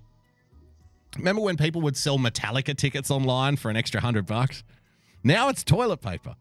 [1.18, 4.64] Remember when people would sell Metallica tickets online for an extra hundred bucks?
[5.24, 6.36] Now it's toilet paper.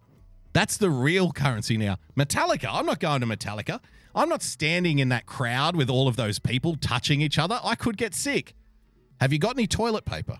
[0.52, 1.96] That's the real currency now.
[2.16, 3.80] Metallica, I'm not going to Metallica.
[4.14, 7.58] I'm not standing in that crowd with all of those people touching each other.
[7.64, 8.54] I could get sick.
[9.20, 10.38] Have you got any toilet paper?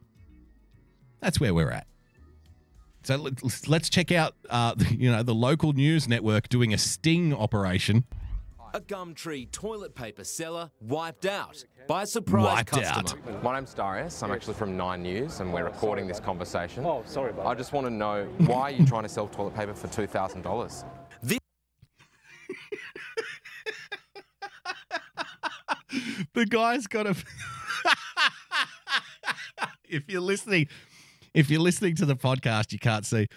[1.21, 1.87] That's where we're at.
[3.05, 3.31] So
[3.67, 8.05] let's, check out, uh, you know, the local news network doing a sting operation.
[8.75, 13.05] A Gumtree toilet paper seller wiped out by a surprise Wiped out.
[13.07, 13.43] customer.
[13.43, 14.23] My name's Darius.
[14.23, 16.87] I'm actually from Nine News, and we're recording this conversation.
[16.87, 19.55] Oh, sorry about I just want to know why are you trying to sell toilet
[19.55, 20.87] paper for two thousand dollars?
[26.33, 27.11] the guy's got a.
[29.89, 30.69] if you're listening,
[31.35, 33.29] if you're listening to the podcast, you can't see.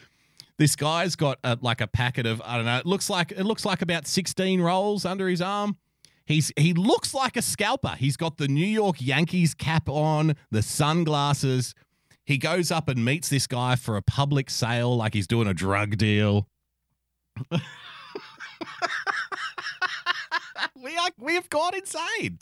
[0.57, 2.77] This guy's got a, like a packet of I don't know.
[2.77, 5.77] It looks like it looks like about 16 rolls under his arm.
[6.25, 7.95] He's he looks like a scalper.
[7.97, 11.75] He's got the New York Yankees cap on, the sunglasses.
[12.23, 15.53] He goes up and meets this guy for a public sale, like he's doing a
[15.53, 16.47] drug deal.
[17.51, 17.59] we
[20.97, 22.39] are we have gone insane.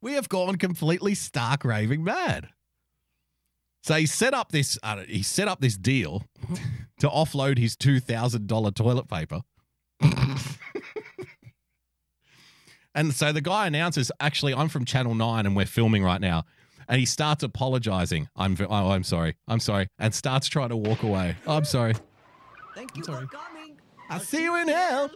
[0.00, 2.48] We have gone completely stark raving mad.
[3.82, 6.22] So he set up this uh, he set up this deal
[7.00, 9.42] to offload his two thousand dollar toilet paper.
[12.94, 16.44] and so the guy announces, "Actually, I'm from Channel Nine, and we're filming right now."
[16.88, 18.28] And he starts apologizing.
[18.36, 19.34] I'm oh, I'm sorry.
[19.48, 21.36] I'm sorry, and starts trying to walk away.
[21.46, 21.94] Oh, I'm sorry.
[22.76, 23.26] Thank you sorry.
[23.26, 23.80] for coming.
[24.08, 25.10] I'll see you in hell.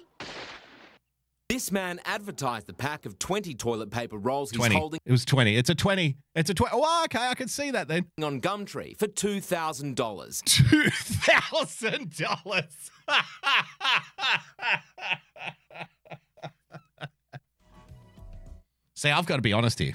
[1.49, 4.75] This man advertised the pack of 20 toilet paper rolls he's 20.
[4.75, 5.57] holding It was 20.
[5.57, 6.17] It's a 20.
[6.35, 6.73] It's a 20.
[6.75, 7.29] Oh, ah, okay.
[7.29, 8.07] I can see that then.
[8.23, 9.95] on Gumtree for $2,000.
[9.95, 12.91] $2,000.
[18.97, 19.93] See, I've got to be honest here.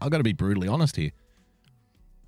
[0.00, 1.10] I've got to be brutally honest here.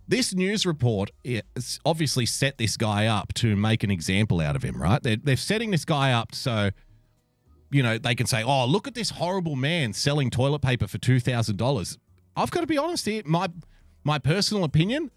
[0.08, 4.62] This news report is obviously set this guy up to make an example out of
[4.62, 5.00] him, right?
[5.02, 6.70] They're, they're setting this guy up so,
[7.74, 10.98] you know, they can say, oh, look at this horrible man selling toilet paper for
[10.98, 11.98] $2,000.
[12.36, 13.22] I've got to be honest here.
[13.26, 13.48] My,
[14.04, 15.10] my personal opinion,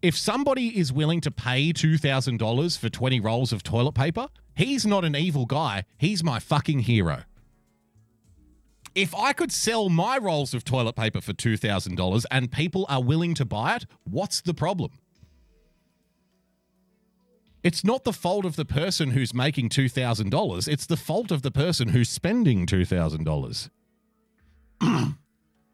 [0.00, 5.04] If somebody is willing to pay $2,000 for 20 rolls of toilet paper, he's not
[5.04, 5.84] an evil guy.
[5.98, 7.24] He's my fucking hero.
[8.94, 13.34] If I could sell my rolls of toilet paper for $2,000 and people are willing
[13.34, 14.92] to buy it, what's the problem?
[17.62, 20.68] It's not the fault of the person who's making $2,000.
[20.68, 23.70] It's the fault of the person who's spending $2,000.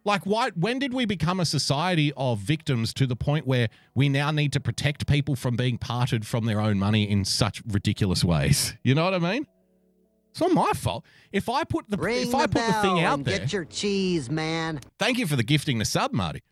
[0.04, 4.08] like, why, when did we become a society of victims to the point where we
[4.08, 8.24] now need to protect people from being parted from their own money in such ridiculous
[8.24, 8.74] ways?
[8.82, 9.46] You know what I mean?
[10.30, 11.04] It's not my fault.
[11.32, 14.28] If I put the Ring if I put the thing out there, Get your cheese,
[14.28, 14.80] man.
[14.98, 16.42] Thank you for the gifting the sub, Marty.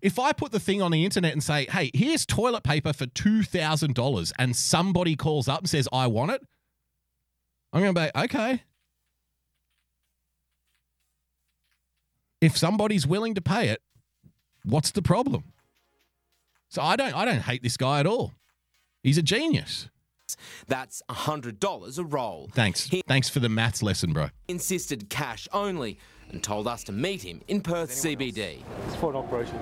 [0.00, 3.06] If I put the thing on the internet and say, hey, here's toilet paper for
[3.06, 6.42] $2,000 and somebody calls up and says, I want it,
[7.72, 8.62] I'm going to be, okay.
[12.40, 13.80] If somebody's willing to pay it,
[14.64, 15.44] what's the problem?
[16.68, 18.34] So I don't I don't hate this guy at all.
[19.02, 19.88] He's a genius.
[20.66, 22.50] That's $100 a roll.
[22.52, 22.90] Thanks.
[23.06, 24.28] Thanks for the maths lesson, bro.
[24.48, 25.98] Insisted cash only
[26.30, 28.62] and told us to meet him in Perth CBD.
[28.86, 29.58] It's for an operation.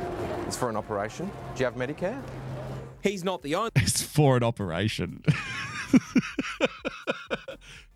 [0.46, 1.30] It's for an operation.
[1.54, 2.20] Do you have Medicare?
[3.02, 3.70] He's not the only.
[3.76, 5.22] It's for an operation.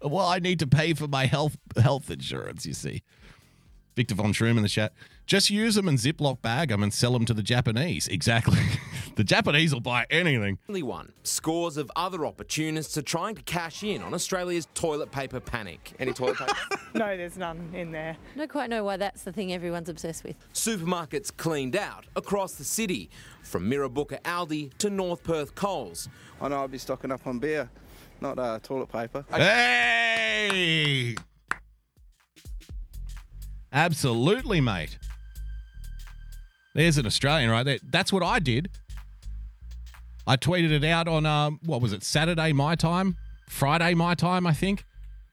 [0.03, 3.03] well, I need to pay for my health health insurance, you see.
[3.97, 4.93] Victor Von Schroom in the chat.
[5.27, 8.07] Just use them and Ziploc bag them and sell them to the Japanese.
[8.07, 8.59] Exactly.
[9.19, 10.59] the Japanese will buy anything.
[10.69, 11.11] Only one.
[11.24, 15.93] Scores of other opportunists are trying to cash in on Australia's toilet paper panic.
[15.99, 16.55] Any toilet paper?
[16.95, 18.16] No, there's none in there.
[18.35, 20.36] I don't quite know why that's the thing everyone's obsessed with.
[20.55, 23.11] Supermarkets cleaned out across the city,
[23.43, 26.09] from Mirrabooka Aldi to North Perth Coles.
[26.40, 27.69] I know I'll be stocking up on beer,
[28.20, 29.24] not uh, toilet paper.
[29.31, 31.15] Hey!
[33.73, 34.99] Absolutely, mate.
[36.74, 37.78] There's an Australian right there.
[37.82, 38.70] That's what I did.
[40.29, 43.17] I tweeted it out on um, what was it, Saturday my time,
[43.49, 44.85] Friday my time, I think.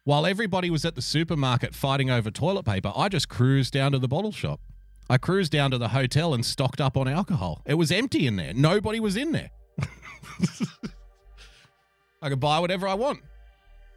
[0.06, 4.00] While everybody was at the supermarket fighting over toilet paper, I just cruised down to
[4.00, 4.62] the bottle shop.
[5.10, 7.62] I cruised down to the hotel and stocked up on alcohol.
[7.66, 8.54] It was empty in there.
[8.54, 9.50] Nobody was in there.
[12.22, 13.20] I could buy whatever I want.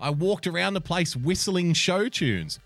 [0.01, 2.59] I walked around the place whistling show tunes.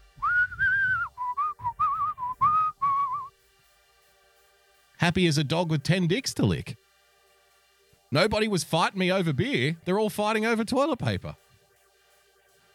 [4.96, 6.78] Happy as a dog with 10 dicks to lick.
[8.12, 9.78] Nobody was fighting me over beer.
[9.86, 11.34] They're all fighting over toilet paper.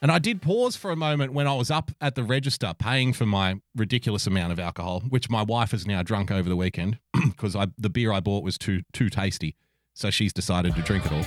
[0.01, 3.13] And I did pause for a moment when I was up at the register paying
[3.13, 6.97] for my ridiculous amount of alcohol, which my wife has now drunk over the weekend
[7.23, 9.55] because the beer I bought was too too tasty.
[9.93, 11.23] So she's decided to drink it all.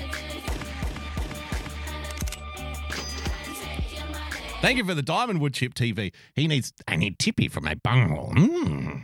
[4.61, 6.13] Thank you for the Diamond Wood Chip TV.
[6.35, 8.35] He needs I need TP for my bunghole.
[8.35, 9.03] Mm.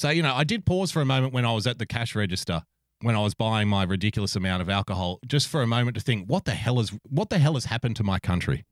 [0.00, 2.14] So, you know, I did pause for a moment when I was at the cash
[2.14, 2.62] register
[3.02, 6.26] when I was buying my ridiculous amount of alcohol, just for a moment to think,
[6.26, 8.64] what the hell is what the hell has happened to my country?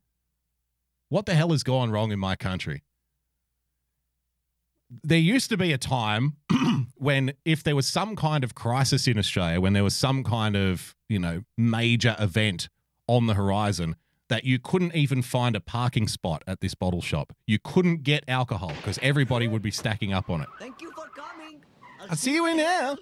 [1.09, 2.81] What the hell has gone wrong in my country?
[5.03, 6.37] There used to be a time
[6.95, 10.55] when if there was some kind of crisis in Australia, when there was some kind
[10.55, 12.69] of, you know, major event
[13.05, 13.95] on the horizon,
[14.29, 17.33] that you couldn't even find a parking spot at this bottle shop.
[17.45, 20.49] You couldn't get alcohol because everybody would be stacking up on it.
[20.57, 20.89] Thank you
[22.09, 22.17] for coming.
[22.17, 22.97] I'll see you in now.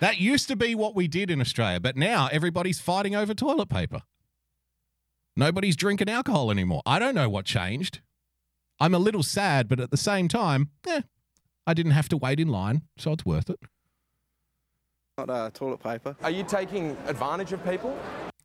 [0.00, 3.68] That used to be what we did in Australia, but now everybody's fighting over toilet
[3.68, 4.02] paper.
[5.36, 6.82] Nobody's drinking alcohol anymore.
[6.86, 8.00] I don't know what changed.
[8.78, 11.02] I'm a little sad, but at the same time, eh,
[11.66, 13.58] I didn't have to wait in line, so it's worth it.
[15.18, 16.14] Not uh, toilet paper.
[16.22, 17.98] Are you taking advantage of people?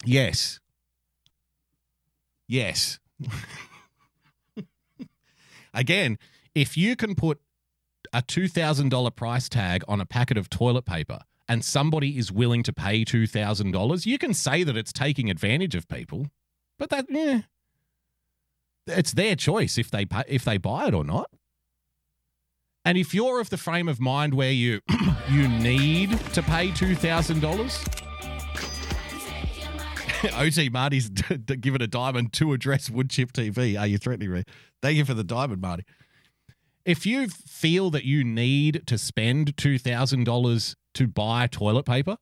[0.05, 0.59] Yes.
[2.47, 2.99] Yes.
[5.73, 6.17] Again,
[6.55, 7.39] if you can put
[8.13, 12.73] a $2,000 price tag on a packet of toilet paper and somebody is willing to
[12.73, 16.27] pay $2,000, you can say that it's taking advantage of people.
[16.77, 17.41] But that, yeah,
[18.87, 21.29] it's their choice if they pay, if they buy it or not.
[22.83, 24.81] And if you're of the frame of mind where you
[25.29, 27.83] you need to pay two thousand dollars,
[30.35, 31.09] OT Marty's
[31.59, 33.79] given a diamond to address Woodchip TV.
[33.79, 34.43] Are you threatening me?
[34.81, 35.83] Thank you for the diamond, Marty.
[36.85, 42.17] If you feel that you need to spend two thousand dollars to buy toilet paper,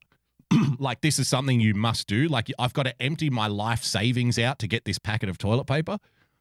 [0.80, 4.38] like this is something you must do, like I've got to empty my life savings
[4.38, 5.98] out to get this packet of toilet paper,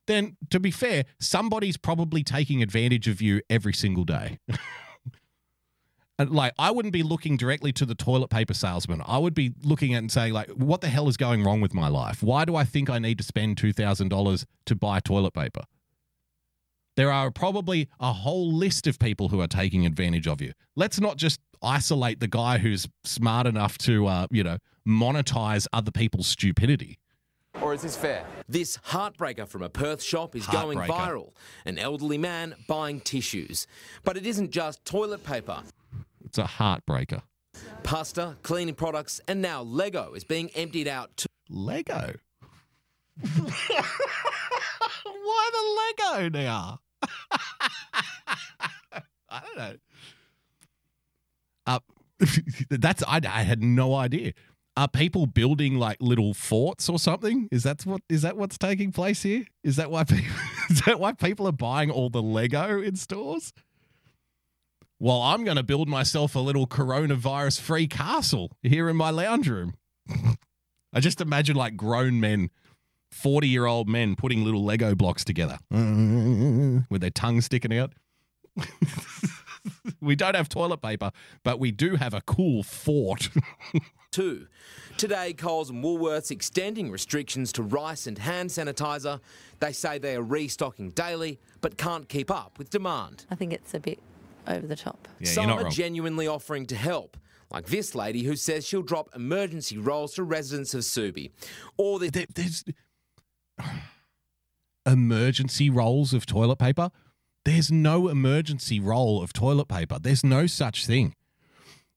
[0.07, 4.39] then to be fair, somebody's probably taking advantage of you every single day.
[6.19, 9.03] Like I wouldn't be looking directly to the toilet paper salesman.
[9.07, 11.73] I would be looking at and saying like, what the hell is going wrong with
[11.73, 12.25] my life?
[12.25, 15.63] Why do I think I need to spend two thousand dollars to buy toilet paper?
[16.99, 20.51] There are probably a whole list of people who are taking advantage of you.
[20.75, 25.93] Let's not just isolate the guy who's smart enough to, uh, you know, monetize other
[25.93, 26.99] people's stupidity.
[27.63, 28.27] Or is this fair?
[28.49, 31.35] This heartbreaker from a Perth shop is going viral.
[31.65, 33.69] An elderly man buying tissues.
[34.03, 35.63] But it isn't just toilet paper.
[36.25, 37.23] It's a heartbreaker.
[37.85, 41.29] Pasta, cleaning products, and now Lego is being emptied out too.
[41.49, 42.15] Lego?
[43.23, 43.85] Why
[45.05, 46.81] the Lego now?
[49.31, 49.75] I don't know.
[51.67, 51.79] Uh,
[52.71, 54.33] that's I, I had no idea.
[54.77, 57.49] Are people building like little forts or something?
[57.51, 59.45] Is that what is that what's taking place here?
[59.65, 60.35] Is that why people
[60.71, 63.53] is that why people are buying all the Lego in stores?
[65.01, 69.49] Well, I'm going to build myself a little coronavirus free castle here in my lounge
[69.49, 69.75] room.
[70.93, 72.51] I just imagine like grown men,
[73.11, 76.87] 40 year old men putting little Lego blocks together mm.
[76.91, 77.93] with their tongue sticking out.
[80.01, 81.11] we don't have toilet paper,
[81.43, 83.29] but we do have a cool fort.
[84.11, 84.47] Two.
[84.97, 89.21] Today, Coles and Woolworths extending restrictions to rice and hand sanitizer.
[89.61, 93.27] They say they are restocking daily, but can't keep up with demand.
[93.31, 94.01] I think it's a bit
[94.47, 95.07] over the top.
[95.23, 97.17] Some are genuinely offering to help,
[97.51, 101.31] like this lady who says she'll drop emergency rolls to residents of Subi.
[101.77, 102.27] Or this.
[102.35, 102.65] There's
[104.87, 106.91] emergency rolls of toilet paper.
[107.45, 109.99] There's no emergency roll of toilet paper.
[110.01, 111.15] There's no such thing.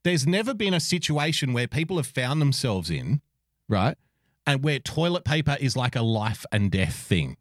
[0.03, 3.21] There's never been a situation where people have found themselves in,
[3.69, 3.97] right?
[4.47, 7.37] And where toilet paper is like a life and death thing.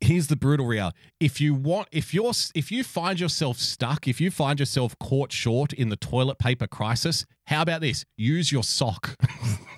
[0.00, 0.98] Here's the brutal reality.
[1.20, 5.32] If you want if you're if you find yourself stuck, if you find yourself caught
[5.32, 8.04] short in the toilet paper crisis, how about this?
[8.16, 9.16] Use your sock.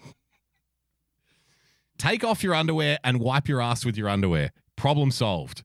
[1.99, 4.53] Take off your underwear and wipe your ass with your underwear.
[4.77, 5.63] Problem solved.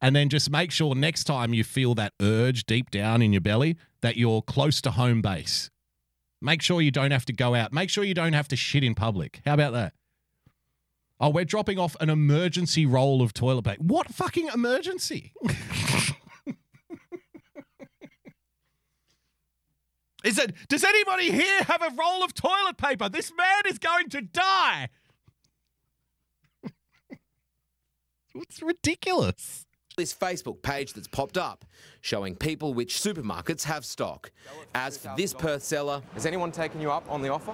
[0.00, 3.42] And then just make sure next time you feel that urge deep down in your
[3.42, 5.70] belly that you're close to home base.
[6.40, 7.72] Make sure you don't have to go out.
[7.72, 9.42] Make sure you don't have to shit in public.
[9.44, 9.92] How about that?
[11.20, 13.82] Oh, we're dropping off an emergency roll of toilet paper.
[13.82, 15.34] What fucking emergency?
[20.24, 23.08] Is it does anybody here have a roll of toilet paper?
[23.08, 24.88] This man is going to die.
[28.34, 29.66] It's ridiculous.
[29.96, 31.64] This Facebook page that's popped up
[32.00, 34.30] showing people which supermarkets have stock.
[34.74, 37.52] As for this Perth seller, Has anyone taken you up on the offer?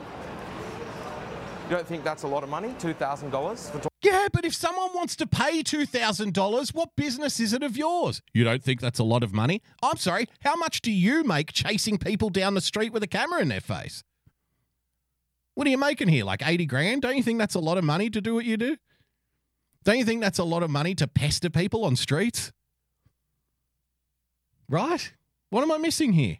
[1.68, 2.68] You don't think that's a lot of money?
[2.78, 7.76] $2,000 for Yeah, but if someone wants to pay $2,000, what business is it of
[7.76, 8.22] yours?
[8.32, 9.62] You don't think that's a lot of money?
[9.82, 13.40] I'm sorry, how much do you make chasing people down the street with a camera
[13.40, 14.04] in their face?
[15.56, 16.24] What are you making here?
[16.24, 17.02] Like 80 grand?
[17.02, 18.76] Don't you think that's a lot of money to do what you do?
[19.86, 22.50] Don't you think that's a lot of money to pester people on streets?
[24.68, 25.12] Right?
[25.50, 26.38] What am I missing here?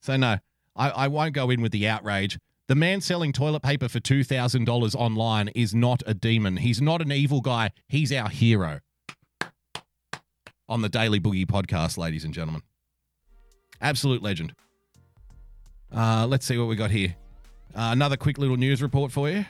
[0.00, 0.38] So, no,
[0.74, 2.38] I, I won't go in with the outrage.
[2.66, 6.56] The man selling toilet paper for $2,000 online is not a demon.
[6.56, 7.72] He's not an evil guy.
[7.88, 8.80] He's our hero.
[10.66, 12.62] On the Daily Boogie podcast, ladies and gentlemen.
[13.82, 14.54] Absolute legend.
[15.94, 17.16] Uh, let's see what we got here.
[17.74, 19.44] Uh, another quick little news report for you.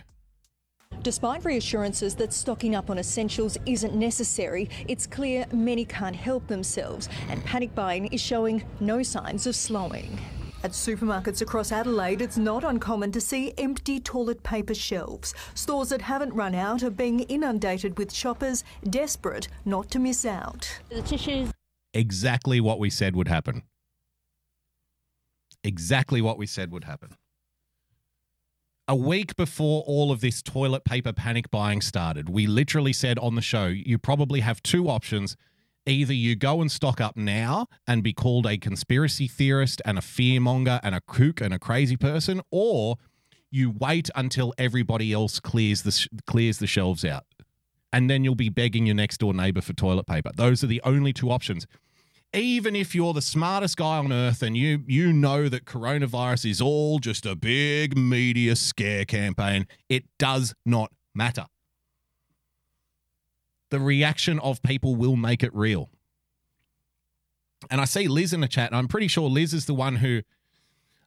[1.02, 7.09] Despite reassurances that stocking up on essentials isn't necessary, it's clear many can't help themselves,
[7.31, 10.20] and panic buying is showing no signs of slowing.
[10.62, 15.32] At supermarkets across Adelaide, it's not uncommon to see empty toilet paper shelves.
[15.55, 20.81] Stores that haven't run out are being inundated with shoppers desperate not to miss out.
[20.90, 21.51] The tissues.
[21.94, 23.62] Exactly what we said would happen.
[25.64, 27.16] Exactly what we said would happen.
[28.90, 33.36] A week before all of this toilet paper panic buying started, we literally said on
[33.36, 35.36] the show you probably have two options.
[35.86, 40.00] Either you go and stock up now and be called a conspiracy theorist and a
[40.00, 42.96] fearmonger and a kook and a crazy person, or
[43.48, 47.26] you wait until everybody else clears the sh- clears the shelves out,
[47.92, 50.32] and then you'll be begging your next door neighbor for toilet paper.
[50.34, 51.64] Those are the only two options.
[52.32, 56.61] Even if you're the smartest guy on earth and you you know that coronavirus is
[56.61, 61.47] all just a big media scare campaign, it does not matter.
[63.70, 65.90] The reaction of people will make it real.
[67.69, 69.97] And I see Liz in the chat, and I'm pretty sure Liz is the one
[69.97, 70.23] who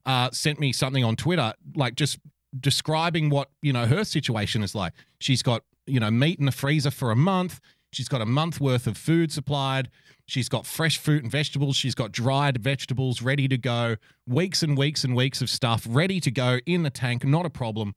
[0.05, 2.19] uh, sent me something on Twitter, like just
[2.59, 4.93] describing what you know her situation is like.
[5.19, 7.59] She's got you know meat in the freezer for a month.
[7.93, 9.89] She's got a month worth of food supplied.
[10.25, 11.75] She's got fresh fruit and vegetables.
[11.75, 13.97] She's got dried vegetables ready to go.
[14.27, 17.49] Weeks and weeks and weeks of stuff ready to go in the tank, not a
[17.49, 17.93] problem.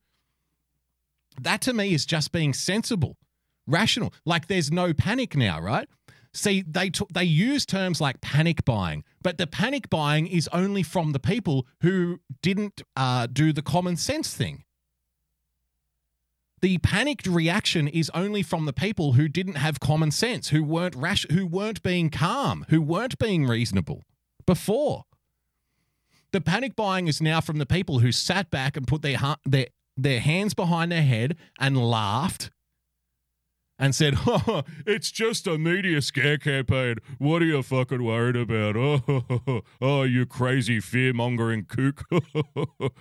[1.41, 3.17] That to me is just being sensible,
[3.67, 4.13] rational.
[4.25, 5.89] Like there's no panic now, right?
[6.37, 10.83] See, they took they use terms like panic buying, but the panic buying is only
[10.83, 14.65] from the people who didn't uh, do the common sense thing.
[16.67, 20.97] The panicked reaction is only from the people who didn't have common sense, who weren't
[20.97, 24.03] rash, who weren't being calm, who weren't being reasonable
[24.47, 25.05] before.
[26.33, 29.37] The panic buying is now from the people who sat back and put their ha-
[29.45, 29.67] their
[29.97, 32.51] their hands behind their head and laughed
[33.79, 36.97] and said, oh, "It's just a media scare campaign.
[37.19, 38.77] What are you fucking worried about?
[38.77, 42.03] Oh, oh you crazy fear mongering kook."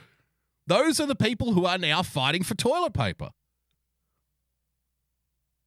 [0.68, 3.32] Those are the people who are now fighting for toilet paper.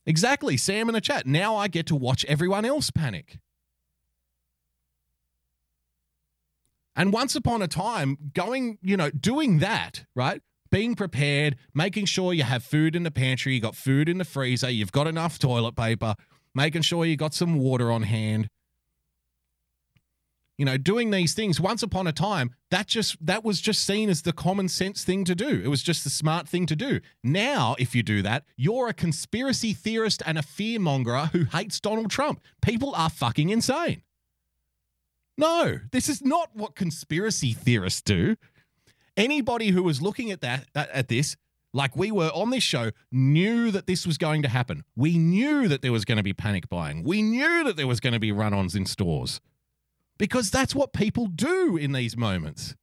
[0.08, 1.26] Exactly, Sam in the chat.
[1.26, 3.40] Now I get to watch everyone else panic.
[6.96, 10.40] And once upon a time, going, you know, doing that, right?
[10.70, 14.24] Being prepared, making sure you have food in the pantry, you got food in the
[14.24, 16.14] freezer, you've got enough toilet paper,
[16.54, 18.48] making sure you got some water on hand.
[20.58, 24.10] You know, doing these things once upon a time, that just that was just seen
[24.10, 25.62] as the common sense thing to do.
[25.64, 27.00] It was just the smart thing to do.
[27.22, 32.10] Now, if you do that, you're a conspiracy theorist and a fearmonger who hates Donald
[32.10, 32.40] Trump.
[32.60, 34.02] People are fucking insane.
[35.36, 38.34] No, this is not what conspiracy theorists do.
[39.16, 41.36] Anybody who was looking at that at this,
[41.72, 44.82] like we were on this show, knew that this was going to happen.
[44.96, 47.04] We knew that there was going to be panic buying.
[47.04, 49.40] We knew that there was going to be run-ons in stores.
[50.18, 52.74] Because that's what people do in these moments.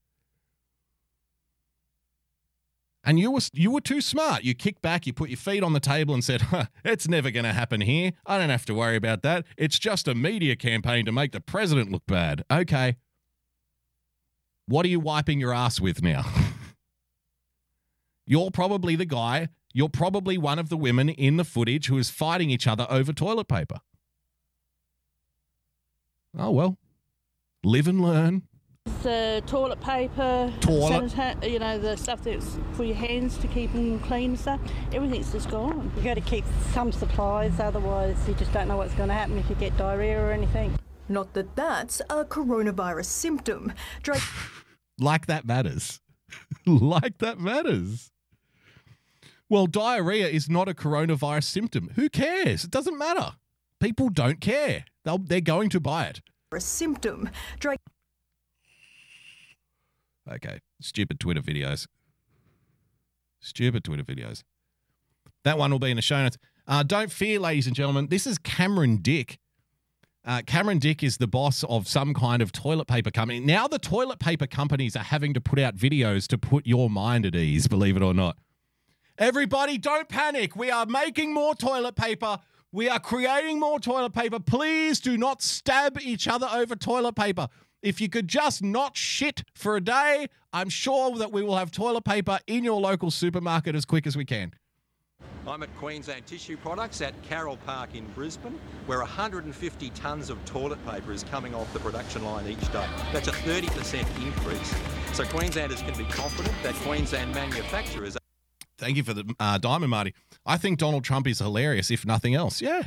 [3.04, 4.44] And you were you were too smart.
[4.44, 7.30] You kicked back, you put your feet on the table and said, huh, "It's never
[7.30, 8.14] going to happen here.
[8.26, 9.46] I don't have to worry about that.
[9.58, 12.96] It's just a media campaign to make the president look bad." Okay.
[14.68, 16.26] What are you wiping your ass with now?
[18.26, 22.10] you're probably the guy, you're probably one of the women in the footage who is
[22.10, 23.82] fighting each other over toilet paper.
[26.36, 26.78] Oh well.
[27.66, 28.44] Live and learn.
[29.02, 31.12] The toilet paper, Toilet.
[31.12, 34.60] sanita- you know, the stuff that's for your hands to keep them clean and stuff,
[34.94, 35.92] everything's just gone.
[35.98, 39.40] You got to keep some supplies, otherwise you just don't know what's going to happen
[39.40, 40.78] if you get diarrhea or anything.
[41.10, 43.74] Not that that's a coronavirus symptom.
[44.04, 44.22] Drake.
[44.98, 46.00] Like that matters.
[46.66, 48.12] like that matters.
[49.50, 51.90] Well, diarrhea is not a coronavirus symptom.
[51.96, 52.64] Who cares?
[52.64, 53.34] It doesn't matter.
[53.82, 54.86] People don't care.
[55.04, 56.22] They'll, they're going to buy it.
[56.56, 57.30] A symptom.
[57.60, 57.80] Drake.
[60.32, 60.60] Okay.
[60.80, 61.88] Stupid Twitter videos.
[63.42, 64.44] Stupid Twitter videos.
[65.44, 66.38] That one will be in the show notes.
[66.66, 68.08] Uh, don't fear, ladies and gentlemen.
[68.08, 69.38] This is Cameron Dick.
[70.24, 73.40] Uh, Cameron Dick is the boss of some kind of toilet paper company.
[73.40, 77.26] Now, the toilet paper companies are having to put out videos to put your mind
[77.26, 78.38] at ease, believe it or not.
[79.18, 80.56] Everybody, don't panic.
[80.56, 82.40] We are making more toilet paper.
[82.76, 84.38] We are creating more toilet paper.
[84.38, 87.48] Please do not stab each other over toilet paper.
[87.82, 91.72] If you could just not shit for a day, I'm sure that we will have
[91.72, 94.52] toilet paper in your local supermarket as quick as we can.
[95.48, 100.86] I'm at Queensland Tissue Products at Carole Park in Brisbane, where 150 tonnes of toilet
[100.86, 102.86] paper is coming off the production line each day.
[103.14, 104.76] That's a 30% increase.
[105.14, 108.18] So Queenslanders can be confident that Queensland manufacturers
[108.78, 110.14] Thank you for the uh, diamond, Marty.
[110.46, 112.62] I think Donald Trump is hilarious, if nothing else.
[112.62, 112.84] Yeah.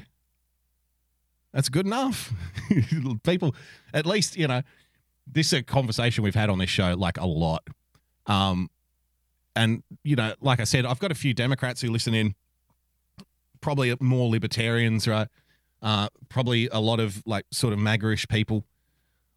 [1.52, 2.32] That's good enough.
[3.22, 3.54] People,
[3.94, 4.62] at least, you know,
[5.26, 7.66] this is a conversation we've had on this show like a lot.
[8.26, 8.70] Um,
[9.56, 12.34] and, you know, like I said, I've got a few Democrats who listen in,
[13.60, 15.28] probably more libertarians, right?
[15.80, 18.64] Uh, probably a lot of like sort of maggerish people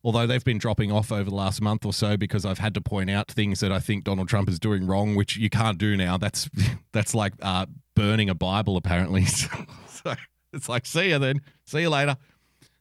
[0.03, 2.81] although they've been dropping off over the last month or so because I've had to
[2.81, 5.95] point out things that I think Donald Trump is doing wrong, which you can't do
[5.95, 6.17] now.
[6.17, 6.49] That's
[6.91, 7.65] that's like uh,
[7.95, 9.25] burning a Bible, apparently.
[9.25, 10.15] so
[10.53, 12.17] it's like, see you then, see you later.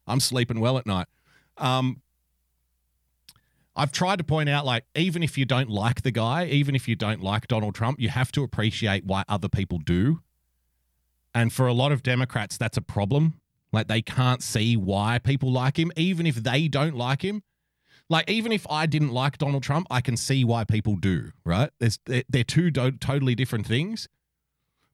[0.07, 1.07] I'm sleeping well at night.
[1.57, 2.01] Um,
[3.77, 6.89] I've tried to point out, like, even if you don't like the guy, even if
[6.89, 10.21] you don't like Donald Trump, you have to appreciate why other people do.
[11.35, 13.40] And for a lot of Democrats, that's a problem.
[13.73, 17.43] Like they can't see why people like him, even if they don't like him.
[18.09, 21.31] Like even if I didn't like Donald Trump, I can see why people do.
[21.45, 21.71] Right?
[21.79, 24.09] There's they're, two do- totally different things.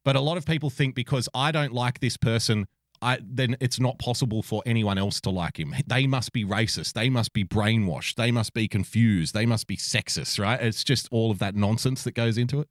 [0.04, 2.66] But a lot of people think because I don't like this person,
[3.02, 5.74] I then it's not possible for anyone else to like him.
[5.86, 6.92] They must be racist.
[6.92, 8.14] They must be brainwashed.
[8.16, 9.34] They must be confused.
[9.34, 10.38] They must be sexist.
[10.38, 10.60] Right?
[10.60, 12.68] It's just all of that nonsense that goes into it.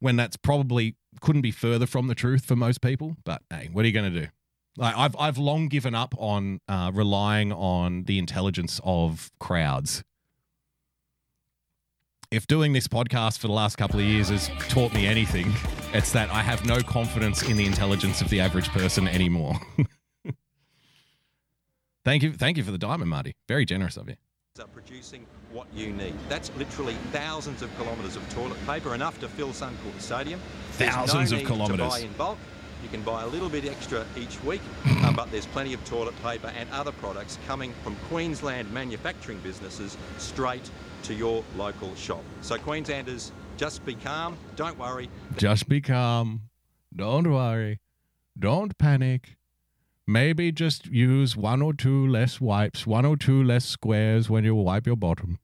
[0.00, 3.16] When that's probably couldn't be further from the truth for most people.
[3.24, 4.26] But hey, what are you going to do?
[4.76, 10.04] Like I've I've long given up on uh, relying on the intelligence of crowds.
[12.30, 15.54] If doing this podcast for the last couple of years has taught me anything,
[15.92, 19.54] it's that I have no confidence in the intelligence of the average person anymore.
[22.06, 23.34] Thank you, thank you for the diamond, Marty.
[23.48, 24.14] Very generous of you.
[24.72, 26.14] producing what you need.
[26.28, 30.38] That's literally thousands of kilometres of toilet paper, enough to fill Suncorp Stadium.
[30.76, 31.94] There's Thousands no of need kilometres.
[31.94, 32.38] To buy in bulk.
[32.82, 36.14] You can buy a little bit extra each week, uh, but there's plenty of toilet
[36.22, 40.70] paper and other products coming from Queensland manufacturing businesses straight
[41.04, 42.22] to your local shop.
[42.42, 45.08] So Queenslanders, just be calm, don't worry.
[45.36, 46.42] Just be calm.
[46.94, 47.80] Don't worry.
[48.38, 49.36] Don't panic.
[50.06, 54.54] Maybe just use one or two less wipes, one or two less squares when you
[54.54, 55.38] wipe your bottom.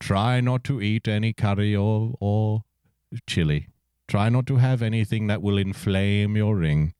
[0.00, 2.62] Try not to eat any curry or, or
[3.26, 3.68] chili.
[4.08, 6.94] Try not to have anything that will inflame your ring.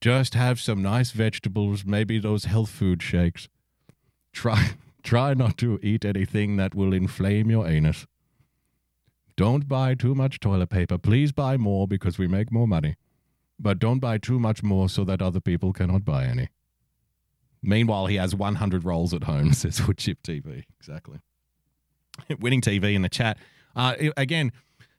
[0.00, 3.48] Just have some nice vegetables, maybe those health food shakes.
[4.32, 4.72] Try
[5.02, 8.06] try not to eat anything that will inflame your anus.
[9.36, 10.98] Don't buy too much toilet paper.
[10.98, 12.96] Please buy more because we make more money.
[13.58, 16.48] But don't buy too much more so that other people cannot buy any.
[17.62, 20.64] Meanwhile, he has 100 rolls at home, says Woodchip TV.
[20.78, 21.20] Exactly.
[22.40, 23.38] Winning TV in the chat.
[23.76, 24.52] Uh, again,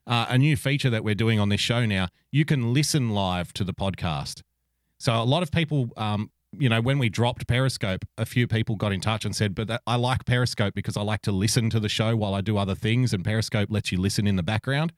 [0.08, 2.08] uh, a new feature that we're doing on this show now.
[2.32, 4.42] You can listen live to the podcast.
[4.98, 8.76] So a lot of people, um, you know, when we dropped Periscope, a few people
[8.76, 11.70] got in touch and said, "But that, I like Periscope because I like to listen
[11.70, 14.44] to the show while I do other things, and Periscope lets you listen in the
[14.44, 14.92] background."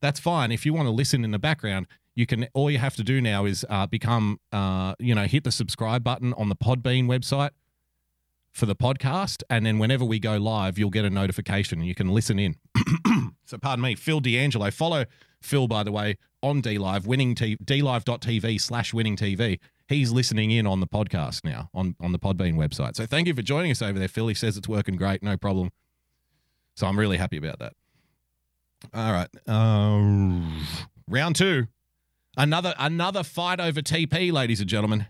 [0.00, 0.52] That's fine.
[0.52, 2.46] If you want to listen in the background, you can.
[2.54, 6.04] All you have to do now is uh, become, uh, you know, hit the subscribe
[6.04, 7.50] button on the Podbean website
[8.58, 11.94] for the podcast, and then whenever we go live, you'll get a notification and you
[11.94, 12.56] can listen in.
[13.44, 14.70] so, pardon me, Phil D'Angelo.
[14.70, 15.04] Follow
[15.40, 19.58] Phil, by the way, on DLive, winning t- dlive.tv slash winning TV.
[19.86, 22.96] He's listening in on the podcast now on, on the Podbean website.
[22.96, 24.28] So, thank you for joining us over there, Phil.
[24.28, 25.70] He says it's working great, no problem.
[26.74, 27.72] So, I'm really happy about that.
[28.92, 29.28] All right.
[29.48, 30.66] Um,
[31.08, 31.68] round two.
[32.36, 35.06] Another another fight over TP, ladies and gentlemen.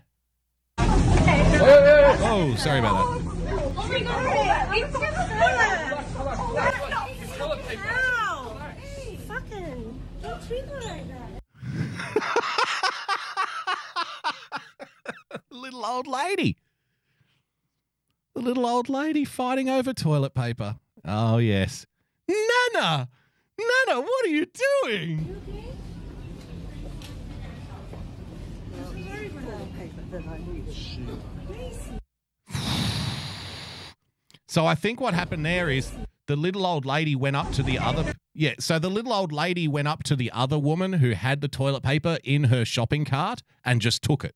[1.61, 3.28] Oh, sorry about that.
[4.81, 6.05] My god!
[7.77, 8.57] Ow!
[9.27, 11.41] Fucking don't treat her like that.
[15.51, 16.57] little old lady.
[18.35, 20.77] The little old lady fighting over toilet paper.
[21.05, 21.85] Oh, yes.
[22.27, 23.09] Nana!
[23.59, 24.47] Nana, what are you
[24.83, 25.41] doing?
[34.49, 35.91] So I think what happened there is
[36.25, 38.13] the little old lady went up to the other.
[38.33, 41.47] Yeah, so the little old lady went up to the other woman who had the
[41.47, 44.33] toilet paper in her shopping cart and just took it.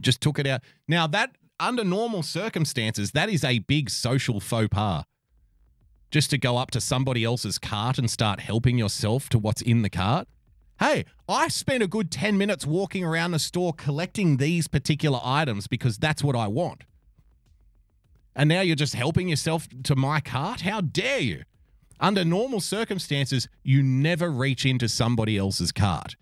[0.00, 0.60] Just took it out.
[0.86, 5.02] Now, that, under normal circumstances, that is a big social faux pas.
[6.12, 9.82] Just to go up to somebody else's cart and start helping yourself to what's in
[9.82, 10.28] the cart.
[10.78, 15.66] Hey, I spent a good 10 minutes walking around the store collecting these particular items
[15.66, 16.84] because that's what I want.
[18.36, 20.62] And now you're just helping yourself to my cart?
[20.62, 21.42] How dare you?
[22.00, 26.16] Under normal circumstances, you never reach into somebody else's cart.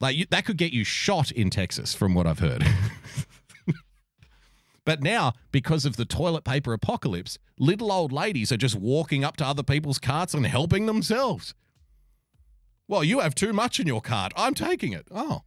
[0.00, 2.64] Like you, that could get you shot in Texas, from what I've heard.
[4.84, 9.36] but now, because of the toilet paper apocalypse, little old ladies are just walking up
[9.36, 11.54] to other people's carts and helping themselves.
[12.88, 14.32] Well, you have too much in your cart.
[14.36, 15.06] I'm taking it.
[15.12, 15.42] Oh.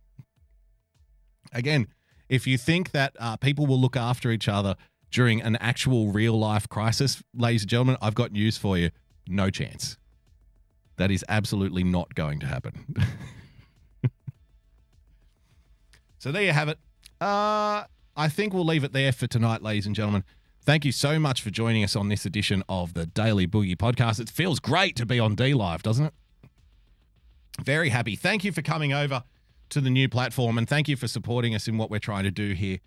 [1.51, 1.87] Again,
[2.29, 4.75] if you think that uh, people will look after each other
[5.13, 8.89] during an actual real life crisis, ladies and gentlemen, I've got news for you.
[9.27, 9.95] No chance.
[10.97, 12.95] That is absolutely not going to happen.
[16.17, 16.79] so there you have it.
[17.21, 17.83] Uh,
[18.17, 20.23] I think we'll leave it there for tonight, ladies and gentlemen.
[20.65, 24.19] Thank you so much for joining us on this edition of the Daily Boogie Podcast.
[24.19, 26.13] It feels great to be on D Live, doesn't it?
[27.61, 28.15] Very happy.
[28.15, 29.23] Thank you for coming over
[29.69, 32.31] to the new platform and thank you for supporting us in what we're trying to
[32.31, 32.79] do here.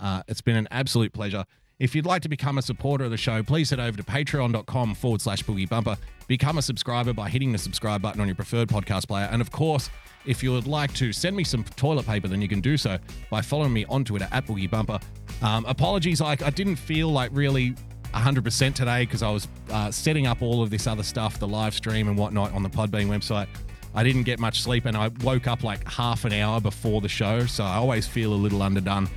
[0.00, 1.44] Uh, it's been an absolute pleasure.
[1.78, 4.94] If you'd like to become a supporter of the show, please head over to patreon.com
[4.94, 5.96] forward slash boogie bumper.
[6.26, 9.28] Become a subscriber by hitting the subscribe button on your preferred podcast player.
[9.32, 9.88] And of course,
[10.26, 12.98] if you would like to send me some toilet paper, then you can do so
[13.30, 14.98] by following me on Twitter at boogie bumper.
[15.40, 17.74] Um, apologies, like I didn't feel like really
[18.12, 21.74] 100% today because I was uh, setting up all of this other stuff, the live
[21.74, 23.46] stream and whatnot on the Podbean website.
[23.94, 27.08] I didn't get much sleep and I woke up like half an hour before the
[27.08, 29.08] show, so I always feel a little underdone.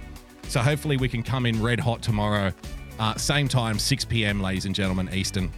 [0.47, 2.51] So hopefully we can come in red hot tomorrow,
[2.99, 5.51] uh, same time, 6 p.m., ladies and gentlemen, Eastern.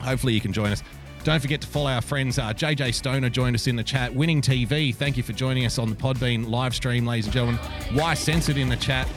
[0.00, 0.82] Hopefully you can join us.
[1.24, 2.38] Don't forget to follow our friends.
[2.38, 4.14] Uh, JJ Stoner joined us in the chat.
[4.14, 7.60] Winning TV, thank you for joining us on the Podbean live stream, ladies and gentlemen.
[7.94, 9.08] Why Censored in the chat.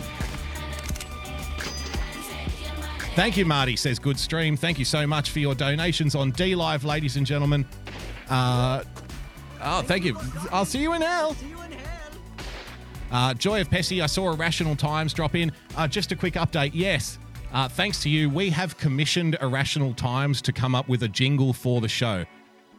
[3.17, 4.55] Thank you, Marty, says good stream.
[4.55, 7.65] Thank you so much for your donations on D Live, ladies and gentlemen.
[8.29, 8.83] Uh,
[9.61, 10.15] oh, thank you.
[10.51, 11.35] I'll see you in hell.
[13.11, 15.51] Uh, Joy of Pessy, I saw Irrational Times drop in.
[15.75, 16.71] Uh, just a quick update.
[16.73, 17.19] Yes,
[17.53, 21.53] uh, thanks to you, we have commissioned Irrational Times to come up with a jingle
[21.53, 22.25] for the show.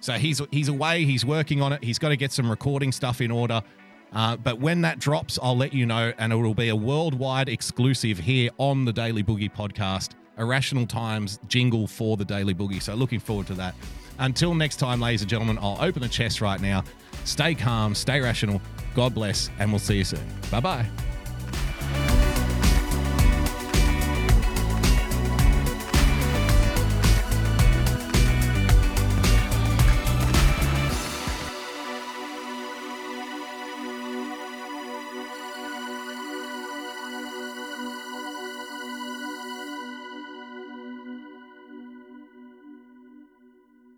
[0.00, 1.04] So he's he's away.
[1.04, 1.82] He's working on it.
[1.82, 3.62] He's got to get some recording stuff in order.
[4.12, 7.48] Uh, but when that drops, I'll let you know, and it will be a worldwide
[7.48, 10.10] exclusive here on the Daily Boogie podcast.
[10.38, 12.80] Irrational Times jingle for the Daily Boogie.
[12.80, 13.74] So looking forward to that.
[14.20, 16.84] Until next time, ladies and gentlemen, I'll open the chest right now.
[17.28, 18.60] Stay calm, stay rational.
[18.94, 20.26] God bless, and we'll see you soon.
[20.50, 22.17] Bye bye.